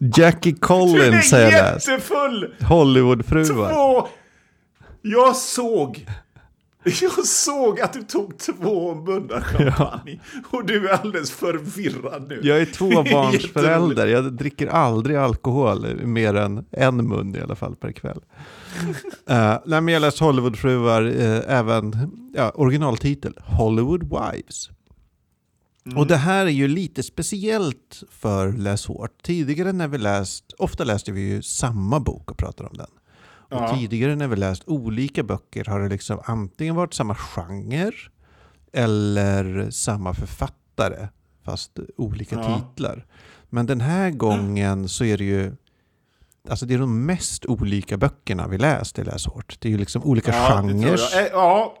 Jackie 0.00 0.52
Collins 0.52 1.32
är 1.32 1.40
jag 1.40 1.52
jättefull! 1.52 2.54
Hollywoodfruar. 2.60 3.72
Två! 3.72 4.08
Jag 5.02 5.36
såg... 5.36 6.06
Jag 6.84 7.26
såg 7.26 7.80
att 7.80 7.92
du 7.92 8.02
tog 8.02 8.38
två 8.38 8.94
munnar 8.94 9.40
champagne. 9.40 10.20
Och 10.50 10.66
du 10.66 10.88
är 10.88 10.92
alldeles 10.92 11.30
förvirrad 11.30 12.28
nu. 12.28 12.40
Jag 12.42 12.60
är 12.60 12.66
tvåbarnsförälder. 12.66 14.06
Jag 14.06 14.32
dricker 14.32 14.66
aldrig 14.66 15.16
alkohol, 15.16 15.96
mer 16.04 16.34
än 16.34 16.64
en 16.70 17.08
mun 17.08 17.36
i 17.36 17.40
alla 17.40 17.54
fall 17.54 17.76
per 17.76 17.92
kväll. 17.92 18.20
uh, 19.30 19.58
nej, 19.64 19.80
men 19.80 19.88
jag 19.88 19.94
har 19.94 20.06
läst 20.06 20.18
Hollywoodfruar, 20.18 21.02
eh, 21.02 21.58
även 21.58 21.94
ja, 22.34 22.52
originaltitel 22.54 23.34
Hollywood 23.38 24.02
Wives. 24.02 24.70
Och 25.96 26.06
det 26.06 26.16
här 26.16 26.46
är 26.46 26.50
ju 26.50 26.68
lite 26.68 27.02
speciellt 27.02 28.02
för 28.10 28.52
Läs 28.52 28.86
hårt. 28.86 29.22
Tidigare 29.22 29.72
när 29.72 29.88
vi 29.88 29.98
läst, 29.98 30.52
ofta 30.58 30.84
läste 30.84 31.12
vi 31.12 31.20
ju 31.20 31.42
samma 31.42 32.00
bok 32.00 32.30
och 32.30 32.38
pratade 32.38 32.68
om 32.68 32.76
den. 32.76 32.90
Och 33.38 33.56
Ja. 33.62 33.76
tidigare 33.78 34.16
när 34.16 34.28
vi 34.28 34.36
läst 34.36 34.62
olika 34.66 35.22
böcker 35.22 35.64
har 35.64 35.80
det 35.80 35.88
liksom 35.88 36.20
antingen 36.24 36.74
varit 36.74 36.94
samma 36.94 37.14
genre 37.14 37.90
eller 38.72 39.70
samma 39.70 40.14
författare 40.14 41.08
fast 41.44 41.78
olika 41.96 42.36
Ja. 42.36 42.60
titlar. 42.60 43.06
Men 43.48 43.66
den 43.66 43.80
här 43.80 44.10
gången 44.10 44.88
så 44.88 45.04
är 45.04 45.18
det 45.18 45.24
ju 45.24 45.52
Alltså 46.48 46.66
det 46.66 46.74
är 46.74 46.78
de 46.78 47.06
mest 47.06 47.46
olika 47.46 47.96
böckerna 47.96 48.48
vi 48.48 48.58
läst 48.58 48.98
i 48.98 49.04
Läs 49.04 49.26
hårt. 49.26 49.56
Det 49.60 49.68
är 49.68 49.72
ju 49.72 49.78
liksom 49.78 50.02
olika 50.04 50.34
Ja, 50.34 50.48
genrer. 50.62 50.92
Eh, 50.92 51.26
Ja. 51.32 51.74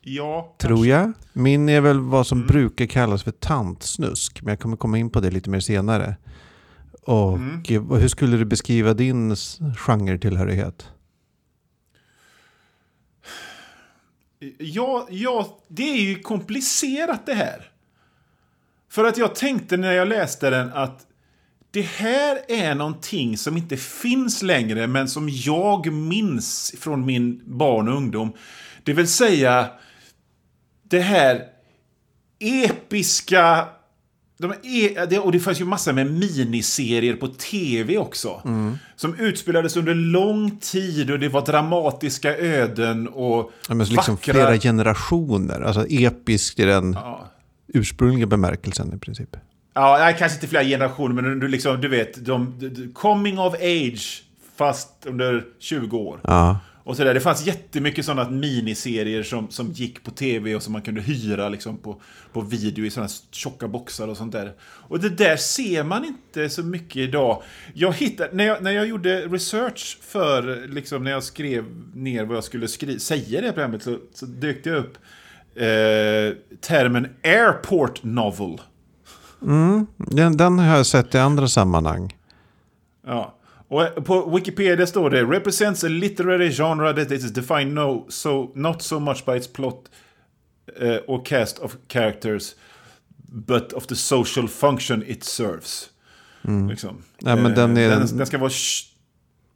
Ja, 0.00 0.54
Tror 0.58 0.86
jag. 0.86 1.12
Min 1.32 1.68
är 1.68 1.80
väl 1.80 2.00
vad 2.00 2.26
som 2.26 2.38
Mm. 2.38 2.46
brukar 2.48 2.86
kallas 2.86 3.22
för 3.22 3.30
tantsnusk. 3.30 4.42
Men 4.42 4.52
jag 4.52 4.60
kommer 4.60 4.76
komma 4.76 4.98
in 4.98 5.10
på 5.10 5.20
det 5.20 5.30
lite 5.30 5.50
mer 5.50 5.60
senare. 5.60 6.16
Och 7.02 7.34
Mm. 7.36 7.90
hur 7.90 8.08
skulle 8.08 8.36
du 8.36 8.44
beskriva 8.44 8.94
din 8.94 9.36
genretillhörighet? 9.76 10.88
Ja, 14.58 15.06
ja, 15.10 15.58
det 15.68 15.82
är 15.90 16.00
ju 16.02 16.18
komplicerat 16.18 17.26
det 17.26 17.34
här. 17.34 17.70
För 18.90 19.04
att 19.04 19.18
jag 19.18 19.34
tänkte 19.34 19.76
när 19.76 19.92
jag 19.92 20.08
läste 20.08 20.50
den 20.50 20.72
att 20.72 21.06
det 21.70 21.82
här 21.82 22.38
är 22.48 22.74
någonting 22.74 23.36
som 23.38 23.56
inte 23.56 23.76
finns 23.76 24.42
längre 24.42 24.86
men 24.86 25.08
som 25.08 25.28
jag 25.28 25.92
minns 25.92 26.74
från 26.78 27.06
min 27.06 27.42
barn 27.44 27.88
och 27.88 27.96
ungdom. 27.96 28.32
Det 28.84 28.92
vill 28.92 29.08
säga 29.08 29.68
det 30.82 31.00
här 31.00 31.42
episka... 32.38 33.68
De 34.38 34.50
är, 34.62 35.06
det- 35.06 35.18
och 35.18 35.32
det 35.32 35.40
fanns 35.40 35.60
ju 35.60 35.64
massor 35.64 35.92
med 35.92 36.06
miniserier 36.12 37.16
på 37.16 37.28
tv 37.28 37.98
också. 37.98 38.42
Som 38.96 39.14
utspelades 39.14 39.76
under 39.76 39.94
lång 39.94 40.56
tid 40.60 41.10
och 41.10 41.18
det 41.18 41.28
var 41.28 41.46
dramatiska 41.46 42.36
öden 42.36 43.08
och 43.08 43.52
Ja, 43.68 43.74
men 43.74 43.86
så 43.86 43.92
liksom 43.92 44.14
vackra... 44.14 44.32
flera 44.34 44.58
generationer. 44.58 45.60
Alltså 45.60 45.86
episk 45.88 46.58
i 46.58 46.64
den 46.64 46.92
Ja. 46.92 47.26
ursprungliga 47.68 48.26
bemärkelsen 48.26 48.94
i 48.94 48.98
princip. 48.98 49.36
Ja, 49.74 49.96
nej, 50.00 50.16
kanske 50.18 50.36
inte 50.36 50.46
flera 50.46 50.64
generationer, 50.64 51.22
men 51.22 51.40
du, 51.40 51.48
liksom, 51.48 51.80
du 51.80 51.88
vet, 51.88 52.24
de, 52.26 52.54
de, 52.58 52.92
coming 52.92 53.38
of 53.38 53.54
age, 53.54 54.22
fast 54.56 54.88
under 55.06 55.44
20 55.58 55.98
år. 55.98 56.20
Ja. 56.24 56.58
Och 56.84 56.96
så 56.96 57.04
där. 57.04 57.14
Det 57.14 57.20
fanns 57.20 57.46
jättemycket 57.46 58.04
sådana 58.04 58.30
miniserier 58.30 59.22
som, 59.22 59.50
som 59.50 59.72
gick 59.72 60.04
på 60.04 60.10
tv 60.10 60.54
och 60.54 60.62
som 60.62 60.72
man 60.72 60.82
kunde 60.82 61.00
hyra 61.00 61.48
liksom, 61.48 61.78
på, 61.78 62.00
på 62.32 62.40
video 62.40 62.84
i 62.84 62.90
sådana 62.90 63.08
tjocka 63.30 63.68
boxar 63.68 64.08
och 64.08 64.16
sånt 64.16 64.32
där. 64.32 64.52
Och 64.62 65.00
det 65.00 65.08
där 65.08 65.36
ser 65.36 65.84
man 65.84 66.04
inte 66.04 66.48
så 66.48 66.62
mycket 66.62 66.96
idag. 66.96 67.42
Jag 67.74 67.92
hittade, 67.92 68.30
när, 68.32 68.44
jag, 68.44 68.62
när 68.62 68.70
jag 68.70 68.86
gjorde 68.86 69.26
research 69.26 69.98
för, 70.02 70.68
liksom, 70.68 71.04
när 71.04 71.10
jag 71.10 71.24
skrev 71.24 71.64
ner 71.94 72.24
vad 72.24 72.36
jag 72.36 72.44
skulle 72.44 72.68
skri, 72.68 73.00
säga 73.00 73.38
i 73.38 73.40
det 73.40 73.46
här 73.46 73.52
programmet, 73.52 73.82
så, 73.82 73.98
så 74.14 74.26
dök 74.26 74.64
det 74.64 74.70
upp 74.70 74.98
eh, 75.54 76.36
termen 76.60 77.08
airport 77.24 78.02
novel. 78.02 78.60
Den, 79.96 80.36
den 80.36 80.58
har 80.58 80.76
jag 80.76 80.86
sett 80.86 81.14
i 81.14 81.18
andra 81.18 81.48
sammanhang. 81.48 82.16
Ja. 83.06 83.34
Och 83.72 84.04
på 84.04 84.30
Wikipedia 84.36 84.86
står 84.86 85.10
det 85.10 85.24
represents 85.24 85.84
a 85.84 85.88
literary 85.88 86.50
genre 86.52 86.92
that 86.92 87.10
is 87.12 87.22
defined 87.30 87.72
no, 87.74 88.06
so, 88.08 88.52
not 88.54 88.82
so 88.82 88.98
much 88.98 89.24
by 89.26 89.32
its 89.36 89.52
plot 89.52 89.84
eh, 90.80 90.96
or 91.06 91.24
cast 91.24 91.58
of 91.58 91.76
characters 91.88 92.54
but 93.32 93.72
of 93.72 93.86
the 93.86 93.96
social 93.96 94.48
function 94.48 95.02
it 95.06 95.24
serves. 95.24 95.90
Liksom. 96.70 97.02
Ja, 97.18 97.36
men 97.36 97.46
Eh, 97.46 97.52
den 97.54 97.76
är- 97.76 97.88
den, 97.90 98.16
den 98.16 98.26
ska 98.26 98.38
vara 98.38 98.48
tj- 98.50 98.86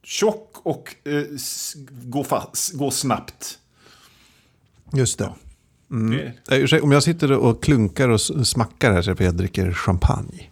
tjock 0.02 0.50
och 0.62 0.94
eh, 1.04 1.22
gå, 1.88 2.24
fast, 2.24 2.72
gå 2.72 2.90
snabbt. 2.90 3.58
Just 4.92 5.18
det. 5.18 5.32
Det, 6.48 6.72
Eh, 6.72 6.82
Om 6.84 6.92
jag 6.92 7.02
sitter 7.02 7.32
och 7.32 7.62
klunkar 7.62 8.08
och 8.08 8.20
smackar 8.20 8.92
här 8.92 9.02
så 9.02 9.10
är 9.10 9.12
det 9.12 9.16
för 9.16 9.24
att 9.24 9.28
jag 9.28 9.36
dricker 9.36 9.72
champagne. 9.72 10.50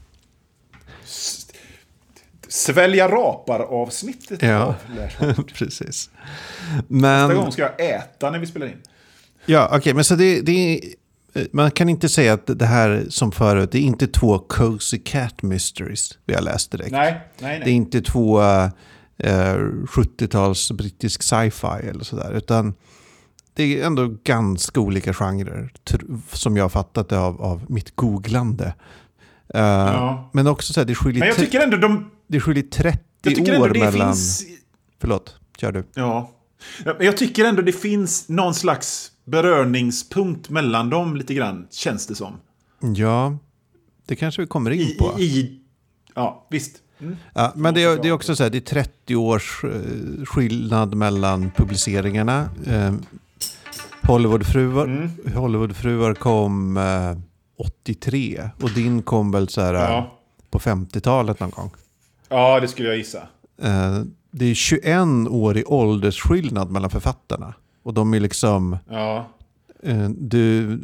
Svälja 2.52 3.08
rapar-avsnittet 3.08 4.42
Ja. 4.42 4.74
Precis. 5.54 6.10
Nästa 6.88 7.28
Men, 7.28 7.36
gång 7.36 7.52
ska 7.52 7.62
jag 7.62 7.80
äta 7.94 8.30
när 8.30 8.38
vi 8.38 8.46
spelar 8.46 8.66
in. 8.66 8.82
ja, 9.46 9.70
okej, 9.72 9.94
men 9.94 10.04
så 10.04 10.14
det, 10.14 10.40
det 10.40 10.80
man 11.52 11.70
kan 11.70 11.88
inte 11.88 12.08
säga 12.08 12.32
att 12.32 12.58
det 12.58 12.66
här 12.66 13.04
som 13.08 13.32
förut, 13.32 13.72
det 13.72 13.78
är 13.78 13.82
inte 13.82 14.06
två 14.06 14.38
Cozy 14.38 14.98
Cat 14.98 15.42
Mysteries 15.42 16.18
vi 16.26 16.34
har 16.34 16.42
läst 16.42 16.70
direkt. 16.70 16.90
Nej, 16.90 17.20
nej, 17.38 17.58
Det 17.58 17.62
är 17.62 17.66
nej. 17.66 17.70
inte 17.74 18.00
två 18.02 18.40
eh, 18.42 19.56
70-tals 19.86 20.70
brittisk 20.72 21.22
sci-fi 21.22 21.88
eller 21.88 22.04
sådär. 22.04 22.32
Utan 22.32 22.74
det 23.54 23.62
är 23.80 23.86
ändå 23.86 24.14
ganska 24.24 24.80
olika 24.80 25.14
genrer. 25.14 25.72
Som 26.32 26.56
jag 26.56 26.64
har 26.64 26.68
fattat 26.68 27.08
det 27.08 27.18
av, 27.18 27.42
av 27.42 27.64
mitt 27.68 27.96
googlande. 27.96 28.74
Eh, 29.54 29.60
Ja. 29.60 30.30
Men 30.32 30.46
också 30.46 30.72
så 30.72 30.80
här, 30.80 30.84
det 30.86 30.94
skiljer, 30.94 31.20
Men 31.20 31.28
jag 31.28 31.36
tycker 31.36 31.60
ändå 31.60 31.76
de... 31.76 32.10
det 32.26 32.40
skiljer 32.40 32.64
30 32.64 32.98
Jag 33.22 33.34
tycker 33.34 33.52
ändå 33.52 33.64
år 33.66 33.68
det 33.70 33.80
mellan... 33.80 34.08
finns... 34.12 34.44
Förlåt, 35.00 35.36
kör 35.58 35.72
du. 35.72 35.84
Ja. 35.94 36.30
Jag 37.00 37.16
tycker 37.16 37.44
ändå 37.44 37.62
det 37.62 37.72
finns 37.72 38.28
någon 38.28 38.54
slags 38.54 39.12
beröringspunkt 39.24 40.48
mellan 40.50 40.90
dem 40.90 41.16
lite 41.16 41.34
grann, 41.34 41.66
känns 41.70 42.06
det 42.06 42.14
som. 42.14 42.32
Ja, 42.96 43.38
det 44.06 44.16
kanske 44.16 44.42
vi 44.42 44.48
kommer 44.48 44.70
in 44.70 44.80
I, 44.80 44.94
på. 44.98 45.14
i, 45.18 45.22
i 45.24 45.60
ja, 46.14 46.46
visst. 46.50 46.76
Mm. 47.00 47.16
Ja, 47.34 47.52
men 47.56 47.74
det 47.74 47.82
är, 47.82 48.02
det 48.02 48.08
är 48.08 48.12
också 48.12 48.36
så 48.36 48.42
här, 48.42 48.50
det 48.50 48.58
är 48.58 48.60
30 48.60 49.16
års 49.16 49.64
eh, 49.64 50.24
skillnad 50.24 50.94
mellan 50.94 51.50
publiceringarna. 51.56 52.48
Eh, 52.66 52.92
Hollywoodfruar, 54.02 54.84
Mm. 54.84 55.10
Hollywoodfruar 55.34 56.14
kom 56.14 56.76
eh, 56.76 57.16
83 57.64 58.50
och 58.62 58.70
din 58.70 59.02
kom 59.02 59.30
väl 59.30 59.48
så 59.48 59.60
här, 59.60 59.74
Ja. 59.74 60.18
på 60.50 60.58
50-talet 60.58 61.40
någon 61.40 61.50
gång. 61.50 61.70
ja, 62.28 62.60
det 62.60 62.68
skulle 62.68 62.88
jag 62.88 62.98
gissa. 62.98 63.18
Eh, 63.62 64.00
det 64.30 64.44
är 64.50 64.54
21 64.54 65.28
år 65.28 65.56
i 65.58 65.64
åldersskillnad 65.64 66.70
mellan 66.70 66.90
författarna. 66.90 67.54
Och 67.82 67.94
de 67.94 68.14
är 68.14 68.20
liksom 68.20 68.76
Ja. 68.90 69.28
eh, 69.82 70.08
du, 70.08 70.78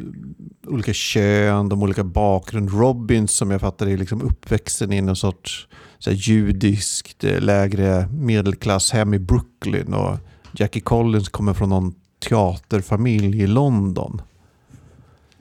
olika 0.67 0.93
kön, 0.93 1.69
de 1.69 1.83
olika 1.83 2.03
bakgrund. 2.03 2.69
Robins 2.73 3.31
som 3.31 3.51
jag 3.51 3.61
fattar 3.61 3.87
är 3.87 3.97
liksom 3.97 4.21
uppväxten 4.21 4.93
i 4.93 5.01
någon 5.01 5.15
sorts 5.15 5.67
så 5.99 6.09
här, 6.09 6.17
judiskt 6.17 7.23
eh, 7.23 7.39
lägre 7.41 8.07
medelklasshem 8.11 9.13
i 9.13 9.19
Brooklyn. 9.19 9.93
Och 9.93 10.17
Jackie 10.53 10.81
Collins 10.81 11.29
kommer 11.29 11.53
från 11.53 11.69
någon 11.69 11.93
teaterfamilj 12.29 13.41
i 13.41 13.47
London. 13.47 14.21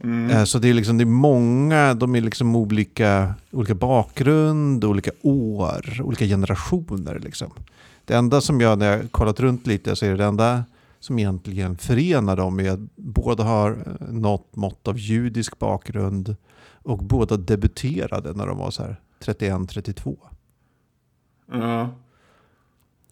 Mm. 0.03 0.30
Eh, 0.30 0.44
Så 0.44 0.59
det 0.59 0.68
är, 0.68 0.74
liksom, 0.74 0.99
det 0.99 1.05
är 1.05 1.07
många, 1.07 1.94
de 1.94 2.14
är 2.14 2.20
liksom 2.20 2.57
olika, 2.57 3.34
olika 3.51 3.74
bakgrund, 3.74 4.84
olika 4.84 5.11
år, 5.22 6.01
olika 6.03 6.24
generationer. 6.24 7.18
Liksom. 7.18 7.51
Det 8.05 8.14
enda 8.14 8.40
som 8.40 8.61
jag, 8.61 8.78
när 8.78 8.96
jag 8.96 9.12
kollat 9.12 9.40
runt 9.40 9.66
lite, 9.66 9.96
så 9.96 10.07
är 10.07 10.11
det, 10.11 10.16
det 10.16 10.24
enda 10.24 10.64
som 11.01 11.18
egentligen 11.18 11.76
förenar 11.76 12.36
dem 12.36 12.61
är 12.61 12.70
att 12.70 12.80
båda 12.96 13.44
har 13.44 13.70
eh, 13.70 14.12
något 14.12 14.57
mått 14.57 14.88
av 14.88 14.99
judisk 14.99 15.59
bakgrund 15.59 16.36
och 16.82 16.99
båda 16.99 17.36
debuterade 17.36 18.32
när 18.32 18.46
de 18.46 18.59
var 18.59 18.70
så 18.70 18.82
här 18.82 18.96
31-32. 19.24 20.16
Ja. 21.53 21.90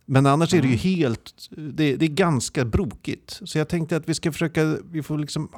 Men 0.04 0.26
annars 0.26 0.54
är 0.54 0.62
det 0.62 0.68
ju 0.68 0.76
helt, 0.76 1.32
det, 1.50 1.96
det 1.96 2.04
är 2.06 2.10
ganska 2.10 2.64
brokigt. 2.64 3.40
Så 3.44 3.58
jag 3.58 3.68
tänkte 3.68 3.96
att 3.96 4.08
vi 4.08 4.14
ska 4.14 4.32
försöka, 4.32 4.76
vi 4.90 5.02
får 5.02 5.18
liksom 5.18 5.48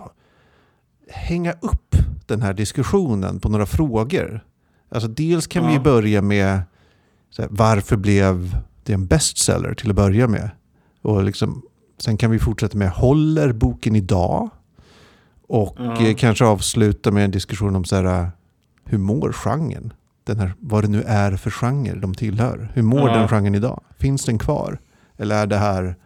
hänga 1.10 1.52
upp 1.52 1.96
den 2.26 2.42
här 2.42 2.54
diskussionen 2.54 3.40
på 3.40 3.48
några 3.48 3.66
frågor. 3.66 4.44
Alltså 4.88 5.08
dels 5.08 5.46
kan 5.46 5.66
vi 5.66 5.74
Ja. 5.74 5.80
börja 5.80 6.22
med 6.22 6.60
här, 7.38 7.48
varför 7.50 7.96
blev 7.96 8.56
det 8.84 8.92
en 8.92 9.06
bestseller 9.06 9.74
till 9.74 9.90
att 9.90 9.96
börja 9.96 10.28
med? 10.28 10.50
Och 11.02 11.22
liksom, 11.24 11.62
sen 11.98 12.16
kan 12.16 12.30
vi 12.30 12.38
fortsätta 12.38 12.78
med, 12.78 12.90
håller 12.90 13.52
boken 13.52 13.96
idag? 13.96 14.50
Och 15.48 15.76
Ja. 15.78 16.06
eh, 16.06 16.14
kanske 16.16 16.44
avsluta 16.44 17.10
med 17.10 17.24
en 17.24 17.30
diskussion 17.30 17.76
om 17.76 17.84
så 17.84 17.96
här, 17.96 18.30
hur 18.84 18.98
mår 18.98 19.32
genren? 19.32 19.92
Den 20.24 20.38
här, 20.40 20.54
vad 20.60 20.84
det 20.84 20.88
nu 20.88 21.02
är 21.02 21.36
för 21.36 21.50
genre 21.50 21.94
de 22.00 22.14
tillhör. 22.14 22.70
Hur 22.74 22.82
mår 22.82 23.08
Ja. 23.10 23.16
den 23.16 23.28
genren 23.28 23.54
idag? 23.54 23.80
Finns 23.98 24.24
den 24.24 24.38
kvar? 24.38 24.78
Eller 25.16 25.36
är 25.42 25.46
det 25.46 25.56
här 25.56 25.96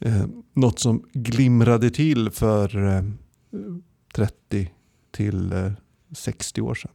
eh, 0.00 0.22
något 0.54 0.78
som 0.78 1.02
glimrade 1.12 1.90
till 1.90 2.30
för 2.30 2.86
eh, 2.96 3.02
30 4.12 4.70
till 5.10 5.52
eh, 5.52 5.72
60 6.16 6.60
år 6.60 6.74
sedan? 6.74 6.90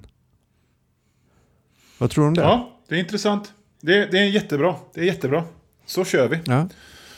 Vad 1.98 2.10
tror 2.10 2.24
du 2.24 2.28
om 2.28 2.34
det? 2.34 2.42
ja, 2.42 2.80
det 2.88 2.96
är 2.96 3.00
intressant. 3.00 3.54
Det, 3.82 4.06
det 4.12 4.20
är 4.20 4.26
jättebra. 4.26 4.76
Det 4.94 5.02
är 5.02 5.06
jättebra. 5.06 5.44
Så 5.86 6.06
kör 6.06 6.28
vi, 6.28 6.40
Ja. 6.46 6.70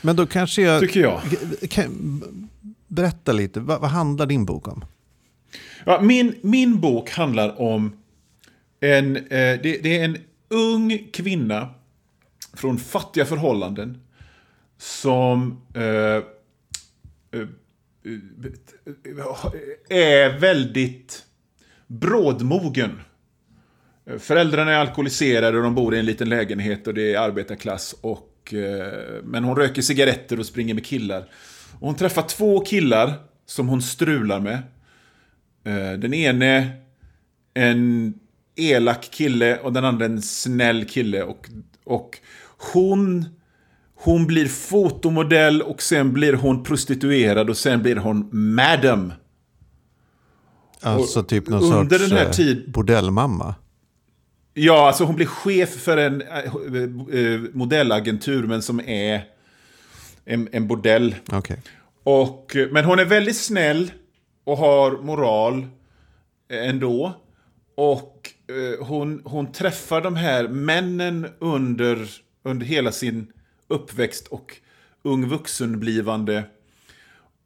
Men 0.02 0.16
då 0.16 0.28
kanske 0.28 0.62
jag... 0.62 0.82
tycker 0.82 1.00
jag. 1.00 1.22
Kan, 1.70 2.24
berätta 2.88 3.32
lite, 3.32 3.60
vad, 3.60 3.82
vad 3.82 3.90
handlar 3.90 4.26
din 4.26 4.46
bok 4.46 4.68
om? 4.68 4.86
Ja, 5.86 6.02
min, 6.02 6.36
min 6.42 6.80
bok 6.80 7.10
handlar 7.10 7.62
om 7.62 7.98
en, 8.80 9.16
eh, 9.16 9.22
det, 9.30 9.84
det 9.84 9.98
är 9.98 10.06
en 10.06 10.18
ung 10.50 11.08
kvinna 11.14 11.70
från 12.54 12.78
fattiga 12.78 13.26
förhållanden 13.26 14.02
som 14.78 15.62
eh, 15.74 15.84
eh, 15.84 16.24
eh, 17.32 17.48
är 19.90 20.40
väldigt 20.40 21.24
brådmogen. 21.88 23.02
Föräldrarna 24.20 24.72
är 24.72 24.78
alkoholiserade 24.78 25.58
och 25.58 25.64
de 25.64 25.76
bor 25.76 25.96
i 25.96 26.00
en 26.00 26.06
liten 26.06 26.30
lägenhet 26.30 26.88
och 26.88 26.94
det 26.94 27.14
är 27.14 27.20
arbetarklass. 27.20 27.96
Och, 28.02 28.54
eh, 28.54 29.24
men 29.24 29.44
hon 29.44 29.56
röker 29.56 29.82
cigaretter 29.82 30.40
och 30.40 30.46
springer 30.46 30.74
med 30.74 30.86
killar. 30.86 31.30
Och 31.80 31.88
hon 31.88 31.96
träffar 31.96 32.22
två 32.22 32.60
killar 32.60 33.14
som 33.46 33.68
hon 33.68 33.82
strular 33.82 34.40
med. 34.40 34.58
Eh, 35.64 36.00
den 36.00 36.14
ene 36.14 36.70
en 37.54 38.14
elak 38.56 39.12
kille 39.12 39.58
och 39.58 39.74
den 39.74 39.86
andra 39.86 40.06
en 40.06 40.22
snäll 40.22 40.86
kille. 40.86 41.24
Och, 41.24 41.50
och 41.84 42.20
hon, 42.74 43.26
hon 44.00 44.28
blir 44.28 44.46
fotomodell 44.48 45.62
och 45.62 45.82
sen 45.82 46.14
blir 46.14 46.34
hon 46.34 46.64
prostituerad 46.64 47.50
och 47.50 47.58
sen 47.58 47.82
blir 47.82 47.96
hon 47.96 48.30
madam. 48.32 49.14
Alltså 50.82 51.24
typ 51.24 51.48
någon 51.48 51.74
under 51.74 51.98
sorts 51.98 52.10
den 52.10 52.18
här 52.18 52.26
eh, 52.26 52.32
tid- 52.32 52.72
bordellmamma. 52.72 53.56
Ja, 54.54 54.88
alltså 54.88 55.04
hon 55.04 55.16
blir 55.16 55.26
chef 55.26 55.70
för 55.70 55.98
en 55.98 56.22
eh, 56.22 56.38
eh, 56.38 57.42
modellagentur 57.54 58.48
men 58.48 58.62
som 58.62 58.80
är 58.80 59.24
en, 60.26 60.50
en 60.52 60.68
bordell. 60.68 61.16
Okej. 61.32 61.62
Och, 62.04 62.56
men 62.72 62.86
hon 62.86 63.00
är 63.00 63.06
väldigt 63.06 63.38
snäll 63.38 63.92
och 64.44 64.58
har 64.58 64.92
moral 64.92 65.68
ändå. 66.52 67.14
Och 67.76 68.34
hon, 68.80 69.22
hon 69.26 69.52
träffar 69.52 70.02
de 70.02 70.16
här 70.16 70.48
männen 70.48 71.28
under, 71.40 72.10
under 72.44 72.66
hela 72.66 72.92
sin 72.92 73.28
uppväxt 73.68 74.28
och 74.28 74.56
ung 75.04 75.28
vuxenblivande. 75.28 76.44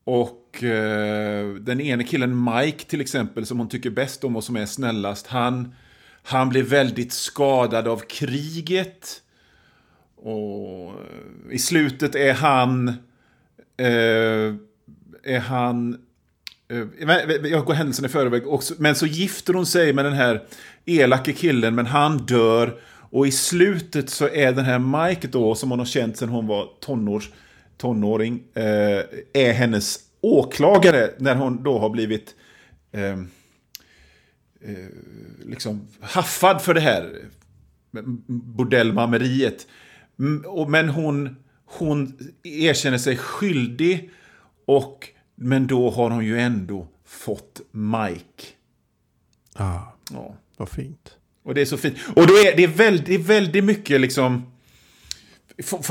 Och 0.03 0.63
eh, 0.63 1.53
den 1.53 1.81
ene 1.81 2.03
killen, 2.03 2.43
Mike 2.43 2.85
till 2.85 3.01
exempel, 3.01 3.45
som 3.45 3.59
hon 3.59 3.69
tycker 3.69 3.89
bäst 3.89 4.23
om 4.23 4.35
och 4.35 4.43
som 4.43 4.55
är 4.55 4.65
snällast, 4.65 5.27
han, 5.27 5.75
han 6.23 6.49
blir 6.49 6.63
väldigt 6.63 7.13
skadad 7.13 7.87
av 7.87 7.97
kriget. 7.97 9.21
Och 10.15 10.93
i 11.51 11.59
slutet 11.59 12.15
är 12.15 12.33
han... 12.33 12.87
Eh, 13.77 14.55
är 15.23 15.39
han... 15.39 15.97
Eh, 16.67 17.47
jag 17.49 17.65
går 17.65 17.73
händelsen 17.73 18.05
i 18.05 18.09
förväg. 18.09 18.47
också. 18.47 18.73
men 18.77 18.95
så 18.95 19.05
gifter 19.05 19.53
hon 19.53 19.65
sig 19.65 19.93
med 19.93 20.05
den 20.05 20.13
här 20.13 20.43
elake 20.85 21.33
killen, 21.33 21.75
men 21.75 21.85
han 21.85 22.17
dör. 22.17 22.79
Och 23.11 23.27
i 23.27 23.31
slutet 23.31 24.09
så 24.09 24.27
är 24.29 24.51
den 24.51 24.65
här 24.65 24.79
Mike 25.09 25.27
då, 25.27 25.55
som 25.55 25.69
hon 25.69 25.79
har 25.79 25.85
känt 25.85 26.17
sedan 26.17 26.29
hon 26.29 26.47
var 26.47 26.69
tonår, 26.79 27.23
tonåring, 27.77 28.43
eh, 28.53 29.01
är 29.33 29.53
hennes 29.53 29.99
åklagare 30.21 31.09
när 31.17 31.35
hon 31.35 31.63
då 31.63 31.79
har 31.79 31.89
blivit 31.89 32.35
eh, 32.91 33.19
eh, 34.61 34.87
liksom 35.45 35.87
haffad 36.01 36.61
för 36.61 36.73
det 36.73 36.81
här 36.81 37.25
bordellmammeriet. 38.27 39.67
Mm, 40.19 40.71
Men 40.71 40.89
hon, 40.89 41.35
hon 41.65 42.17
erkänner 42.43 42.97
sig 42.97 43.17
skyldig 43.17 44.09
och 44.65 45.09
men 45.35 45.67
då 45.67 45.89
har 45.89 46.09
hon 46.09 46.25
ju 46.25 46.39
ändå 46.39 46.87
fått 47.05 47.61
Mike. 47.71 48.47
Ah, 49.55 49.79
Ja. 50.11 50.35
vad 50.57 50.69
fint. 50.69 51.17
Och 51.43 51.53
det 51.53 51.61
är 51.61 51.65
så 51.65 51.77
fint. 51.77 51.97
Och 52.15 52.27
då 52.27 52.33
är 52.33 52.55
det 52.55 52.63
är 52.63 52.67
väldigt, 52.67 53.05
det 53.05 53.13
är 53.13 53.19
väldigt 53.19 53.63
mycket 53.63 54.01
liksom... 54.01 54.51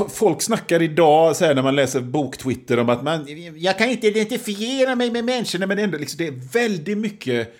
Folk 0.09 0.41
snackar 0.41 0.81
idag, 0.81 1.35
så 1.35 1.45
här, 1.45 1.55
när 1.55 1.61
man 1.61 1.75
läser 1.75 2.01
boktwitter, 2.01 2.79
om 2.79 2.89
att 2.89 3.03
man... 3.03 3.27
Jag 3.55 3.77
kan 3.77 3.89
inte 3.89 4.07
identifiera 4.07 4.95
mig 4.95 5.11
med 5.11 5.25
människorna, 5.25 5.67
men 5.67 5.79
ändå, 5.79 5.97
liksom, 5.97 6.17
det 6.17 6.27
är 6.27 6.51
väldigt 6.53 6.97
mycket 6.97 7.55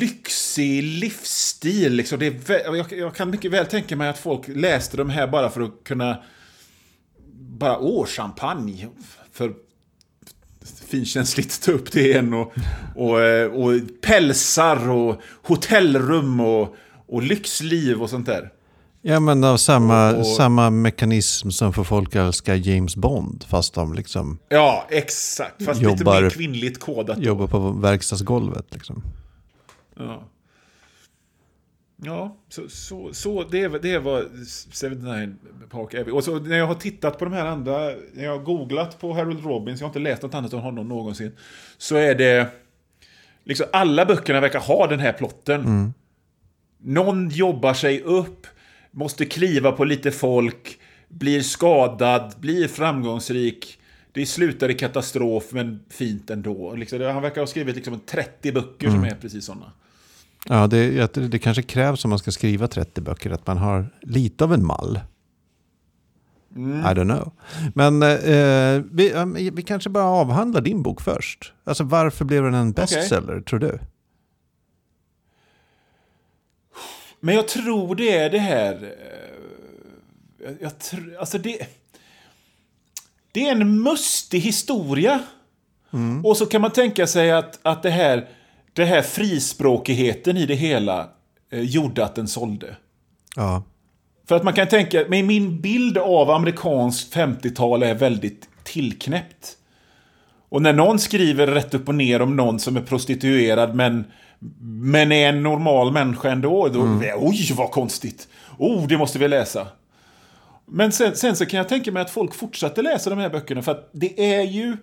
lyxig 0.00 0.82
livsstil. 0.82 1.92
Liksom. 1.92 2.18
Det 2.18 2.50
är 2.50 2.76
jag, 2.76 2.92
jag 2.92 3.14
kan 3.14 3.30
mycket 3.30 3.50
väl 3.50 3.66
tänka 3.66 3.96
mig 3.96 4.08
att 4.08 4.18
folk 4.18 4.48
läste 4.48 4.96
de 4.96 5.10
här 5.10 5.26
bara 5.26 5.50
för 5.50 5.60
att 5.60 5.84
kunna... 5.84 6.22
Bara, 7.58 7.78
åh, 7.78 8.06
champagne 8.06 8.88
för 9.32 9.54
finkänsligt 10.90 11.62
ta 11.62 11.72
upp 11.72 11.92
det 11.92 12.00
igen. 12.00 12.34
Och, 12.34 12.52
och, 12.96 13.20
eh, 13.22 13.50
och 13.52 13.72
pälsar 14.02 14.88
och 14.90 15.20
hotellrum 15.42 16.40
och, 16.40 16.74
och 17.08 17.22
lyxliv 17.22 18.02
och 18.02 18.10
sånt 18.10 18.26
där. 18.26 18.50
Ja, 19.02 19.20
men 19.20 19.44
av 19.44 19.56
samma, 19.56 20.12
Och- 20.16 20.26
samma 20.26 20.70
mekanism 20.70 21.50
som 21.50 21.72
för 21.72 21.84
folk 21.84 22.14
älskar 22.14 22.54
James 22.54 22.96
Bond. 22.96 23.44
Fast 23.48 23.74
de 23.74 23.94
liksom 23.94 24.38
Ja, 24.48 24.86
exakt. 24.90 25.64
Fast 25.64 25.80
lite 25.82 25.92
Jobbar- 25.92 26.22
mer 26.22 26.30
kvinnligt 26.30 26.80
kodat. 26.80 27.18
jobbar 27.18 27.46
på 27.46 27.58
verkstadsgolvet. 27.70 28.66
Liksom. 28.70 29.02
Ja, 29.98 30.22
ja 32.04 32.36
så, 32.48 32.68
så, 32.68 33.12
så 33.12 33.44
det, 33.44 33.68
var- 33.68 33.78
det 33.78 33.98
var 33.98 34.24
79 34.72 35.34
Park 35.70 35.94
Avenue. 35.94 36.12
Och 36.12 36.24
så 36.24 36.38
när 36.38 36.58
jag 36.58 36.66
har 36.66 36.74
tittat 36.74 37.18
på 37.18 37.24
de 37.24 37.34
här 37.34 37.46
andra, 37.46 37.78
när 38.12 38.24
jag 38.24 38.30
har 38.30 38.44
googlat 38.44 39.00
på 39.00 39.12
Harold 39.12 39.44
Robbins, 39.44 39.80
jag 39.80 39.86
har 39.86 39.90
inte 39.90 39.98
läst 39.98 40.22
något 40.22 40.34
annat 40.34 40.54
av 40.54 40.60
honom 40.60 40.88
någonsin, 40.88 41.32
så 41.78 41.96
är 41.96 42.14
det... 42.14 42.46
Liksom 43.44 43.66
alla 43.72 44.06
böckerna 44.06 44.40
verkar 44.40 44.60
ha 44.60 44.86
den 44.86 45.00
här 45.00 45.12
plotten. 45.12 45.62
Någon 46.82 47.28
jobbar 47.28 47.74
sig 47.74 48.02
upp, 48.02 48.46
måste 48.90 49.24
kliva 49.24 49.72
på 49.72 49.84
lite 49.84 50.10
folk, 50.10 50.78
blir 51.08 51.40
skadad, 51.40 52.34
blir 52.40 52.68
framgångsrik. 52.68 53.78
Det 54.12 54.26
slutar 54.26 54.70
i 54.70 54.74
katastrof, 54.74 55.44
men 55.52 55.80
fint 55.90 56.30
ändå. 56.30 56.74
Liksom, 56.74 57.02
han 57.02 57.22
verkar 57.22 57.40
ha 57.40 57.46
skrivit 57.46 57.76
liksom 57.76 58.00
30 58.06 58.52
böcker 58.52 58.90
som 58.90 59.04
är 59.04 59.14
precis 59.20 59.44
sådana. 59.44 59.72
Ja, 60.48 60.66
det, 60.66 61.14
det 61.14 61.38
kanske 61.38 61.62
krävs 61.62 62.04
om 62.04 62.08
man 62.08 62.18
ska 62.18 62.30
skriva 62.30 62.68
30 62.68 63.00
böcker 63.00 63.30
att 63.30 63.46
man 63.46 63.58
har 63.58 63.86
lite 64.02 64.44
av 64.44 64.54
en 64.54 64.66
mall. 64.66 65.00
Mm. 66.56 66.80
I 66.80 66.84
don't 66.84 67.14
know. 67.16 67.32
Men 67.74 68.02
eh, 68.02 68.82
vi, 68.92 69.50
vi 69.54 69.62
kanske 69.62 69.90
bara 69.90 70.04
avhandlar 70.04 70.60
din 70.60 70.82
bok 70.82 71.00
först. 71.00 71.52
Alltså 71.64 71.84
varför 71.84 72.24
blev 72.24 72.42
den 72.42 72.54
en 72.54 72.72
bestseller, 72.72 73.40
tror 73.40 73.58
du? 73.58 73.78
Men 77.20 77.34
jag 77.34 77.48
tror 77.48 77.94
det 77.94 78.16
är 78.16 78.30
det 78.30 78.38
här... 78.38 78.74
eh, 78.82 80.44
Jag, 80.44 80.56
jag 80.60 80.78
tror, 80.78 81.16
alltså 81.18 81.38
det... 81.38 81.66
Det 83.32 83.48
är 83.48 83.52
en 83.52 83.82
mustig 83.82 84.40
historia. 84.40 85.22
Och 86.24 86.36
så 86.36 86.46
kan 86.46 86.60
man 86.60 86.70
tänka 86.70 87.06
sig 87.06 87.30
att, 87.32 87.58
att 87.62 87.82
det 87.82 87.90
här, 87.90 88.28
det 88.72 88.84
här 88.84 89.02
frispråkigheten 89.02 90.36
i 90.36 90.46
det 90.46 90.54
hela 90.54 91.08
eh, 91.52 91.60
gjorde 91.60 92.04
att 92.04 92.14
den 92.14 92.28
sålde. 92.28 92.76
Ja. 93.36 93.62
För 94.28 94.36
att 94.36 94.44
man 94.44 94.52
kan 94.52 94.68
tänka, 94.68 95.04
men 95.08 95.26
min 95.26 95.60
bild 95.60 95.98
av 95.98 96.30
amerikanskt 96.30 97.14
50-tal 97.14 97.82
är 97.82 97.94
väldigt 97.94 98.48
tillknäppt. 98.64 99.56
Och 100.48 100.62
när 100.62 100.72
någon 100.72 100.98
skriver 100.98 101.46
rätt 101.46 101.74
upp 101.74 101.88
och 101.88 101.94
ner 101.94 102.22
om 102.22 102.36
någon 102.36 102.58
som 102.58 102.76
är 102.76 102.80
prostituerad 102.80 103.74
men, 103.74 104.04
men 104.70 105.12
är 105.12 105.28
en 105.28 105.42
normal 105.42 105.92
människa 105.92 106.30
ändå, 106.30 106.68
då 106.68 107.00
oj 107.16 107.52
vad 107.56 107.70
konstigt. 107.70 108.28
Oh, 108.58 108.86
det 108.86 108.98
måste 108.98 109.18
vi 109.18 109.28
läsa. 109.28 109.66
Men 110.66 110.92
sen, 110.92 111.16
sen 111.16 111.36
så 111.36 111.46
kan 111.46 111.58
jag 111.58 111.68
tänka 111.68 111.92
mig 111.92 112.02
att 112.02 112.10
folk 112.10 112.34
fortsätter 112.34 112.82
läsa 112.82 113.10
de 113.10 113.18
här 113.18 113.30
böckerna 113.30 113.62
för 113.62 113.72
att 113.72 113.90
det 113.92 114.34
är 114.34 114.42
ju 114.42 114.76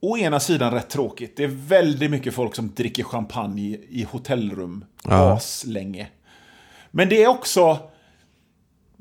å 0.00 0.18
ena 0.18 0.40
sidan 0.40 0.72
rätt 0.72 0.88
tråkigt. 0.88 1.36
Det 1.36 1.44
är 1.44 1.48
väldigt 1.48 2.10
mycket 2.10 2.34
folk 2.34 2.54
som 2.54 2.74
dricker 2.74 3.04
champagne 3.04 3.78
i, 3.88 4.06
hotellrum 4.10 4.84
Ja. 5.04 5.32
aslänge. 5.32 6.08
Men 6.90 7.08
det 7.08 7.22
är 7.22 7.28
också 7.28 7.78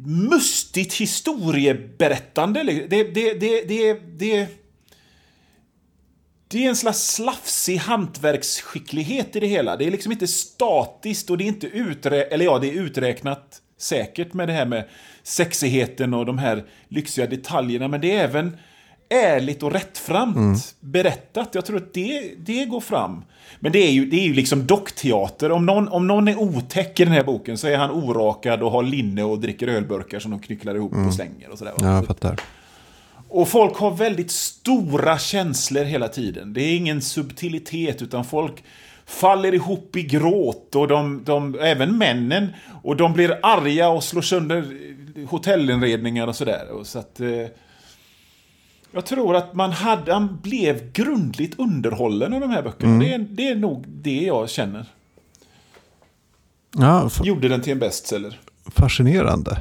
mustigt 0.05 0.93
historieberättande. 0.93 2.63
Det, 2.63 2.87
det, 3.03 3.03
det, 3.33 3.63
det, 3.67 3.93
det, 3.93 4.47
det 6.47 6.65
är 6.65 6.69
en 6.69 6.75
slags 6.75 7.11
slafsig 7.13 7.77
hantverksskicklighet 7.77 9.35
i 9.35 9.39
det 9.39 9.47
hela. 9.47 9.77
Det 9.77 9.85
är 9.87 9.91
liksom 9.91 10.11
inte 10.11 10.27
statiskt 10.27 11.29
och 11.29 11.37
det 11.37 11.43
är 11.43 11.47
inte 11.47 11.67
uträ 11.67 12.23
eller 12.23 12.45
ja, 12.45 12.59
det 12.59 12.67
är 12.67 12.73
uträknat 12.73 13.61
säkert 13.77 14.33
med 14.33 14.47
det 14.47 14.53
här 14.53 14.65
med 14.65 14.87
sexigheten 15.23 16.13
och 16.13 16.25
de 16.25 16.37
här 16.37 16.65
lyxiga 16.87 17.27
detaljerna. 17.27 17.87
Men 17.87 18.01
det 18.01 18.11
är 18.11 18.23
även 18.23 18.57
ärligt 19.10 19.64
och 19.64 19.72
rättframt 19.72 20.76
berättat. 20.80 21.49
Jag 21.51 21.66
tror 21.66 21.78
att 21.78 21.93
det, 21.93 22.32
det 22.38 22.66
går 22.66 22.82
fram. 22.82 23.24
Men 23.60 23.72
det 23.72 23.80
är 23.80 23.91
ju, 23.91 24.05
det 24.05 24.18
är 24.18 24.26
ju 24.26 24.34
liksom 24.34 24.68
dockteater. 24.68 25.51
Om 25.51 25.66
någon, 25.66 25.88
om 25.88 26.07
någon 26.07 26.28
är 26.28 26.39
otäck 26.39 26.99
i 26.99 27.03
den 27.03 27.14
här 27.14 27.24
boken 27.24 27.57
så 27.57 27.68
är 27.68 27.78
han 27.78 27.91
orakad 27.91 28.64
och 28.64 28.72
har 28.72 28.84
linne 28.84 29.24
och 29.24 29.39
dricker 29.39 29.68
ölburkar 29.68 30.20
som 30.20 30.32
de 30.32 30.39
knycklar 30.39 30.76
ihop 30.76 30.93
och 31.07 31.14
slänger. 31.14 31.49
Och 31.51 31.57
sådär? 31.57 31.74
Ja, 31.78 31.95
jag 31.95 32.05
fattar. 32.05 32.39
och 33.30 33.47
folk 33.47 33.76
har 33.78 33.91
väldigt 33.91 34.32
stora 34.32 35.18
känslor 35.18 35.84
hela 35.84 36.07
tiden. 36.07 36.53
Det 36.53 36.62
är 36.62 36.76
ingen 36.76 37.01
subtilitet, 37.01 38.01
utan 38.01 38.26
folk 38.26 38.64
faller 39.05 39.53
ihop 39.53 39.95
i 39.95 40.03
gråt. 40.03 40.76
Och 40.76 40.88
de, 40.88 41.24
de, 41.26 41.60
även 41.62 41.97
männen. 41.97 42.47
Och 42.84 42.95
de 42.97 43.14
blir 43.14 43.39
arga 43.43 43.89
och 43.89 44.03
slår 44.03 44.22
sönder 44.22 44.66
hotellinredningar 45.30 46.28
och 46.28 46.36
sådär. 46.36 46.68
Så 46.84 46.99
att, 46.99 47.20
eh, 47.20 47.28
jag 48.91 49.05
tror 49.05 49.35
att 49.35 49.53
man, 49.53 49.71
hade, 49.71 50.11
man 50.11 50.39
blev 50.41 50.91
grundligt 50.91 51.59
underhållen 51.59 52.33
av 52.33 52.41
de 52.41 52.49
här 52.49 52.63
böckerna. 52.63 52.99
Det, 52.99 53.13
är, 53.13 53.19
det 53.19 53.47
är 53.47 53.55
nog 53.55 53.85
det 53.87 54.21
jag 54.21 54.49
känner. 54.49 54.85
Ja, 56.77 57.09
Gjorde 57.23 57.47
den 57.47 57.61
till 57.61 57.71
en 57.71 57.79
bestseller. 57.79 58.39
fascinerande. 58.75 59.57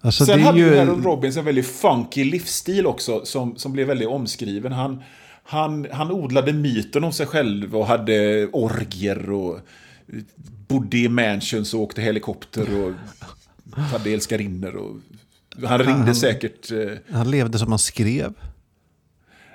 Alltså, 0.00 0.24
Sen 0.26 0.42
hade 0.42 0.58
ju. 0.58 0.76
Harold 0.76 1.04
Robbins 1.04 1.36
en 1.36 1.44
väldigt 1.44 1.66
funky 1.66 2.24
livsstil 2.24 2.86
också 2.86 3.24
som, 3.24 3.56
som 3.56 3.72
blev 3.72 3.86
väldigt 3.86 4.08
omskriven. 4.08 4.72
Han, 4.72 5.02
han, 5.44 5.86
han 5.92 6.10
odlade 6.10 6.52
myten 6.52 7.04
om 7.04 7.12
sig 7.12 7.26
själv 7.26 7.76
och 7.76 7.86
hade 7.86 8.46
orgier 8.52 9.30
och 9.30 9.58
bodde 10.68 10.98
i 10.98 11.08
mansions 11.08 11.74
och 11.74 11.80
åkte 11.80 12.02
helikopter 12.02 12.84
och 12.84 12.92
hade 13.80 14.10
älskarinnor. 14.10 14.76
Och, 14.76 14.96
han 15.66 15.78
ringde 15.78 16.14
säkert... 16.14 16.70
Eh, 16.72 17.14
Han 17.16 17.30
levde 17.30 17.58
som 17.58 17.68
han 17.68 17.78
skrev. 17.78 18.32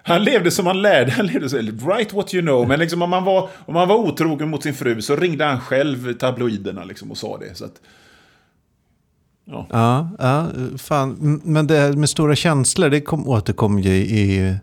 han 0.04 0.24
levde 0.24 0.52
som 0.52 0.66
han 0.66 0.82
lärde. 0.82 1.12
Han 1.12 1.26
levde 1.26 1.50
så, 1.50 1.58
write 1.58 2.16
what 2.16 2.34
you 2.34 2.42
know. 2.42 2.68
Men 2.68 2.80
liksom 2.80 3.02
om, 3.02 3.12
han 3.14 3.24
var, 3.24 3.50
om 3.66 3.76
han 3.76 3.88
var 3.88 3.96
otrogen 3.96 4.50
mot 4.50 4.64
sin 4.64 4.74
fru 4.74 5.02
så 5.02 5.16
ringde 5.16 5.46
han 5.46 5.60
själv 5.60 6.14
tabloiderna 6.14 6.84
liksom 6.84 7.12
och 7.12 7.18
sa 7.18 7.38
det. 7.38 7.56
Så 7.58 7.66
att, 7.66 7.82
ja. 9.46 9.68
Ja, 9.70 10.10
ja 10.20 10.48
fan. 10.78 11.42
Men 11.44 11.68
det 11.68 11.78
här 11.80 11.94
med 11.94 12.10
stora 12.10 12.36
känslor, 12.36 12.90
det 12.90 13.02
kom, 13.02 13.28
återkom 13.30 13.80
ju 13.80 13.92
i, 13.94 14.56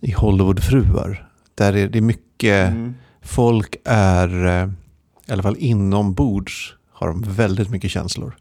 i 0.00 0.12
Hollywoodfruar. 0.12 1.28
Där 1.54 1.76
är 1.76 1.88
det 1.88 2.00
mycket, 2.00 2.70
Mm. 2.70 2.94
folk 3.22 3.76
är, 3.84 4.46
eh, 4.46 4.68
i 5.28 5.32
alla 5.32 5.42
fall 5.42 5.56
inombords, 5.58 6.74
har 6.92 7.08
de 7.08 7.22
väldigt 7.22 7.70
mycket 7.70 7.90
känslor. 7.90 8.36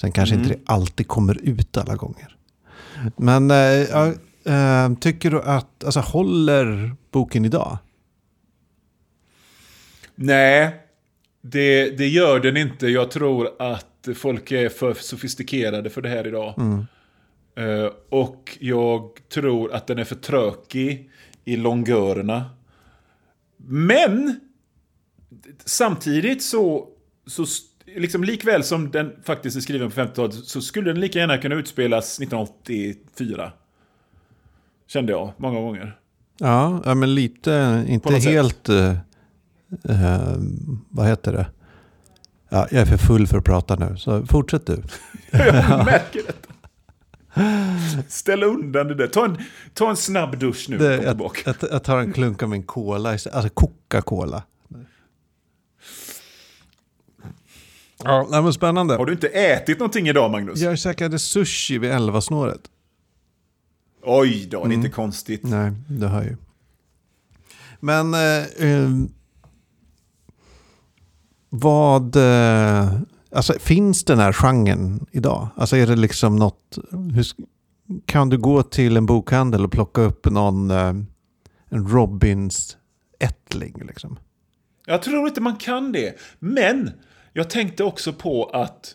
Sen 0.00 0.12
kanske 0.12 0.34
Mm. 0.34 0.44
inte 0.44 0.56
det 0.56 0.62
alltid 0.72 1.08
kommer 1.08 1.38
ut 1.48 1.76
alla 1.76 1.94
gånger. 1.96 2.36
Men 3.16 3.50
ja, 3.90 4.12
eh, 4.44 4.94
tycker 5.00 5.30
du 5.30 5.42
att, 5.42 5.84
alltså 5.84 6.00
håller 6.00 6.96
boken 7.10 7.44
idag? 7.44 7.78
Nej, 10.14 10.74
det, 11.42 11.90
det 11.90 12.08
gör 12.08 12.40
den 12.40 12.56
inte. 12.56 12.86
Jag 12.88 13.10
tror 13.10 13.62
att 13.62 14.08
folk 14.16 14.52
är 14.52 14.68
för 14.68 14.94
sofistikerade 14.94 15.90
för 15.90 16.02
det 16.02 16.08
här 16.08 16.26
idag. 16.26 16.54
Eh, 17.56 17.90
och 18.08 18.58
jag 18.60 19.10
tror 19.34 19.72
att 19.72 19.86
den 19.86 19.98
är 19.98 20.04
för 20.04 20.16
trökig 20.16 21.10
i 21.44 21.56
longörerna. 21.56 22.44
Men 23.66 24.40
samtidigt 25.64 26.42
så, 26.42 26.88
så 27.26 27.46
liksom 27.96 28.24
likväl 28.24 28.64
som 28.64 28.90
den 28.90 29.12
faktiskt 29.24 29.56
är 29.56 29.60
skriven 29.60 29.90
på 29.90 30.00
50-talet 30.00 30.34
så 30.34 30.60
skulle 30.60 30.90
den 30.90 31.00
lika 31.00 31.18
gärna 31.18 31.38
kunna 31.38 31.54
utspelas 31.54 32.20
1984. 32.20 33.52
Kände 34.86 35.12
jag 35.12 35.32
många 35.36 35.60
gånger. 35.60 35.98
Ja, 36.38 36.82
ja 36.84 36.94
men 36.94 37.14
lite, 37.14 37.84
inte 37.88 38.14
helt, 38.14 38.68
eh, 38.68 38.90
eh, 39.88 40.36
vad 40.88 41.06
heter 41.06 41.32
det? 41.32 41.46
Ja, 42.48 42.66
jag 42.70 42.80
är 42.80 42.86
för 42.86 42.96
full 42.96 43.26
för 43.26 43.38
att 43.38 43.44
prata 43.44 43.76
nu, 43.76 43.96
så 43.96 44.26
fortsätt 44.26 44.66
du. 44.66 44.82
Jag 45.30 45.84
märker 45.84 46.22
detta. 46.26 46.48
Ställ 48.08 48.42
undan 48.42 48.88
det 48.88 48.94
där. 48.94 49.06
Ta 49.06 49.24
en, 49.24 49.38
ta 49.74 49.90
en 49.90 49.96
snabb 49.96 50.38
dusch 50.38 50.66
nu. 50.68 50.78
Det, 50.78 51.02
jag, 51.02 51.20
jag, 51.44 51.56
jag 51.70 51.84
tar 51.84 51.98
en 51.98 52.12
klunk 52.12 52.42
av 52.42 52.48
min 52.48 52.62
cola, 52.62 53.10
alltså 53.10 53.48
Coca-Cola. 53.54 54.42
Ja, 58.04 58.28
det 58.30 58.40
var 58.40 58.52
spännande. 58.52 58.96
Har 58.96 59.06
du 59.06 59.12
inte 59.12 59.28
ätit 59.28 59.78
någonting 59.78 60.08
idag, 60.08 60.30
Magnus? 60.30 60.60
Jag 60.60 60.78
käkade 60.78 61.18
sushi 61.18 61.78
vid 61.78 61.90
11-snåret. 61.90 62.60
Oj 64.04 64.46
då, 64.50 64.58
det 64.58 64.62
är 64.62 64.66
Mm. 64.66 64.78
inte 64.78 64.88
konstigt. 64.90 65.40
Nej, 65.44 65.72
det 65.88 66.08
hör 66.08 66.22
ju. 66.22 66.36
Men 67.80 68.14
eh, 68.14 68.44
eh, 68.68 68.90
vad... 71.48 72.16
Eh, 72.16 72.92
alltså 73.32 73.52
finns 73.58 74.04
den 74.04 74.18
här 74.18 74.32
genren 74.32 75.06
idag? 75.10 75.48
Alltså 75.56 75.76
är 75.76 75.86
det 75.86 75.96
liksom 75.96 76.36
något... 76.36 76.78
Hur, 77.14 77.26
kan 78.06 78.28
du 78.28 78.38
gå 78.38 78.62
till 78.62 78.96
en 78.96 79.06
bokhandel 79.06 79.64
och 79.64 79.72
plocka 79.72 80.00
upp 80.00 80.30
någon 80.30 80.70
eh, 80.70 80.94
en 81.70 81.88
Robins 81.88 82.76
ättling 83.20 83.82
liksom. 83.86 84.18
Jag 84.86 85.02
tror 85.02 85.28
inte 85.28 85.40
man 85.40 85.56
kan 85.56 85.92
det. 85.92 86.14
Men 86.38 86.90
jag 87.38 87.50
tänkte 87.50 87.84
också 87.84 88.12
på 88.12 88.44
att 88.44 88.94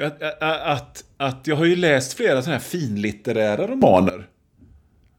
att, 0.00 0.42
att, 0.42 1.04
att 1.16 1.46
jag 1.46 1.56
har 1.56 1.64
ju 1.64 1.76
läst 1.76 2.12
flera 2.12 2.42
sådana 2.42 2.58
här 2.58 2.64
finlitterära 2.64 3.66
romaner. 3.66 4.28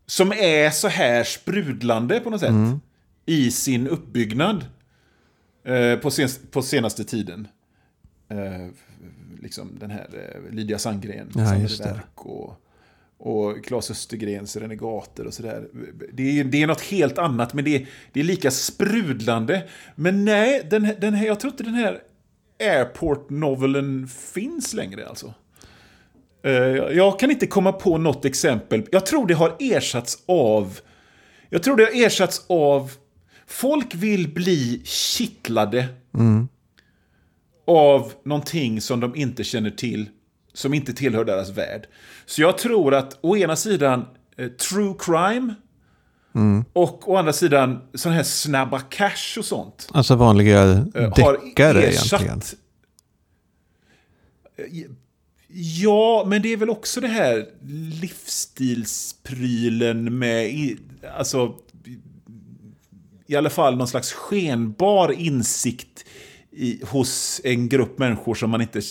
Som 0.05 0.31
är 0.31 0.69
så 0.69 0.87
här 0.87 1.23
sprudlande 1.23 2.19
på 2.19 2.29
något 2.29 2.39
sätt. 2.39 2.49
Mm. 2.49 2.79
I 3.25 3.51
sin 3.51 3.87
uppbyggnad. 3.87 4.65
Eh, 5.63 5.95
på, 5.95 6.11
sen, 6.11 6.29
på 6.51 6.61
senaste 6.61 7.03
tiden. 7.03 7.47
Eh, 8.29 8.67
liksom 9.41 9.77
den 9.79 9.91
här 9.91 10.07
eh, 10.13 10.53
Lydia 10.55 10.79
Sandgren, 10.79 11.31
Ja, 11.35 11.55
just 11.55 11.83
det. 11.83 11.99
och, 12.15 12.61
och 13.19 13.65
Claes 13.65 13.91
Östergrens 13.91 14.55
Renegater 14.55 15.27
och 15.27 15.33
sådär. 15.33 15.67
Det 16.13 16.39
är, 16.39 16.43
det 16.43 16.63
är 16.63 16.67
något 16.67 16.81
helt 16.81 17.17
annat, 17.17 17.53
men 17.53 17.65
det 17.65 17.75
är, 17.75 17.87
det 18.11 18.19
är 18.19 18.23
lika 18.23 18.51
sprudlande. 18.51 19.67
Men 19.95 20.25
nej, 20.25 20.67
den, 20.69 20.91
den 20.99 21.13
här, 21.13 21.25
jag 21.27 21.39
tror 21.39 21.53
inte 21.53 21.63
den 21.63 21.73
här 21.73 21.99
Airport-novelen 22.59 24.07
finns 24.07 24.73
längre 24.73 25.07
alltså. 25.07 25.33
Eh, 26.43 26.51
Jag 26.97 27.19
kan 27.19 27.31
inte 27.31 27.47
komma 27.47 27.71
på 27.71 27.97
något 27.97 28.25
exempel. 28.25 28.83
Jag 28.91 29.05
tror 29.05 29.27
det 29.27 29.33
har 29.33 29.55
ersatts 29.59 30.23
av... 30.25 30.79
Jag 31.49 31.63
tror 31.63 31.77
det 31.77 31.83
har 31.83 32.05
ersatts 32.05 32.45
av... 32.49 32.91
Folk 33.47 33.95
vill 33.95 34.33
bli 34.33 34.81
kittlade 34.85 35.85
av 37.67 38.13
någonting 38.23 38.81
som 38.81 38.99
de 38.99 39.15
inte 39.15 39.43
känner 39.43 39.71
till, 39.71 40.09
som 40.59 40.73
inte 40.73 40.93
tillhör 40.93 41.25
deras 41.25 41.49
värld. 41.49 41.87
Så 42.25 42.41
jag 42.41 42.57
tror 42.57 42.93
att 42.93 43.17
å 43.21 43.37
ena 43.37 43.55
sidan 43.55 44.05
eh, 44.37 44.47
true 44.47 44.93
crime 44.99 45.53
och 46.73 47.11
å 47.11 47.15
andra 47.17 47.33
sidan 47.33 47.79
sån 47.93 48.11
här 48.11 48.23
snabba 48.23 48.79
cash 48.79 49.37
och 49.39 49.45
sånt. 49.45 49.87
Alltså 49.91 50.15
vanliga 50.15 50.63
eh, 50.95 51.13
deckare 51.15 51.81
ersatt- 51.81 52.21
egentligen. 52.21 52.41
Eh, 54.57 54.65
Ja, 55.51 56.23
men 56.27 56.41
det 56.41 56.53
är 56.53 56.57
väl 56.57 56.69
också 56.69 57.01
det 57.01 57.07
här 57.07 57.45
livsstilsprylen 58.01 60.17
med, 60.17 60.77
alltså, 61.17 61.55
i 63.27 63.35
alla 63.35 63.49
fall 63.49 63.77
någon 63.77 63.87
slags 63.87 64.11
skenbar 64.13 65.11
insikt 65.11 66.05
i, 66.51 66.81
hos 66.85 67.41
en 67.43 67.69
grupp 67.69 67.99
människor 67.99 68.35
som 68.35 68.49
man 68.49 68.61
inte 68.61 68.81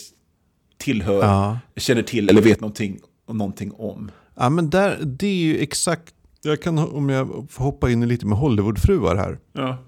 tillhör, 0.79 1.23
Ja. 1.23 1.59
känner 1.77 2.03
till 2.03 2.29
eller 2.29 2.43
vet 2.43 2.61
någonting, 2.61 2.99
någonting 3.29 3.73
om. 3.73 4.11
Ja, 4.35 4.49
men 4.51 4.71
där, 4.71 4.99
det 5.05 5.27
är 5.27 5.35
ju 5.37 5.59
exakt, 5.59 6.15
jag 6.43 6.63
kan, 6.63 6.79
om 6.79 7.09
jag 7.09 7.47
får 7.51 7.65
hoppa 7.65 7.91
in 7.91 8.09
lite 8.09 8.27
med 8.27 8.39
Hollywoodfruar 8.39 9.17
här, 9.17 9.39
Ja. 9.53 9.79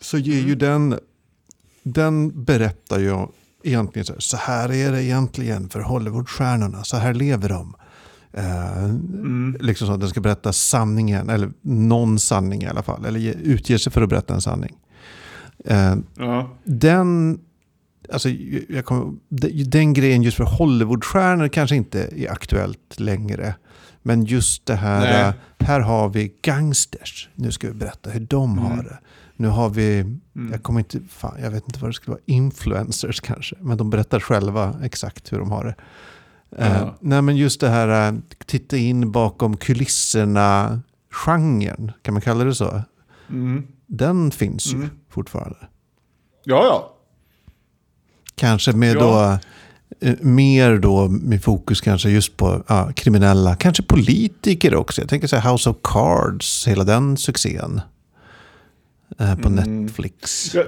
så 0.00 0.18
ger 0.18 0.40
ju 0.48 0.54
den, 0.54 0.98
den 1.82 2.44
berättar 2.44 2.98
ju 2.98 3.26
egentligen 3.62 4.06
så 4.06 4.12
här, 4.12 4.20
så 4.20 4.36
här 4.36 4.72
är 4.72 4.92
det 4.92 5.04
egentligen 5.04 5.68
för 5.68 5.80
Hollywoodstjärnorna, 5.80 6.84
så 6.84 6.96
här 6.96 7.14
lever 7.14 7.48
de. 7.48 7.74
Eh, 8.32 8.88
Liksom 9.60 9.86
så 9.86 9.92
att 9.94 10.00
den 10.00 10.08
ska 10.08 10.20
berätta 10.20 10.52
sanningen, 10.52 11.28
eller 11.28 11.50
någon 11.60 12.18
sanning 12.18 12.62
i 12.62 12.66
alla 12.66 12.82
fall, 12.82 13.04
eller 13.04 13.20
ge- 13.20 13.34
utger 13.42 13.78
sig 13.78 13.92
för 13.92 14.02
att 14.02 14.08
berätta 14.08 14.34
en 14.34 14.40
sanning. 14.40 14.76
Eh, 15.64 15.94
Ja. 16.16 16.50
den, 16.64 17.38
alltså, 18.12 18.28
jag 18.68 18.84
kommer, 18.84 19.14
de- 19.28 19.62
den 19.64 19.92
grejen 19.92 20.22
just 20.22 20.36
för 20.36 20.44
Hollywoodstjärnor 20.44 21.48
kanske 21.48 21.76
inte 21.76 22.00
är 22.16 22.30
aktuellt 22.30 23.00
längre. 23.00 23.54
Men 24.02 24.24
just 24.24 24.66
det 24.66 24.74
här, 24.74 25.00
Nej. 25.00 25.22
äh, 25.58 25.66
här 25.66 25.80
har 25.80 26.08
vi 26.08 26.34
gangsters. 26.42 27.28
Nu 27.34 27.52
ska 27.52 27.68
vi 27.68 27.74
berätta 27.74 28.10
hur 28.10 28.20
de 28.20 28.58
har 28.58 28.82
det. 28.82 28.98
Nu 29.36 29.48
har 29.48 29.68
vi, 29.70 30.16
jag 30.52 30.62
kommer 30.62 30.80
inte, 30.80 31.00
fan, 31.08 31.34
jag 31.42 31.50
vet 31.50 31.64
inte 31.66 31.78
vad 31.80 31.88
det 31.90 31.94
skulle 31.94 32.12
vara, 32.14 32.22
influencers 32.26 33.20
kanske. 33.20 33.56
Men 33.60 33.76
de 33.76 33.90
berättar 33.90 34.20
själva 34.20 34.74
exakt 34.82 35.32
hur 35.32 35.38
de 35.38 35.50
har 35.50 35.64
det. 35.64 35.74
Eh, 36.64 36.72
Ja. 36.80 36.96
nej 37.00 37.22
men 37.22 37.36
just 37.36 37.60
det 37.60 37.68
här, 37.68 38.12
äh, 38.12 38.18
titta 38.46 38.76
in 38.76 39.12
bakom 39.12 39.56
kulisserna, 39.56 40.80
genren, 41.10 41.92
kan 42.02 42.14
man 42.14 42.20
kalla 42.20 42.44
det 42.44 42.54
så? 42.54 42.82
Mm. 43.30 43.66
Den 43.86 44.30
finns 44.30 44.72
ju 44.72 44.76
Mm. 44.76 44.90
fortfarande. 45.10 45.58
ja, 46.44 46.64
ja. 46.64 46.88
Kanske 48.36 48.72
med 48.72 48.96
Ja. 48.96 49.00
då, 50.00 50.06
eh, 50.08 50.14
mer 50.20 50.78
då 50.78 51.08
med 51.08 51.42
fokus 51.42 51.80
kanske 51.80 52.10
just 52.10 52.36
på 52.36 52.62
ja, 52.68 52.92
kriminella, 52.96 53.56
kanske 53.56 53.82
politiker 53.82 54.74
också. 54.74 55.00
Jag 55.00 55.08
tänker 55.10 55.26
så 55.26 55.36
här 55.36 55.52
House 55.52 55.70
of 55.70 55.76
Cards, 55.82 56.68
hela 56.68 56.84
den 56.84 57.16
succén. 57.16 57.80
eh, 59.18 59.34
På 59.36 59.48
Mm. 59.48 59.82
Netflix. 59.84 60.54
Jag, 60.54 60.66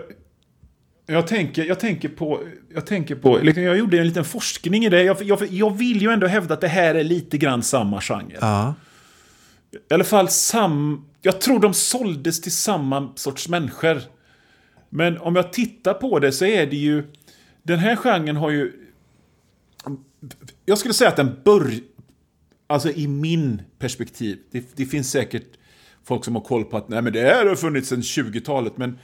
jag, 1.06 1.26
tänker, 1.26 1.64
jag 1.64 1.80
tänker 1.80 2.08
på, 2.08 2.40
jag 2.74 2.86
tänker 2.86 3.14
på, 3.14 3.38
liksom, 3.42 3.62
jag 3.62 3.78
gjorde 3.78 3.98
en 3.98 4.06
liten 4.06 4.24
forskning 4.24 4.84
i 4.84 4.88
det. 4.88 5.02
Jag, 5.02 5.22
jag, 5.22 5.46
jag 5.50 5.70
vill 5.76 6.02
ju 6.02 6.10
ändå 6.10 6.26
hävda 6.26 6.54
att 6.54 6.60
det 6.60 6.68
här 6.68 6.94
är 6.94 7.04
lite 7.04 7.38
grann 7.38 7.62
samma 7.62 8.00
genre. 8.00 8.36
Ja, 8.40 8.74
I 9.90 9.94
alla 9.94 10.04
fall 10.04 10.28
sam... 10.28 11.04
Jag 11.22 11.40
tror 11.40 11.60
de 11.60 11.74
såldes 11.74 12.40
till 12.40 12.52
samma 12.52 13.12
sorts 13.16 13.48
människor. 13.48 14.00
Men 14.90 15.18
om 15.18 15.36
jag 15.36 15.52
tittar 15.52 15.94
på 15.94 16.18
det 16.18 16.32
så 16.32 16.44
är 16.44 16.66
det 16.66 16.76
ju... 16.76 17.04
Den 17.66 17.78
här 17.78 17.96
genren 17.96 18.36
har 18.36 18.50
ju... 18.50 18.72
Jag 20.64 20.78
skulle 20.78 20.94
säga 20.94 21.10
att 21.10 21.16
den 21.16 21.36
börjar... 21.44 21.80
Alltså 22.66 22.90
i 22.90 23.08
min 23.08 23.62
perspektiv. 23.78 24.38
Det, 24.50 24.76
det 24.76 24.86
finns 24.86 25.10
säkert 25.10 25.46
folk 26.04 26.24
som 26.24 26.34
har 26.34 26.42
koll 26.42 26.64
på 26.64 26.76
att 26.76 26.88
nej 26.88 27.02
men 27.02 27.12
det 27.12 27.20
här 27.20 27.46
har 27.46 27.56
funnits 27.56 27.88
sedan 27.88 28.00
20-talet. 28.00 28.76
Men 28.76 28.98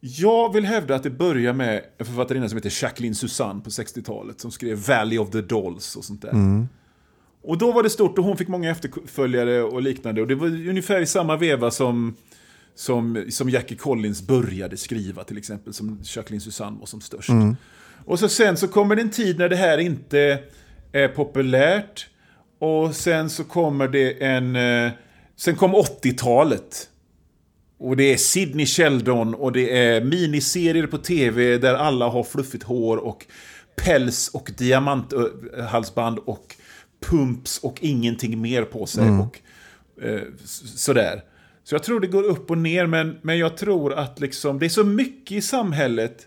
jag 0.00 0.52
vill 0.52 0.64
hävda 0.64 0.94
att 0.94 1.02
det 1.02 1.10
börjar 1.10 1.52
med 1.52 1.84
en 1.98 2.06
författarinna 2.06 2.48
som 2.48 2.56
heter 2.58 2.82
Jacqueline 2.82 3.14
Susanne 3.14 3.60
på 3.60 3.70
60-talet. 3.70 4.40
Som 4.40 4.50
skrev 4.50 4.86
Valley 4.86 5.18
of 5.18 5.30
the 5.30 5.40
Dolls 5.40 5.96
och 5.96 6.04
sånt 6.04 6.22
där. 6.22 6.32
Och 7.42 7.58
då 7.58 7.72
var 7.72 7.82
det 7.82 7.90
stort 7.90 8.18
och 8.18 8.24
hon 8.24 8.36
fick 8.36 8.48
många 8.48 8.70
efterföljare 8.70 9.62
och 9.62 9.82
liknande. 9.82 10.20
Och 10.20 10.26
det 10.26 10.34
var 10.34 10.46
ungefär 10.46 11.00
i 11.00 11.06
samma 11.06 11.36
veva 11.36 11.70
som, 11.70 12.16
som, 12.74 13.24
som 13.30 13.50
Jackie 13.50 13.76
Collins 13.76 14.22
började 14.26 14.76
skriva 14.76 15.24
till 15.24 15.38
exempel. 15.38 15.74
Som 15.74 16.00
Jacqueline 16.02 16.40
Susanne 16.40 16.78
var 16.78 16.86
som 16.86 17.00
störst. 17.00 17.30
Och 18.08 18.18
så 18.18 18.28
sen 18.28 18.56
så 18.56 18.68
kommer 18.68 18.96
det 18.96 19.02
en 19.02 19.10
tid 19.10 19.38
när 19.38 19.48
det 19.48 19.56
här 19.56 19.78
inte 19.78 20.38
är 20.92 21.08
populärt. 21.08 22.06
Och 22.58 22.94
sen 22.94 23.30
så 23.30 23.44
kommer 23.44 23.88
det 23.88 24.24
en... 24.24 24.56
eh, 24.56 24.90
Sen 25.36 25.56
kom 25.56 25.74
80-talet. 25.74 26.88
Och 27.78 27.96
det 27.96 28.12
är 28.12 28.16
Sidney 28.16 28.66
Sheldon 28.66 29.34
och 29.34 29.52
det 29.52 29.78
är 29.78 30.00
miniserier 30.00 30.86
på 30.86 30.98
tv 30.98 31.58
där 31.58 31.74
alla 31.74 32.08
har 32.08 32.22
fluffigt 32.22 32.64
hår 32.64 32.96
och 32.96 33.26
päls 33.76 34.28
och 34.28 34.50
diamanthalsband 34.58 36.18
och 36.18 36.54
pumps 37.06 37.58
och 37.58 37.78
ingenting 37.80 38.40
mer 38.40 38.62
på 38.62 38.86
sig. 38.86 39.04
Och 39.20 39.40
eh, 40.04 40.20
sådär. 40.76 41.22
Så 41.64 41.74
jag 41.74 41.82
tror 41.82 42.00
det 42.00 42.06
går 42.06 42.22
upp 42.22 42.50
och 42.50 42.58
ner, 42.58 42.86
men, 42.86 43.18
men 43.22 43.38
jag 43.38 43.56
tror 43.56 43.94
att 43.94 44.20
liksom, 44.20 44.58
det 44.58 44.66
är 44.66 44.70
så 44.70 44.84
mycket 44.84 45.36
i 45.36 45.40
samhället 45.40 46.26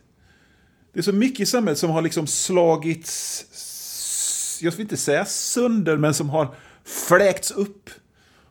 det 0.94 1.00
är 1.00 1.04
så 1.04 1.14
mycket 1.14 1.40
i 1.40 1.46
samhället 1.46 1.78
som 1.80 1.90
har 1.90 2.02
liksom 2.02 2.28
slagits, 2.28 3.46
jag 4.62 4.72
vill 4.72 4.82
inte 4.82 4.98
säga 4.98 5.26
sönder, 5.26 5.98
men 5.98 6.14
som 6.14 6.30
har 6.30 6.56
fläkts 7.08 7.52
upp. 7.52 7.90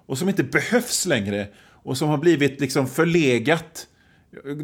Och 0.06 0.18
som 0.18 0.28
inte 0.28 0.42
behövs 0.42 1.06
längre. 1.06 1.48
Och 1.82 1.98
som 1.98 2.08
har 2.08 2.18
blivit 2.18 2.60
liksom 2.60 2.86
förlegat. 2.86 3.86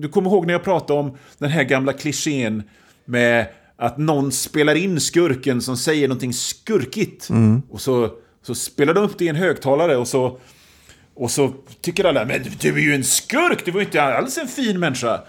Du 0.01 0.09
kommer 0.09 0.31
ihåg 0.31 0.47
när 0.47 0.55
jag 0.55 0.65
pratade 0.65 1.01
om 1.01 1.17
den 1.39 1.51
här 1.51 1.65
gamla 1.65 1.93
klichén 1.93 2.63
med 3.05 3.47
att 3.77 3.99
någon 3.99 4.33
spelar 4.33 4.75
in 4.75 5.01
skurken 5.01 5.63
som 5.63 5.77
säger 5.77 6.09
någonting 6.09 6.33
skurkigt. 6.33 7.29
Och 7.71 7.81
så, 7.81 8.11
så 8.43 8.55
spelar 8.55 8.95
de 8.95 9.05
upp 9.05 9.19
det 9.19 9.25
i 9.25 9.29
en 9.29 9.37
högtalare 9.37 9.97
och 9.97 10.09
så, 10.09 10.39
och 11.15 11.31
så 11.31 11.55
tycker 11.81 12.05
alla 12.05 12.25
men 12.25 12.43
du 12.61 12.69
är 12.69 12.79
ju 12.79 12.95
en 12.95 13.05
skurk, 13.05 13.65
du 13.65 13.71
var 13.71 13.81
ju 13.81 13.87
inte 13.87 14.03
alls 14.03 14.39
en 14.39 14.49
fin 14.49 14.81
människa. 14.81 15.21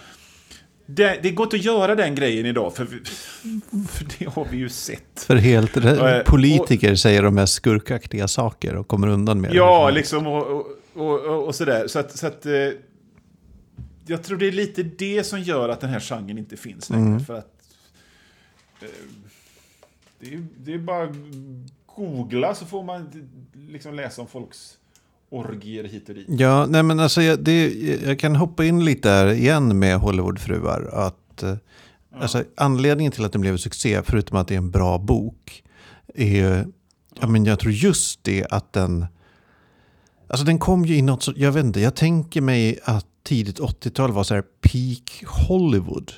Det, 0.89 1.19
det 1.23 1.31
går 1.31 1.45
inte 1.45 1.55
att 1.55 1.63
göra 1.63 1.95
den 1.95 2.15
grejen 2.15 2.45
idag, 2.45 2.75
för, 2.75 2.85
vi, 2.85 2.99
för 3.87 4.05
det 4.19 4.25
har 4.25 4.47
vi 4.51 4.57
ju 4.57 4.69
sett. 4.69 5.23
för 5.27 5.35
helt 5.35 5.77
Eh, 5.77 6.19
politiker 6.25 6.95
säger 6.95 7.23
de 7.23 7.35
mest 7.35 7.53
skurkaktiga 7.53 8.27
saker 8.27 8.75
och 8.75 8.87
kommer 8.87 9.07
undan 9.07 9.41
med 9.41 9.53
Ja, 9.53 9.87
det. 9.87 9.93
liksom 9.93 10.27
och, 10.27 10.47
och, 10.47 10.65
och, 10.95 11.45
och 11.47 11.55
sådär. 11.55 11.87
Så 11.87 11.99
att, 11.99 12.17
så 12.17 12.27
att 12.27 12.45
eh, 12.45 12.53
jag 14.05 14.23
tror 14.23 14.37
det 14.37 14.47
är 14.47 14.51
lite 14.51 14.83
det 14.83 15.23
som 15.23 15.41
gör 15.41 15.69
att 15.69 15.81
den 15.81 15.89
här 15.89 15.99
genren 15.99 16.37
inte 16.37 16.57
finns 16.57 16.89
längre. 16.89 17.19
För 17.19 17.33
att 17.37 17.53
eh, 18.81 18.87
det, 20.19 20.33
är, 20.33 20.45
det 20.57 20.73
är 20.73 20.77
bara 20.77 21.15
googla 21.95 22.55
så 22.55 22.65
får 22.65 22.83
man 22.83 23.29
liksom 23.53 23.93
läsa 23.95 24.21
om 24.21 24.27
folks 24.27 24.77
orgier 25.29 25.83
hit 25.83 26.09
och 26.09 26.15
dit. 26.15 26.25
Ja, 26.29 26.65
nej 26.65 26.83
men 26.83 26.99
alltså 26.99 27.21
jag, 27.21 27.39
det, 27.39 27.73
jag 28.05 28.19
kan 28.19 28.35
hoppa 28.35 28.65
in 28.65 28.85
lite 28.85 29.09
där 29.09 29.33
igen 29.33 29.79
med 29.79 29.97
Hollywoodfruar. 29.97 30.89
Att, 30.93 31.43
eh, 31.43 31.55
alltså, 32.19 32.43
anledningen 32.57 33.11
till 33.11 33.25
att 33.25 33.31
den 33.31 33.41
blev 33.41 33.53
en 33.53 33.59
succé, 33.59 34.01
förutom 34.05 34.37
att 34.37 34.47
det 34.47 34.53
är 34.53 34.57
en 34.57 34.71
bra 34.71 34.97
bok, 34.97 35.63
är 36.15 36.27
ju 36.27 36.65
ja, 37.19 37.27
men 37.27 37.45
jag 37.45 37.59
tror 37.59 37.73
just 37.73 38.23
det 38.23 38.45
att 38.49 38.73
den... 38.73 39.05
Alltså 40.29 40.45
den 40.45 40.59
kom 40.59 40.85
ju 40.85 40.95
i 40.95 41.01
något 41.01 41.23
så, 41.23 41.33
jag 41.35 41.51
vet 41.51 41.65
inte, 41.65 41.79
jag 41.79 41.95
tänker 41.95 42.41
mig 42.41 42.79
att 42.83 43.05
tidigt 43.23 43.59
80-tal 43.59 44.11
var 44.11 44.23
så 44.23 44.33
här 44.33 44.41
peak 44.61 45.23
Hollywood. 45.25 46.11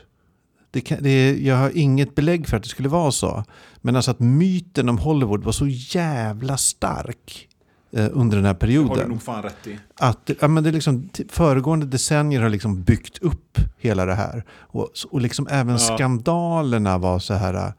Det 0.71 0.81
kan, 0.81 1.03
det, 1.03 1.37
jag 1.39 1.55
har 1.55 1.77
inget 1.77 2.15
belägg 2.15 2.47
för 2.47 2.57
att 2.57 2.63
det 2.63 2.69
skulle 2.69 2.89
vara 2.89 3.11
så. 3.11 3.43
Men 3.77 3.95
alltså 3.95 4.11
att 4.11 4.19
myten 4.19 4.89
om 4.89 4.97
Hollywood 4.97 5.43
var 5.43 5.51
så 5.51 5.67
jävla 5.67 6.57
stark 6.57 7.48
under 7.91 8.37
den 8.37 8.45
här 8.45 8.53
Har 8.53 8.53
du 8.53 8.59
perioden. 8.59 9.09
nog 9.09 9.21
fan 9.21 9.43
rätt 9.43 9.67
i. 9.67 9.79
Att 9.95 10.29
ja, 10.41 10.47
men 10.47 10.63
det 10.63 10.69
är 10.69 10.73
liksom, 10.73 11.09
föregående 11.29 11.85
decennier 11.85 12.41
har 12.41 12.49
liksom 12.49 12.83
byggt 12.83 13.17
upp 13.17 13.57
hela 13.77 14.05
det 14.05 14.15
här. 14.15 14.43
Och, 14.51 14.89
och 15.11 15.21
liksom 15.21 15.47
även 15.51 15.73
Ja. 15.73 15.77
skandalerna 15.97 16.97
var 16.97 17.19
så 17.19 17.33
här 17.33 17.73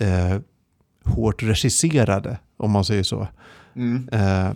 eh, 0.00 0.38
hårt 1.04 1.42
regisserade, 1.42 2.38
om 2.56 2.70
man 2.70 2.84
säger 2.84 3.02
så. 3.02 3.28
Mm. 3.74 4.08
Eh, 4.12 4.52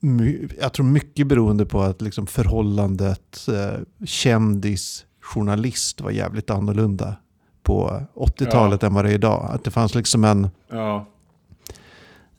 my- 0.00 0.48
jag 0.60 0.72
tror 0.72 0.86
mycket 0.86 1.26
beroende 1.26 1.66
på 1.66 1.82
att 1.82 2.02
liksom 2.02 2.26
förhållandet 2.26 3.48
eh, 3.48 3.80
kändis-journalist 4.06 6.00
var 6.00 6.10
jävligt 6.10 6.50
annorlunda 6.50 7.16
på 7.62 8.02
80-talet 8.14 8.82
än 8.82 8.94
vad 8.94 9.04
det 9.04 9.10
är 9.10 9.14
idag. 9.14 9.50
Att 9.50 9.64
det 9.64 9.70
fanns 9.70 9.94
liksom 9.94 10.24
en, 10.24 10.48
Ja. 10.70 11.06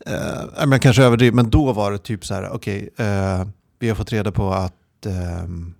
Eh, 0.05 0.41
men 0.59 0.71
jag 0.71 0.81
kanske 0.81 1.03
överdriver, 1.03 1.35
men 1.35 1.49
då 1.49 1.73
var 1.73 1.91
det 1.91 1.97
typ 1.97 2.25
så 2.25 2.33
här, 2.33 2.49
okej, 2.49 2.89
eh, 2.97 3.47
vi 3.79 3.89
har 3.89 3.95
fått 3.95 4.11
reda 4.13 4.31
på 4.31 4.51
att, 4.53 5.05
ehm, 5.05 5.73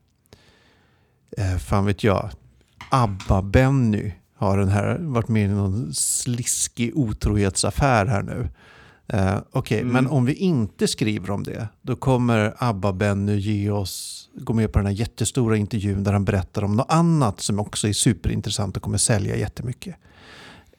eh, 1.37 1.57
fan 1.57 1.85
vet 1.85 2.03
jag, 2.03 2.29
ABBA-Benny 2.91 4.11
har 4.37 4.57
den 4.57 4.69
här, 4.69 4.97
varit 4.99 5.27
med 5.27 5.45
i 5.45 5.47
någon 5.53 5.93
sliskig 5.93 6.91
otrohetsaffär 6.97 8.05
här 8.05 8.21
nu. 8.21 8.49
Eh, 9.07 9.37
Okej, 9.51 9.79
Mm. 9.81 9.93
men 9.93 10.07
om 10.07 10.25
vi 10.25 10.33
inte 10.33 10.87
skriver 10.87 11.31
om 11.31 11.43
det, 11.43 11.67
då 11.81 11.95
kommer 11.95 12.53
ABBA-Benny 12.57 13.35
ge 13.35 13.69
oss, 13.69 14.29
gå 14.35 14.53
med 14.53 14.71
på 14.71 14.79
den 14.79 14.85
här 14.85 14.93
jättestora 14.93 15.57
intervjun 15.57 16.03
där 16.03 16.13
han 16.13 16.25
berättar 16.25 16.63
om 16.63 16.75
något 16.75 16.91
annat 16.91 17.41
som 17.41 17.59
också 17.59 17.87
är 17.87 17.93
superintressant 17.93 18.77
och 18.77 18.83
kommer 18.83 18.97
sälja 18.97 19.35
jättemycket. 19.35 19.95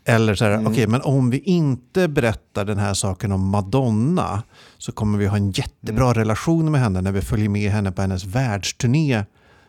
Eller 0.05 0.34
så 0.34 0.44
här, 0.44 0.53
Mm. 0.53 0.66
okej, 0.72 0.86
men 0.86 1.01
om 1.01 1.30
vi 1.30 1.38
inte 1.38 2.09
berättar 2.09 2.64
den 2.64 2.78
här 2.78 2.94
saken 2.94 3.32
om 3.32 3.48
Madonna 3.48 4.42
så 4.78 4.92
kommer 4.92 5.18
vi 5.18 5.26
ha 5.26 5.36
en 5.36 5.51
jättebra 5.51 6.05
Mm. 6.05 6.14
relation 6.14 6.70
med 6.70 6.80
henne 6.80 7.01
när 7.01 7.12
vi 7.12 7.20
följer 7.20 7.48
med 7.48 7.70
henne 7.70 7.92
på 7.92 8.03
hennes 8.03 8.24
världsturné 8.24 9.24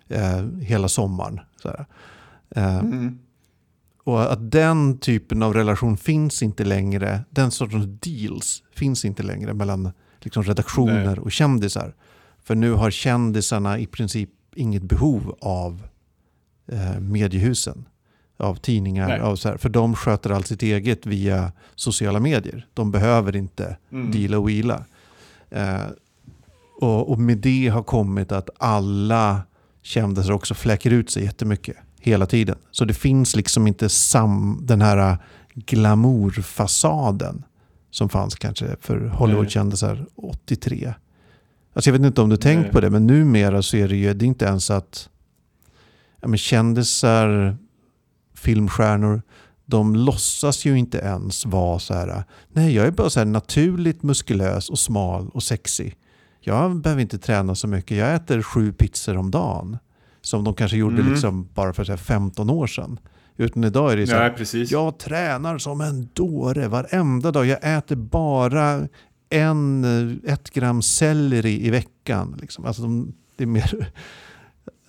eh, 0.10 0.46
hela 0.62 0.88
sommaren. 0.88 1.40
Eh, 2.56 2.78
Mm. 2.78 3.20
och 4.04 4.34
att 4.34 4.52
den 4.52 4.98
typen 4.98 5.44
av 5.44 5.54
relation 5.54 5.98
finns 5.98 6.44
inte 6.44 6.64
längre, 6.64 7.24
den 7.30 7.52
sortens 7.52 7.86
deals 8.02 8.64
finns 8.76 9.06
inte 9.06 9.24
längre 9.24 9.54
mellan 9.54 9.92
liksom, 10.20 10.44
redaktioner 10.44 11.06
Nej. 11.06 11.20
och 11.20 11.32
kändisar. 11.32 11.96
För 12.44 12.56
nu 12.56 12.72
har 12.72 12.92
kändisarna 12.92 13.80
i 13.80 13.86
princip 13.86 14.30
inget 14.56 14.84
behov 14.84 15.36
av 15.42 15.88
eh, 16.68 17.00
mediehusen, 17.00 17.86
av 18.42 18.56
tidningar. 18.56 19.08
Nej. 19.08 19.20
Av 19.20 19.36
så 19.36 19.50
här, 19.50 19.58
för 19.58 19.70
de 19.70 19.96
sköter 19.96 20.30
allt 20.30 20.48
sitt 20.48 20.64
eget 20.64 21.06
via 21.06 21.52
sociala 21.76 22.20
medier. 22.20 22.68
De 22.74 22.92
behöver 22.92 23.36
inte 23.36 23.78
Mm. 23.92 24.12
deala 24.12 24.40
och 24.40 24.50
wheela. 24.50 24.84
Eh, 25.50 25.82
och, 26.82 27.10
och 27.12 27.20
med 27.20 27.38
det 27.38 27.68
har 27.68 27.84
kommit 27.84 28.32
att 28.32 28.50
alla 28.58 29.42
kändisar 29.82 30.32
också 30.32 30.54
fläker 30.54 30.92
ut 30.92 31.10
sig 31.12 31.24
jättemycket 31.24 31.76
hela 32.00 32.26
tiden. 32.26 32.56
Så 32.72 32.86
det 32.86 32.94
finns 32.94 33.36
liksom 33.36 33.68
inte 33.68 33.90
sam, 33.90 34.60
den 34.64 34.82
här 34.82 35.18
glamourfasaden 35.56 37.44
som 37.92 38.10
fanns 38.10 38.36
kanske 38.36 38.76
för 38.82 39.00
Hollywoodkändisar 39.08 40.06
83. 40.16 40.94
Alltså 41.74 41.90
jag 41.90 41.94
vet 41.98 42.06
inte 42.06 42.22
om 42.22 42.30
du 42.30 42.38
tänkt 42.38 42.62
Nej. 42.64 42.72
på 42.72 42.80
det, 42.82 42.90
men 42.90 43.08
numera 43.08 43.62
så 43.62 43.78
är 43.78 43.88
det 43.88 43.96
ju 43.96 44.14
det 44.14 44.26
är 44.26 44.28
inte 44.28 44.46
ens 44.46 44.70
att 44.72 45.10
ja, 46.22 46.28
men 46.28 46.38
kändisar, 46.38 47.58
filmstjärnor, 48.42 49.22
de 49.66 49.96
låtsas 49.96 50.66
ju 50.66 50.78
inte 50.78 50.98
ens 50.98 51.46
vara 51.46 51.80
så 51.80 51.94
här, 51.94 52.24
nej 52.54 52.76
jag 52.76 52.88
är 52.88 52.92
bara 52.92 53.10
så 53.10 53.20
här 53.20 53.26
naturligt 53.26 54.04
muskulös 54.04 54.70
och 54.70 54.80
smal 54.80 55.30
och 55.34 55.44
sexig. 55.44 55.96
Jag 56.40 56.76
behöver 56.82 57.02
inte 57.02 57.18
träna 57.18 57.56
så 57.56 57.68
mycket, 57.68 57.98
jag 57.98 58.16
äter 58.16 58.42
sju 58.42 58.74
pizzor 58.74 59.18
om 59.18 59.32
dagen. 59.32 59.78
Som 60.22 60.44
de 60.44 60.54
kanske 60.54 60.78
gjorde 60.78 60.96
Mm. 61.02 61.12
liksom 61.12 61.48
bara 61.54 61.74
för 61.74 61.84
så 61.84 61.92
här 61.92 61.98
15 61.98 62.50
år 62.50 62.68
sedan. 62.68 63.00
Utan 63.38 63.64
idag 63.64 63.94
är 63.94 63.98
det 63.98 64.08
så 64.08 64.16
här, 64.16 64.30
precis. 64.30 64.72
jag 64.72 64.98
tränar 65.00 65.58
som 65.58 65.82
en 65.82 66.10
dåre 66.14 66.68
varenda 66.68 67.32
dag. 67.32 67.46
Jag 67.46 67.78
äter 67.78 67.96
bara 67.96 68.88
en, 69.30 69.84
eh, 70.24 70.34
ett 70.34 70.50
gram 70.50 70.82
selleri 70.82 71.68
i 71.68 71.70
veckan. 71.70 72.38
Liksom. 72.42 72.66
Alltså 72.66 72.82
de, 72.82 73.14
det, 73.38 73.44
är 73.44 73.48
mer, 73.48 73.92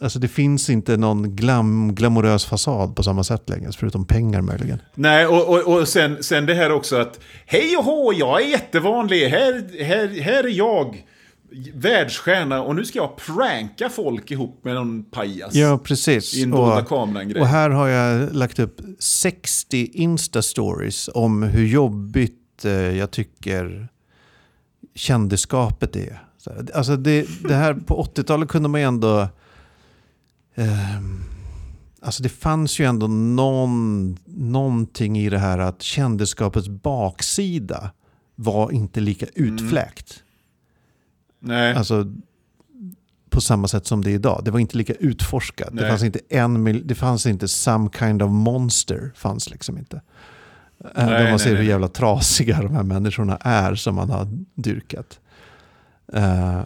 alltså 0.03 0.19
det 0.19 0.29
finns 0.29 0.71
inte 0.71 0.97
någon 0.97 1.37
glam, 1.37 1.95
glamorös 1.95 2.45
fasad 2.45 2.97
på 2.97 3.03
samma 3.03 3.25
sätt 3.25 3.49
längre, 3.49 3.73
förutom 3.73 4.05
pengar 4.05 4.41
möjligen. 4.41 4.79
Nej, 4.95 5.27
och, 5.27 5.49
och, 5.49 5.77
och 5.77 5.89
sen, 5.89 6.23
sen 6.23 6.47
det 6.47 6.55
här 6.55 6.73
också 6.73 6.97
att 6.97 7.21
Hej 7.47 7.77
och 7.77 7.85
hå, 7.85 8.13
jag 8.13 8.43
är 8.43 8.47
jättevanlig. 8.47 9.29
Här, 9.29 9.85
här, 9.85 10.21
här 10.21 10.45
är 10.45 10.49
jag, 10.49 11.05
världsstjärna, 11.75 12.63
och 12.63 12.77
nu 12.77 12.85
ska 12.85 12.99
jag 12.99 13.17
pranka 13.17 13.89
folk 13.89 14.31
ihop 14.31 14.65
med 14.65 14.75
någon 14.75 15.05
pajas. 15.05 15.55
Ja, 15.55 15.79
precis. 15.85 16.37
I 16.37 16.43
en 16.43 16.51
dolda 16.51 16.85
Och, 17.41 17.47
här 17.47 17.71
har 17.71 17.89
jag 17.89 18.35
lagt 18.35 18.59
upp 18.59 18.81
60 18.99 19.91
Insta-stories 19.95 21.11
om 21.15 21.43
hur 21.43 21.67
jobbigt 21.67 22.65
eh, 22.65 22.73
jag 22.73 23.11
tycker 23.11 23.89
kändisskapet 24.95 25.97
är. 25.97 26.23
Alltså 26.75 26.97
det, 26.97 27.27
det 27.49 27.55
här 27.55 27.75
på 27.75 28.05
80-talet 28.15 28.49
kunde 28.49 28.69
man 28.69 28.81
ju 28.81 28.87
ändå... 28.87 29.29
ehm, 30.55 31.21
alltså 32.03 32.23
det 32.23 32.29
fanns 32.29 32.79
ju 32.81 32.85
ändå 32.85 33.07
någon, 33.07 34.17
någonting 34.27 35.19
i 35.19 35.31
det 35.31 35.39
här 35.39 35.59
att 35.59 35.83
kändisskapets 35.83 36.69
baksida 36.69 37.91
var 38.35 38.71
inte 38.73 39.01
lika 39.01 39.27
utfläkt. 39.35 40.23
Nej. 41.41 41.75
Alltså 41.75 42.07
på 43.31 43.41
samma 43.41 43.69
sätt 43.69 43.87
som 43.87 44.05
det 44.05 44.11
är 44.11 44.15
idag. 44.15 44.43
Det 44.45 44.51
var 44.51 44.59
inte 44.59 44.77
lika 44.77 44.95
utforskat. 44.95 45.69
Det 45.77 45.89
fanns 45.89 46.03
inte 46.03 46.21
en 46.29 46.87
det 46.87 46.95
fanns 46.95 47.27
inte 47.27 47.49
some 47.49 47.91
kind 47.99 48.23
of 48.23 48.31
monster. 48.31 49.13
fanns 49.15 49.51
liksom 49.51 49.79
inte. 49.79 49.97
Eh, 49.97 50.91
Nej, 50.95 51.07
Där 51.07 51.13
man 51.23 51.31
nej, 51.31 51.39
ser 51.39 51.51
hur 51.51 51.57
nej. 51.57 51.67
jävla 51.67 51.89
trasiga 51.89 52.63
de 52.63 52.75
här 52.75 52.83
människorna 52.83 53.37
är 53.37 53.75
som 53.75 53.95
man 53.95 54.11
har 54.11 54.29
dyrkat. 54.55 55.21
Eh, 56.13 56.61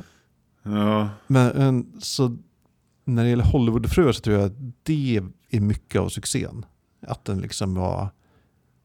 Ja. 0.68 1.09
men 1.26 1.87
så 2.01 2.37
när 3.07 3.25
det 3.25 3.31
gäller 3.31 3.45
Hollywoodfruar 3.45 4.13
så 4.13 4.21
tror 4.21 4.37
jag 4.37 4.45
att 4.47 4.57
det 4.83 5.21
är 5.51 5.61
mycket 5.61 6.01
av 6.01 6.09
succén. 6.09 6.67
Att 7.07 7.25
den 7.25 7.41
liksom 7.41 7.75
var, 7.75 8.09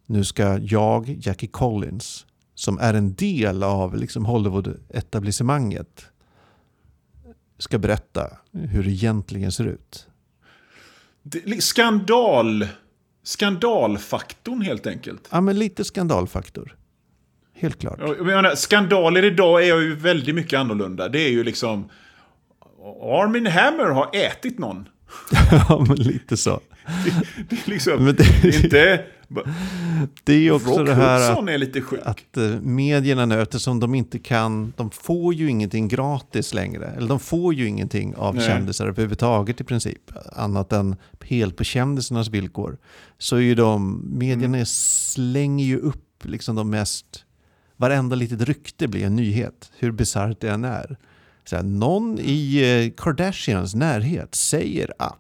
nu 0.06 0.24
ska 0.24 0.58
jag, 0.58 1.10
Jackie 1.22 1.50
Collins, 1.50 2.26
som 2.56 2.80
är 2.80 2.94
en 2.94 3.14
del 3.14 3.64
av 3.64 3.96
liksom 3.96 4.26
Hollywood-etablissemanget, 4.26 6.06
ska 7.58 7.78
berätta 7.78 8.38
hur 8.52 8.84
det 8.84 8.90
egentligen 8.90 9.52
ser 9.52 9.66
ut. 9.66 10.08
Det, 11.24 11.64
skandal. 11.64 12.68
Skandalfaktorn 13.24 14.62
helt 14.62 14.88
enkelt. 14.88 15.28
Ja, 15.32 15.42
men 15.42 15.60
lite 15.60 15.84
skandalfaktor. 15.84 16.78
Helt 17.54 17.80
klart. 17.80 18.00
Jag 18.00 18.26
menar, 18.26 18.56
skandaler 18.56 19.26
idag 19.26 19.68
är 19.68 19.82
ju 19.82 19.96
väldigt 19.96 20.36
mycket 20.36 20.60
annorlunda. 20.60 21.10
Det 21.10 21.20
är 21.20 21.30
ju 21.30 21.44
liksom... 21.44 21.90
Armin 23.02 23.46
Hammer 23.48 23.86
har 23.86 24.10
ätit 24.14 24.60
någon. 24.60 24.88
ja, 25.52 25.86
men 25.88 25.98
lite 25.98 26.38
så. 26.38 26.60
Det 27.50 27.56
är 27.56 27.70
liksom... 27.70 28.06
Men 28.06 28.16
det, 28.16 28.42
det- 28.42 28.64
inte... 28.64 29.04
Det 30.24 30.34
är 30.48 30.52
också 30.52 30.78
Rock 30.78 30.88
det 30.88 30.94
här 30.94 31.32
att 31.32 31.50
är 31.50 31.58
lite 31.58 31.82
sjuk. 31.82 32.00
att 32.04 32.38
eh, 32.38 32.44
medierna 32.62 33.26
nu, 33.26 33.42
eftersom 33.42 33.80
de 33.80 33.96
inte 33.96 34.20
kan, 34.20 34.74
de 34.78 34.92
får 34.92 35.34
ju 35.34 35.50
ingenting 35.50 35.88
gratis 35.88 36.54
längre. 36.54 36.88
Eller 36.98 37.08
de 37.08 37.20
får 37.20 37.54
ju 37.54 37.68
ingenting 37.68 38.16
av 38.16 38.36
Nej. 38.36 38.48
kändisar 38.48 38.88
överhuvudtaget 38.88 39.62
i 39.62 39.64
princip. 39.64 40.12
Annat 40.36 40.74
än 40.74 40.96
helt 41.22 41.56
på 41.58 41.64
kändisarnas 41.64 42.28
villkor. 42.30 42.78
Så 43.18 43.36
är 43.36 43.40
ju 43.40 43.56
de, 43.56 44.02
medierna 44.18 44.58
Mm. 44.58 44.66
slänger 44.66 45.66
ju 45.66 45.78
upp 45.80 46.26
liksom 46.26 46.56
de 46.56 46.70
mest, 46.70 47.26
varenda 47.78 48.16
litet 48.16 48.42
rykte 48.42 48.88
blir 48.88 49.06
en 49.06 49.16
nyhet. 49.16 49.72
Hur 49.80 49.92
bisarrt 49.92 50.42
det 50.42 50.50
än 50.50 50.64
är. 50.64 50.98
Så 51.46 51.56
här, 51.56 51.64
någon 51.64 52.20
i 52.20 52.62
eh, 52.96 53.04
Kardashians 53.04 53.76
närhet 53.76 54.36
säger 54.36 54.94
att 55.00 55.18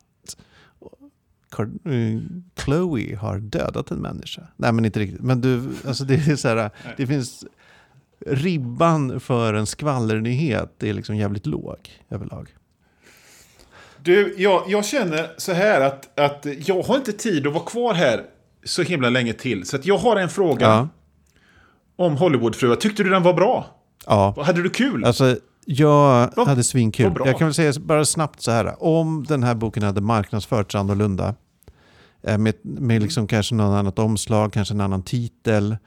Kar- 1.51 1.91
eh, 1.93 2.21
Chloe 2.63 3.15
har 3.15 3.39
dödat 3.39 3.91
en 3.91 3.97
människa. 3.97 4.41
Nej 4.57 4.71
men 4.71 4.85
inte 4.85 4.99
riktigt. 4.99 5.21
Men 5.21 5.41
du, 5.41 5.69
alltså 5.87 6.03
det 6.03 6.13
är 6.27 6.35
så 6.35 6.47
här, 6.47 6.69
det 6.97 7.07
finns 7.07 7.45
ribban 8.25 9.19
för 9.19 9.53
en 9.53 9.65
skvallernyhet 9.65 10.83
är 10.83 10.93
liksom 10.93 11.15
jävligt 11.15 11.45
låg 11.45 11.77
överlag. 12.09 12.49
Du, 14.03 14.35
jag, 14.37 14.63
jag 14.67 14.85
känner 14.85 15.29
så 15.37 15.51
här 15.53 15.81
att, 15.81 16.19
att 16.19 16.45
jag 16.67 16.81
har 16.81 16.95
inte 16.95 17.11
tid 17.13 17.47
att 17.47 17.53
vara 17.53 17.63
kvar 17.63 17.93
här 17.93 18.23
så 18.63 18.81
himla 18.81 19.09
länge 19.09 19.33
till. 19.33 19.65
Så 19.65 19.75
att 19.75 19.85
jag 19.85 19.97
har 19.97 20.15
en 20.15 20.29
fråga. 20.29 20.65
Ja. 20.65 20.87
om 21.95 22.17
Hollywoodfruar. 22.17 22.75
Tyckte 22.75 23.03
du 23.03 23.09
den 23.09 23.23
var 23.23 23.33
bra? 23.33 23.65
Ja, 24.05 24.43
Hade 24.45 24.63
du 24.63 24.69
kul? 24.69 25.05
alltså 25.05 25.37
jag 25.65 26.29
Vad- 26.35 26.47
hade 26.47 26.63
svinkul. 26.63 27.11
bra. 27.11 27.27
Jag 27.27 27.37
kan 27.37 27.47
väl 27.47 27.53
säga 27.53 27.73
bara 27.79 28.05
snabbt 28.05 28.41
så 28.41 28.51
här. 28.51 28.83
Om 28.83 29.23
den 29.27 29.43
här 29.43 29.55
boken 29.55 29.83
hade 29.83 30.01
marknadsförts 30.01 30.75
annorlunda, 30.75 31.35
eh, 32.23 32.37
med, 32.37 32.53
med 32.63 33.01
liksom 33.01 33.27
kanske 33.27 33.55
någon 33.55 33.73
annat 33.75 33.99
omslag, 33.99 34.53
kanske 34.53 34.73
en 34.73 34.81
annan 34.81 35.03
titel, 35.03 35.77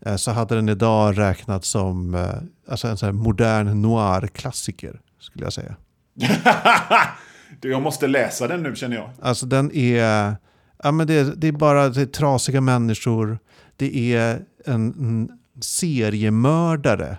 eh, 0.00 0.16
så 0.16 0.30
hade 0.30 0.54
den 0.54 0.68
idag 0.68 1.18
räknats 1.18 1.68
som 1.68 2.14
eh, 2.14 2.28
alltså 2.68 2.88
en 2.88 2.96
så 2.96 3.12
modern 3.12 3.82
noir-klassiker, 3.82 5.00
skulle 5.20 5.44
jag 5.46 5.52
säga. 5.52 5.76
jag 7.60 7.82
måste 7.82 8.06
läsa 8.06 8.48
den 8.48 8.62
nu 8.62 8.76
känner 8.76 8.96
jag. 8.96 9.10
Alltså 9.22 9.46
den 9.46 9.72
är, 9.72 10.36
ja 10.82 10.92
men 10.92 11.06
det 11.06 11.14
är, 11.14 11.24
det 11.36 11.48
är 11.48 11.52
bara 11.52 11.88
det 11.88 12.02
är 12.02 12.06
trasiga 12.06 12.60
människor. 12.60 13.38
Det 13.76 14.14
är 14.14 14.40
en, 14.66 14.74
en 14.98 15.28
seriemördare 15.62 17.16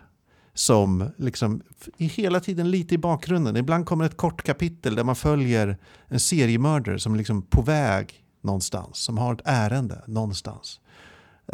som 0.60 1.12
liksom 1.18 1.62
är 1.98 2.06
hela 2.06 2.40
tiden 2.40 2.72
lite 2.72 2.96
i 2.96 2.98
bakgrunden. 2.98 3.58
Ibland 3.58 3.86
kommer 3.86 4.06
ett 4.06 4.18
kort 4.18 4.44
kapitel 4.44 4.96
där 4.96 5.04
man 5.04 5.16
följer 5.16 5.78
en 6.08 6.20
seriemördare 6.20 7.00
som 7.00 7.14
är 7.14 7.18
liksom 7.18 7.42
på 7.42 7.62
väg 7.62 8.14
någonstans, 8.42 8.98
som 8.98 9.18
har 9.18 9.34
ett 9.34 9.42
ärende 9.46 10.04
någonstans. 10.08 10.80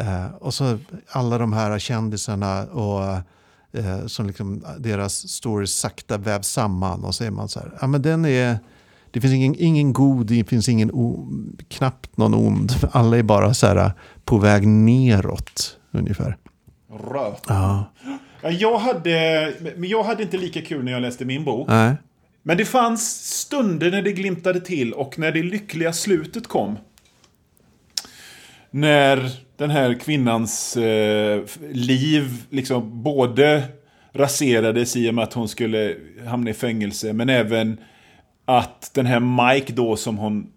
Eh, 0.00 0.26
och 0.26 0.54
så 0.54 0.78
alla 1.08 1.38
de 1.38 1.52
här 1.52 1.78
kändisarna 1.78 2.64
och 2.64 3.04
eh, 3.78 4.06
som 4.06 4.26
liksom 4.26 4.64
deras 4.78 5.28
stories 5.28 5.76
sakta 5.76 6.18
vävs 6.18 6.48
samman 6.48 7.04
och 7.04 7.14
så 7.14 7.24
är 7.24 7.30
man 7.30 7.48
så 7.48 7.60
här, 7.60 7.72
ja 7.80 7.86
men 7.86 8.02
den 8.02 8.24
är, 8.24 8.58
det 9.10 9.20
finns 9.20 9.34
ingen, 9.34 9.54
ingen 9.58 9.92
god, 9.92 10.26
det 10.26 10.44
finns 10.44 10.68
ingen 10.68 10.90
o, 10.92 11.28
knappt 11.68 12.16
någon 12.16 12.34
ond. 12.34 12.72
Alla 12.92 13.16
är 13.16 13.22
bara 13.22 13.54
så 13.54 13.66
här 13.66 13.92
på 14.24 14.38
väg 14.38 14.68
neråt 14.68 15.78
ungefär. 15.90 16.36
Röt. 16.90 17.42
Ja. 17.48 17.84
Ja, 18.46 18.52
jag, 18.52 18.78
hade, 18.78 19.52
men 19.76 19.88
jag 19.88 20.02
hade 20.02 20.22
inte 20.22 20.36
lika 20.36 20.62
kul 20.62 20.84
när 20.84 20.92
jag 20.92 21.02
läste 21.02 21.24
min 21.24 21.44
bok. 21.44 21.68
Nej. 21.68 21.94
Men 22.42 22.56
det 22.56 22.64
fanns 22.64 23.24
stunder 23.38 23.90
när 23.90 24.02
det 24.02 24.12
glimtade 24.12 24.60
till 24.60 24.92
och 24.92 25.18
när 25.18 25.32
det 25.32 25.42
lyckliga 25.42 25.92
slutet 25.92 26.46
kom. 26.46 26.78
När 28.70 29.30
den 29.56 29.70
här 29.70 29.94
kvinnans 29.94 30.76
eh, 30.76 31.42
liv 31.72 32.42
liksom 32.50 33.02
både 33.02 33.62
raserades 34.12 34.96
i 34.96 35.10
och 35.10 35.14
med 35.14 35.24
att 35.24 35.32
hon 35.32 35.48
skulle 35.48 35.96
hamna 36.26 36.50
i 36.50 36.54
fängelse, 36.54 37.12
men 37.12 37.28
även 37.28 37.80
att 38.44 38.90
den 38.94 39.06
här 39.06 39.20
Mike 39.54 39.72
då 39.72 39.96
som 39.96 40.18
hon 40.18 40.52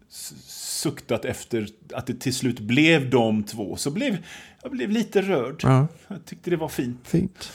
suktat 0.47 1.25
efter, 1.25 1.67
att 1.93 2.07
det 2.07 2.19
till 2.19 2.33
slut 2.33 2.59
blev 2.59 3.09
de 3.09 3.43
två, 3.43 3.75
så 3.75 3.91
blev 3.91 4.17
jag 4.63 4.71
blev 4.71 4.89
lite 4.89 5.21
rörd. 5.21 5.59
Ja, 5.63 5.87
Jag 6.07 6.25
tyckte 6.25 6.49
det 6.49 6.57
var 6.57 6.69
fint. 6.69 6.99
fint. 7.03 7.51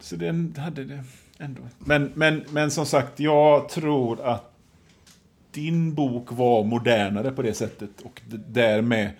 Så 0.00 0.16
den 0.16 0.54
hade 0.58 0.84
det 0.84 1.04
ändå. 1.38 1.62
Men, 1.78 2.12
men, 2.14 2.44
men 2.50 2.70
som 2.70 2.86
sagt, 2.86 3.20
jag 3.20 3.68
tror 3.68 4.20
att 4.20 4.54
din 5.52 5.94
bok 5.94 6.26
var 6.30 6.64
modernare 6.64 7.30
på 7.30 7.42
det 7.42 7.54
sättet. 7.54 7.90
Och 8.04 8.22
därmed, 8.48 9.10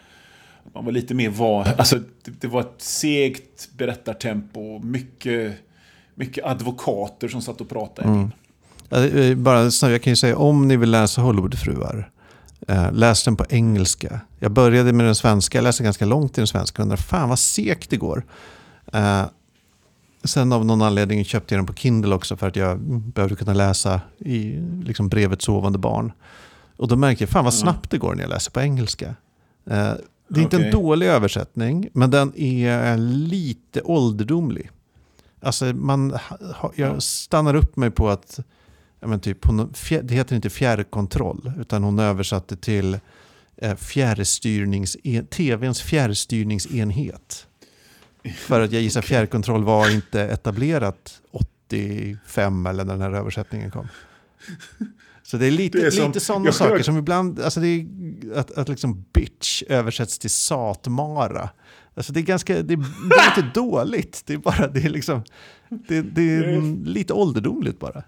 man 0.75 0.85
var 0.85 0.93
lite 0.93 1.15
mer 1.15 1.31
van. 1.31 1.67
Alltså, 1.79 1.99
det, 2.25 2.31
det 2.41 2.47
var 2.47 2.61
ett 2.61 2.75
segt 2.79 3.69
berättartempo. 3.77 4.79
Mycket, 4.79 5.53
mycket 6.15 6.45
advokater 6.45 7.29
som 7.29 7.43
satt 7.43 7.61
och 7.61 7.69
pratade. 7.69 8.29
det 8.89 8.97
är 8.97 9.35
Bara, 9.35 9.71
snabbt, 9.71 9.93
jag 9.93 10.03
kan 10.03 10.11
ju 10.11 10.17
säga 10.17 10.37
om 10.37 10.69
ni 10.69 10.77
vill 10.77 10.91
läsa 10.91 11.21
Hollywoodfruar, 11.21 12.11
eh, 12.69 12.93
läs 12.93 13.25
den 13.25 13.37
på 13.37 13.45
engelska. 13.49 14.21
Jag 14.39 14.51
började 14.51 14.93
med 14.93 15.07
den 15.07 15.15
svenska, 15.15 15.59
jag 15.59 15.63
läste 15.63 15.83
ganska 15.83 16.05
långt 16.05 16.39
i 16.39 16.41
den 16.41 16.47
svenska 16.47 16.83
och 16.83 16.85
undrade 16.85 17.03
fan 17.03 17.29
vad 17.29 17.39
segt 17.39 17.91
det 17.91 17.97
går. 17.97 18.25
Eh, 18.93 19.23
sen 20.25 20.53
av 20.53 20.65
någon 20.65 20.83
anledning 20.83 21.25
köpte 21.25 21.55
jag 21.55 21.59
den 21.59 21.67
på 21.67 21.75
Kindle 21.75 22.15
också 22.15 22.37
för 22.37 22.49
att 22.49 22.57
jag 22.57 22.81
behövde 22.89 23.37
kunna 23.37 23.55
läsa 23.55 24.01
i 24.19 24.61
liksom, 24.85 25.09
brevet 25.09 25.43
sovande 25.43 25.79
barn. 25.79 26.13
Och 26.77 26.89
då 26.89 26.97
märkte 26.97 27.25
jag 27.25 27.31
fan 27.31 27.45
vad 27.45 27.55
snabbt 27.55 27.91
det 27.91 27.99
går 27.99 28.15
när 28.15 28.23
jag 28.23 28.31
läser 28.31 28.51
på 28.51 28.61
engelska. 28.61 29.07
Eh, 29.71 29.93
det 30.29 30.41
är 30.41 30.43
inte 30.43 30.57
en 30.57 30.71
dålig 30.71 31.07
översättning, 31.07 31.89
men 31.93 32.11
den 32.11 32.39
är 32.39 32.97
lite 32.97 33.83
ålderdomlig. 33.83 34.71
Alltså 35.41 35.65
man, 35.65 36.19
jag 36.75 37.03
stannar 37.03 37.55
upp 37.55 37.77
mig 37.77 37.91
på 37.91 38.09
att 38.09 38.41
men 39.01 39.21
typ, 39.21 39.47
hon, 39.47 39.73
det 40.03 40.15
heter 40.15 40.37
inte 40.37 40.51
fjärrkontroll, 40.51 41.53
utan 41.61 41.85
hon 41.85 41.99
översatte 41.99 42.57
till 42.57 42.99
eh, 43.57 43.75
fjärrstyrnings, 43.75 44.97
tvns 45.31 45.83
fjärrstyrningsenhet. 45.83 47.48
För 48.37 48.61
att 48.61 48.73
jag 48.73 48.83
gissar 48.83 49.03
fjärrkontroll 49.03 49.65
var 49.65 49.91
inte 49.91 50.21
etablerat 50.23 51.21
85 51.69 52.67
eller 52.67 52.85
när 52.85 52.93
den 52.95 53.03
här 53.03 53.13
översättningen 53.13 53.71
kom. 53.71 53.89
Så 55.23 55.37
det 55.37 55.47
är 55.47 55.51
lite, 55.51 55.79
Det 55.79 55.87
är 55.87 55.91
som- 55.91 56.07
lite 56.07 56.21
sådana 56.21 56.53
saker 56.53 56.83
som 56.83 56.97
ibland, 56.97 57.41
alltså 57.41 57.61
det 57.61 57.67
är 57.69 57.87
att, 58.35 58.51
att 58.59 58.69
liksom 58.69 59.05
bitch 59.13 59.63
översätts 59.69 60.19
till 60.19 60.31
satmara. 60.31 61.51
Alltså 61.95 62.13
det 62.13 62.21
är 62.21 62.25
ganska, 62.25 62.53
det 62.63 62.75
är, 62.75 62.77
det 63.09 63.15
är 63.15 63.39
inte 63.39 63.51
dåligt, 63.61 64.23
det 64.27 64.33
är 64.33 64.39
bara, 64.39 64.69
det 64.69 64.81
är 64.85 64.89
liksom, 64.89 65.23
det, 65.69 66.03
det 66.03 66.23
är 66.37 66.85
lite 66.85 67.13
ålderdomligt 67.13 67.79
bara. 67.81 68.03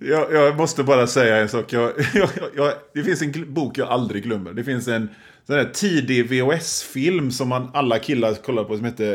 Jag, 0.00 0.32
jag 0.32 0.56
måste 0.56 0.82
bara 0.82 1.06
säga 1.06 1.36
en 1.36 1.48
sak. 1.48 1.72
Jag, 1.72 1.92
jag, 2.56 2.72
det 2.94 3.04
finns 3.04 3.22
en 3.22 3.54
bok 3.54 3.78
jag 3.78 3.88
aldrig 3.88 4.22
glömmer. 4.22 4.52
Det 4.52 4.64
finns 4.64 4.88
en 4.88 5.08
sån 5.46 5.56
här 5.56 5.70
tidig 5.74 6.28
VHS-film 6.28 7.30
som 7.30 7.48
man, 7.48 7.70
alla 7.74 7.98
killar 7.98 8.34
kollar 8.34 8.64
på 8.64 8.76
som 8.76 8.84
heter 8.84 9.14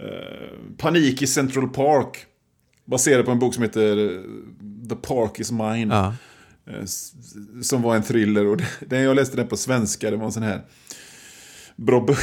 eh, 0.00 0.76
Panik 0.78 1.22
i 1.22 1.26
Central 1.26 1.68
Park. 1.68 2.26
Baserad 2.84 3.24
på 3.24 3.30
en 3.30 3.38
bok 3.38 3.54
som 3.54 3.62
heter 3.62 4.14
eh, 4.14 4.20
The 4.88 4.96
Park 4.96 5.40
is 5.40 5.52
Mine. 5.52 5.94
Ja. 5.94 6.14
Eh, 6.66 6.84
Som 7.62 7.82
var 7.82 7.96
en 7.96 8.02
thriller. 8.02 8.46
Och 8.46 8.60
den, 8.80 9.02
jag 9.02 9.16
läste 9.16 9.36
den 9.36 9.48
på 9.48 9.56
svenska. 9.56 10.10
Det 10.10 10.16
var 10.16 10.26
en 10.26 10.32
sån 10.32 10.42
här 10.42 10.60
bra 11.76 12.00
bok. 12.00 12.18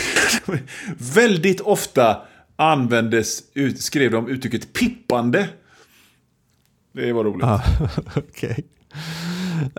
Väldigt 0.98 1.62
ofta 1.62 2.22
användes, 2.56 3.44
ut, 3.54 3.82
skrev 3.82 4.12
de 4.12 4.28
uttrycket 4.30 4.74
pippande. 4.74 5.48
Det 7.08 7.14
var 7.14 7.24
roligt. 7.24 7.42
Ja, 7.42 7.62
okej. 8.16 8.66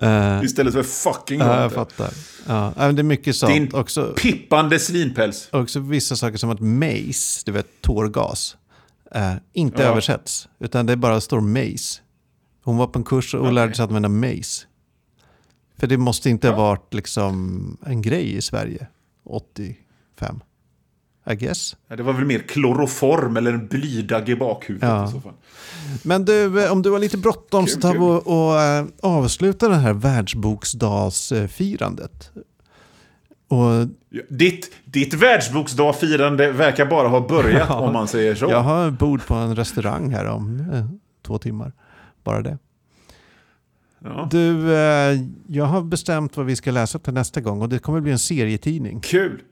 Eh, 0.03 0.41
Istället 0.45 0.75
för 0.75 0.83
fucking 0.83 1.41
ja, 1.41 1.63
jag 1.63 1.73
fattar. 1.73 2.11
Ja, 2.47 2.73
det 2.93 3.01
är 3.01 3.03
mycket 3.03 3.37
sånt. 3.37 3.53
Din 3.55 3.75
Också, 3.75 4.15
pippande 4.23 4.79
svinpäls. 4.79 5.49
också 5.53 5.81
vissa 5.81 6.17
saker 6.17 6.39
som 6.39 6.51
att 6.51 6.61
mace, 6.61 7.43
du 7.47 7.53
vet 7.53 7.67
tårgas, 7.83 8.57
eh, 9.15 9.33
inte 9.53 9.83
Ja. 9.83 9.89
översätts. 9.89 10.49
Utan 10.59 10.87
det 10.87 10.97
bara 10.97 11.21
står 11.21 11.41
mace. 11.41 12.01
Hon 12.65 12.77
var 12.77 12.87
på 12.87 12.99
en 12.99 13.05
kurs 13.05 13.35
och 13.35 13.41
Okej. 13.41 13.53
lärde 13.53 13.75
sig 13.75 13.83
att 13.83 13.89
använda 13.91 14.09
mace. 14.09 14.67
För 15.79 15.87
det 15.87 15.97
måste 15.99 16.31
inte 16.31 16.49
ha 16.49 16.57
varit 16.57 16.95
liksom 16.95 17.77
en 17.87 18.03
grej 18.03 18.37
i 18.37 18.43
Sverige 18.43 18.87
85. 19.25 20.41
I 21.31 21.35
guess. 21.35 21.77
Ja, 21.89 21.97
Det 21.97 22.03
var 22.03 22.13
väl 22.13 22.25
mer 22.25 22.39
kloroform 22.39 23.37
eller 23.37 23.53
en 23.53 23.67
blydagg 23.67 24.29
i 24.29 24.37
bakhuvudet 24.37 24.89
Ja. 24.89 25.09
i 25.09 25.13
så 25.13 25.21
fall. 25.21 25.33
Men 26.03 26.25
du, 26.25 26.65
eh, 26.65 26.73
om 26.73 26.83
du 26.83 26.91
har 26.91 26.99
lite 26.99 27.19
bråttom 27.19 27.67
så 27.67 27.81
tar 27.81 27.93
vi 27.93 27.99
och, 27.99 28.27
och 28.51 28.61
eh, 28.61 28.85
avslutar 29.03 29.69
det 29.69 29.77
här 29.77 29.93
världsboksdagsfirandet. 29.93 32.31
Och 33.49 33.89
Ditt, 34.29 34.71
ditt 34.85 35.15
världsboksdagfirande 35.15 36.53
verkar 36.53 36.87
bara 36.87 37.09
ha 37.09 37.29
börjat 37.29 37.69
Ja. 37.69 37.79
om 37.81 37.93
man 37.93 38.09
säger 38.09 38.35
så. 38.35 38.45
jag 38.47 38.61
har 38.63 38.91
bord 38.91 39.27
på 39.27 39.35
en 39.35 39.57
restaurang 39.57 40.11
här 40.11 40.25
om 40.27 40.61
eh, 40.73 40.85
två 41.27 41.39
timmar. 41.39 41.73
Bara 42.25 42.43
det. 42.43 42.59
Ja. 44.05 44.29
Du, 44.31 44.75
eh, 44.75 45.19
jag 45.49 45.65
har 45.65 45.83
bestämt 45.83 46.37
vad 46.37 46.47
vi 46.47 46.57
ska 46.57 46.71
läsa 46.71 46.99
till 46.99 47.13
nästa 47.13 47.41
gång 47.41 47.63
och 47.63 47.69
det 47.69 47.79
kommer 47.79 48.01
bli 48.01 48.13
en 48.13 48.19
serietidning. 48.19 49.01
Kul! 49.01 49.43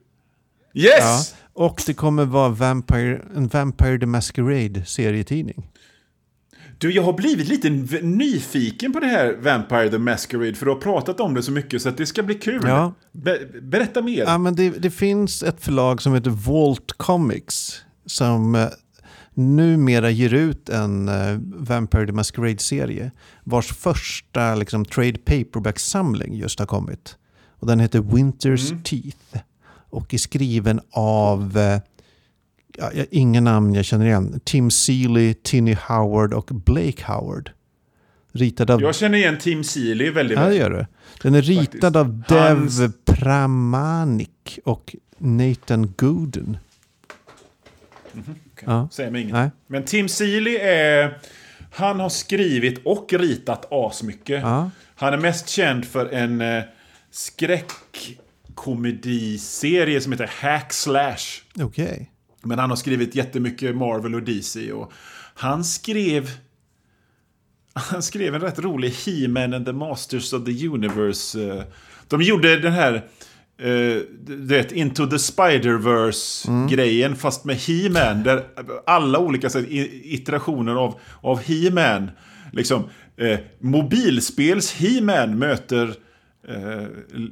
Yes! 0.75 0.99
Ja, 1.01 1.21
och 1.59 1.83
det 1.87 1.95
kommer 1.95 2.25
vara 2.25 2.49
Vampire, 2.49 3.23
en 3.37 3.49
Vampire 3.49 3.99
the 3.99 4.07
Masquerade 4.07 4.85
serietidning. 4.85 5.71
Du, 6.79 6.93
jag 6.93 7.03
har 7.03 7.13
blivit 7.13 7.49
lite 7.49 7.71
nyfiken 8.03 8.93
på 8.93 9.01
det 9.01 9.07
här 9.07 9.37
Vampire 9.41 9.91
the 9.91 9.99
Masquerade 9.99 10.55
för 10.55 10.67
du 10.67 10.73
har 10.73 10.81
pratat 10.81 11.21
om 11.21 11.35
det 11.35 11.43
så 11.43 11.53
mycket 11.53 11.83
så 11.83 11.89
att 11.89 11.97
det 11.97 12.07
ska 12.07 12.23
bli 12.23 12.35
kul. 12.35 12.63
Ja. 12.67 12.95
Be 13.13 13.39
berätta 13.63 14.03
mer. 14.03 14.25
Ja, 14.25 14.39
men 14.39 14.55
det, 14.55 14.71
det 14.71 14.91
finns 14.91 15.43
ett 15.43 15.65
förlag 15.65 16.03
som 16.03 16.15
heter 16.15 16.31
Vault 16.31 16.93
Comics 16.97 17.83
som 18.07 18.55
eh, 18.55 18.69
numera 19.35 20.11
ger 20.11 20.35
ut 20.35 20.69
en 20.69 21.09
eh, 21.09 21.39
Vampire 21.57 22.07
the 22.07 22.13
Masquerade-serie 22.13 23.11
vars 23.45 23.67
första 23.67 24.55
liksom, 24.55 24.85
trade 24.85 25.19
paperback-samling 25.19 26.35
just 26.35 26.59
har 26.59 26.67
kommit. 26.67 27.17
Och 27.51 27.67
den 27.67 27.81
heter 27.81 28.01
Winter's 28.01 28.83
Teeth 28.83 29.45
och 29.91 30.14
är 30.14 30.18
skriven 30.18 30.80
av 30.91 31.57
eh, 31.59 31.80
ja, 32.78 32.91
inga 33.11 33.41
namn 33.41 33.74
jag 33.74 33.84
känner 33.84 34.07
igen. 34.07 34.41
Tim 34.45 34.70
Seeley, 34.70 35.34
Tinny 35.34 35.76
Howard 35.89 36.34
och 36.34 36.45
Blake 36.47 37.05
Howard. 37.07 37.51
Ritad 38.32 38.70
av 38.70 38.82
Jag 38.82 38.95
känner 38.95 39.18
igen 39.18 39.39
Team 39.39 39.64
Seeley 39.64 40.11
väldigt 40.11 40.39
Ja, 40.39 40.43
det 40.45 40.49
väl. 40.51 40.59
gör 40.59 40.70
du. 40.70 40.86
Den 41.22 41.34
är 41.34 41.43
ritad 41.43 41.64
Faktiskt. 41.64 41.97
av 41.97 42.22
Dev 42.28 42.39
Hans- 42.59 42.93
Pramanik 43.05 44.59
och 44.64 44.97
Nathan 45.18 45.93
Gooden. 45.97 46.59
Okay. 48.12 48.64
Ja. 48.66 48.89
Säger 48.93 49.11
mig 49.11 49.20
inget. 49.22 49.32
Nej. 49.34 49.51
Men 49.66 49.84
Tim 49.84 50.09
Seeley 50.09 50.57
är... 50.57 51.18
Han 51.72 52.01
har 52.01 52.09
skrivit 52.09 52.80
och 52.84 53.12
ritat 53.12 53.66
asmycket. 53.70 54.43
Ja. 54.43 54.70
Han 54.95 55.12
är 55.12 55.18
mest 55.18 55.49
känd 55.49 55.84
för 55.84 56.07
en 56.07 56.41
eh, 56.41 56.62
skräckkomediserie 58.59 60.01
som 60.01 60.13
heter 60.13 60.31
Hack 60.41 60.73
Slash. 60.73 61.43
Okej. 61.61 62.11
Men 62.43 62.59
han 62.59 62.71
har 62.71 62.77
skrivit 62.77 63.15
jättemycket 63.15 63.77
Marvel 63.77 64.15
och 64.15 64.23
DC. 64.23 64.73
Och 64.73 64.93
han 65.35 65.65
skrev... 65.65 66.31
Han 67.75 68.03
skrev 68.03 68.35
en 68.35 68.41
rätt 68.41 68.59
rolig 68.59 68.91
He-Man 68.91 69.55
and 69.55 69.67
the 69.67 69.73
Masters 69.73 70.33
of 70.33 70.45
the 70.45 70.67
Universe. 70.67 71.43
eh, 71.43 71.63
De 72.09 72.23
gjorde 72.23 72.61
den 72.61 72.73
här... 72.73 73.05
Uh, 73.65 74.03
det, 74.27 74.73
Into 74.73 75.07
the 75.07 75.19
Spider-Verse-grejen 75.19 77.17
fast 77.17 77.45
med 77.45 77.57
He-Man. 77.57 78.23
Där 78.23 78.45
alla 78.87 79.19
olika 79.19 79.51
så, 79.51 79.59
iterationer 79.69 80.75
av, 80.75 81.01
av 81.21 81.41
He-Man. 81.41 82.11
Liksom, 82.53 82.85
eh, 83.17 83.39
mobilspels 83.61 84.73
He-Man 84.73 85.39
möter... 85.39 85.95
eh, 86.49 86.86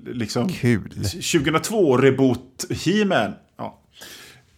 liksom, 0.05 0.49
Kul. 0.49 0.89
2002-reboot 0.91 2.65
He-Man. 2.71 3.33
Ja. 3.57 3.79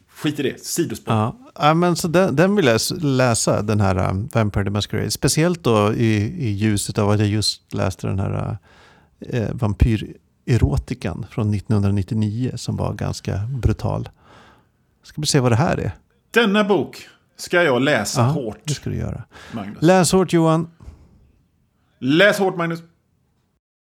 Skit 0.08 0.40
i 0.40 0.42
det, 0.42 0.64
sidospår. 0.64 1.14
Ja. 1.14 1.36
ja, 1.54 1.74
men 1.74 1.96
så 1.96 2.08
den, 2.08 2.36
den 2.36 2.56
vill 2.56 2.66
jag 2.66 2.80
läsa, 3.02 3.62
den 3.62 3.80
här 3.80 4.10
um, 4.10 4.28
Vampire 4.32 4.64
the 4.64 4.70
Masquerade. 4.70 5.10
Speciellt 5.10 5.64
då 5.64 5.94
i, 5.94 6.14
i 6.38 6.50
ljuset 6.50 6.98
av 6.98 7.10
att 7.10 7.18
jag 7.18 7.28
just 7.28 7.74
läste 7.74 8.06
den 8.06 8.18
här 8.18 8.58
uh, 9.34 9.48
vampyrerotikan 9.52 11.26
från 11.30 11.54
1999 11.54 12.52
som 12.54 12.76
var 12.76 12.94
ganska 12.94 13.36
brutal. 13.62 14.08
Ska 15.02 15.20
vi 15.20 15.26
se 15.26 15.40
vad 15.40 15.52
det 15.52 15.56
här 15.56 15.76
är? 15.76 15.92
Denna 16.30 16.64
bok 16.64 17.08
ska 17.36 17.62
jag 17.62 17.82
läsa 17.82 18.20
Ja, 18.20 18.26
hårt, 18.26 18.58
det 18.64 18.74
ska 18.74 18.90
du 18.90 18.96
göra. 18.96 19.22
Magnus. 19.52 19.76
Läs 19.80 20.12
hårt 20.12 20.32
Johan. 20.32 20.70
Läs 21.98 22.38
hårt, 22.38 22.56
Magnus. 22.56 22.82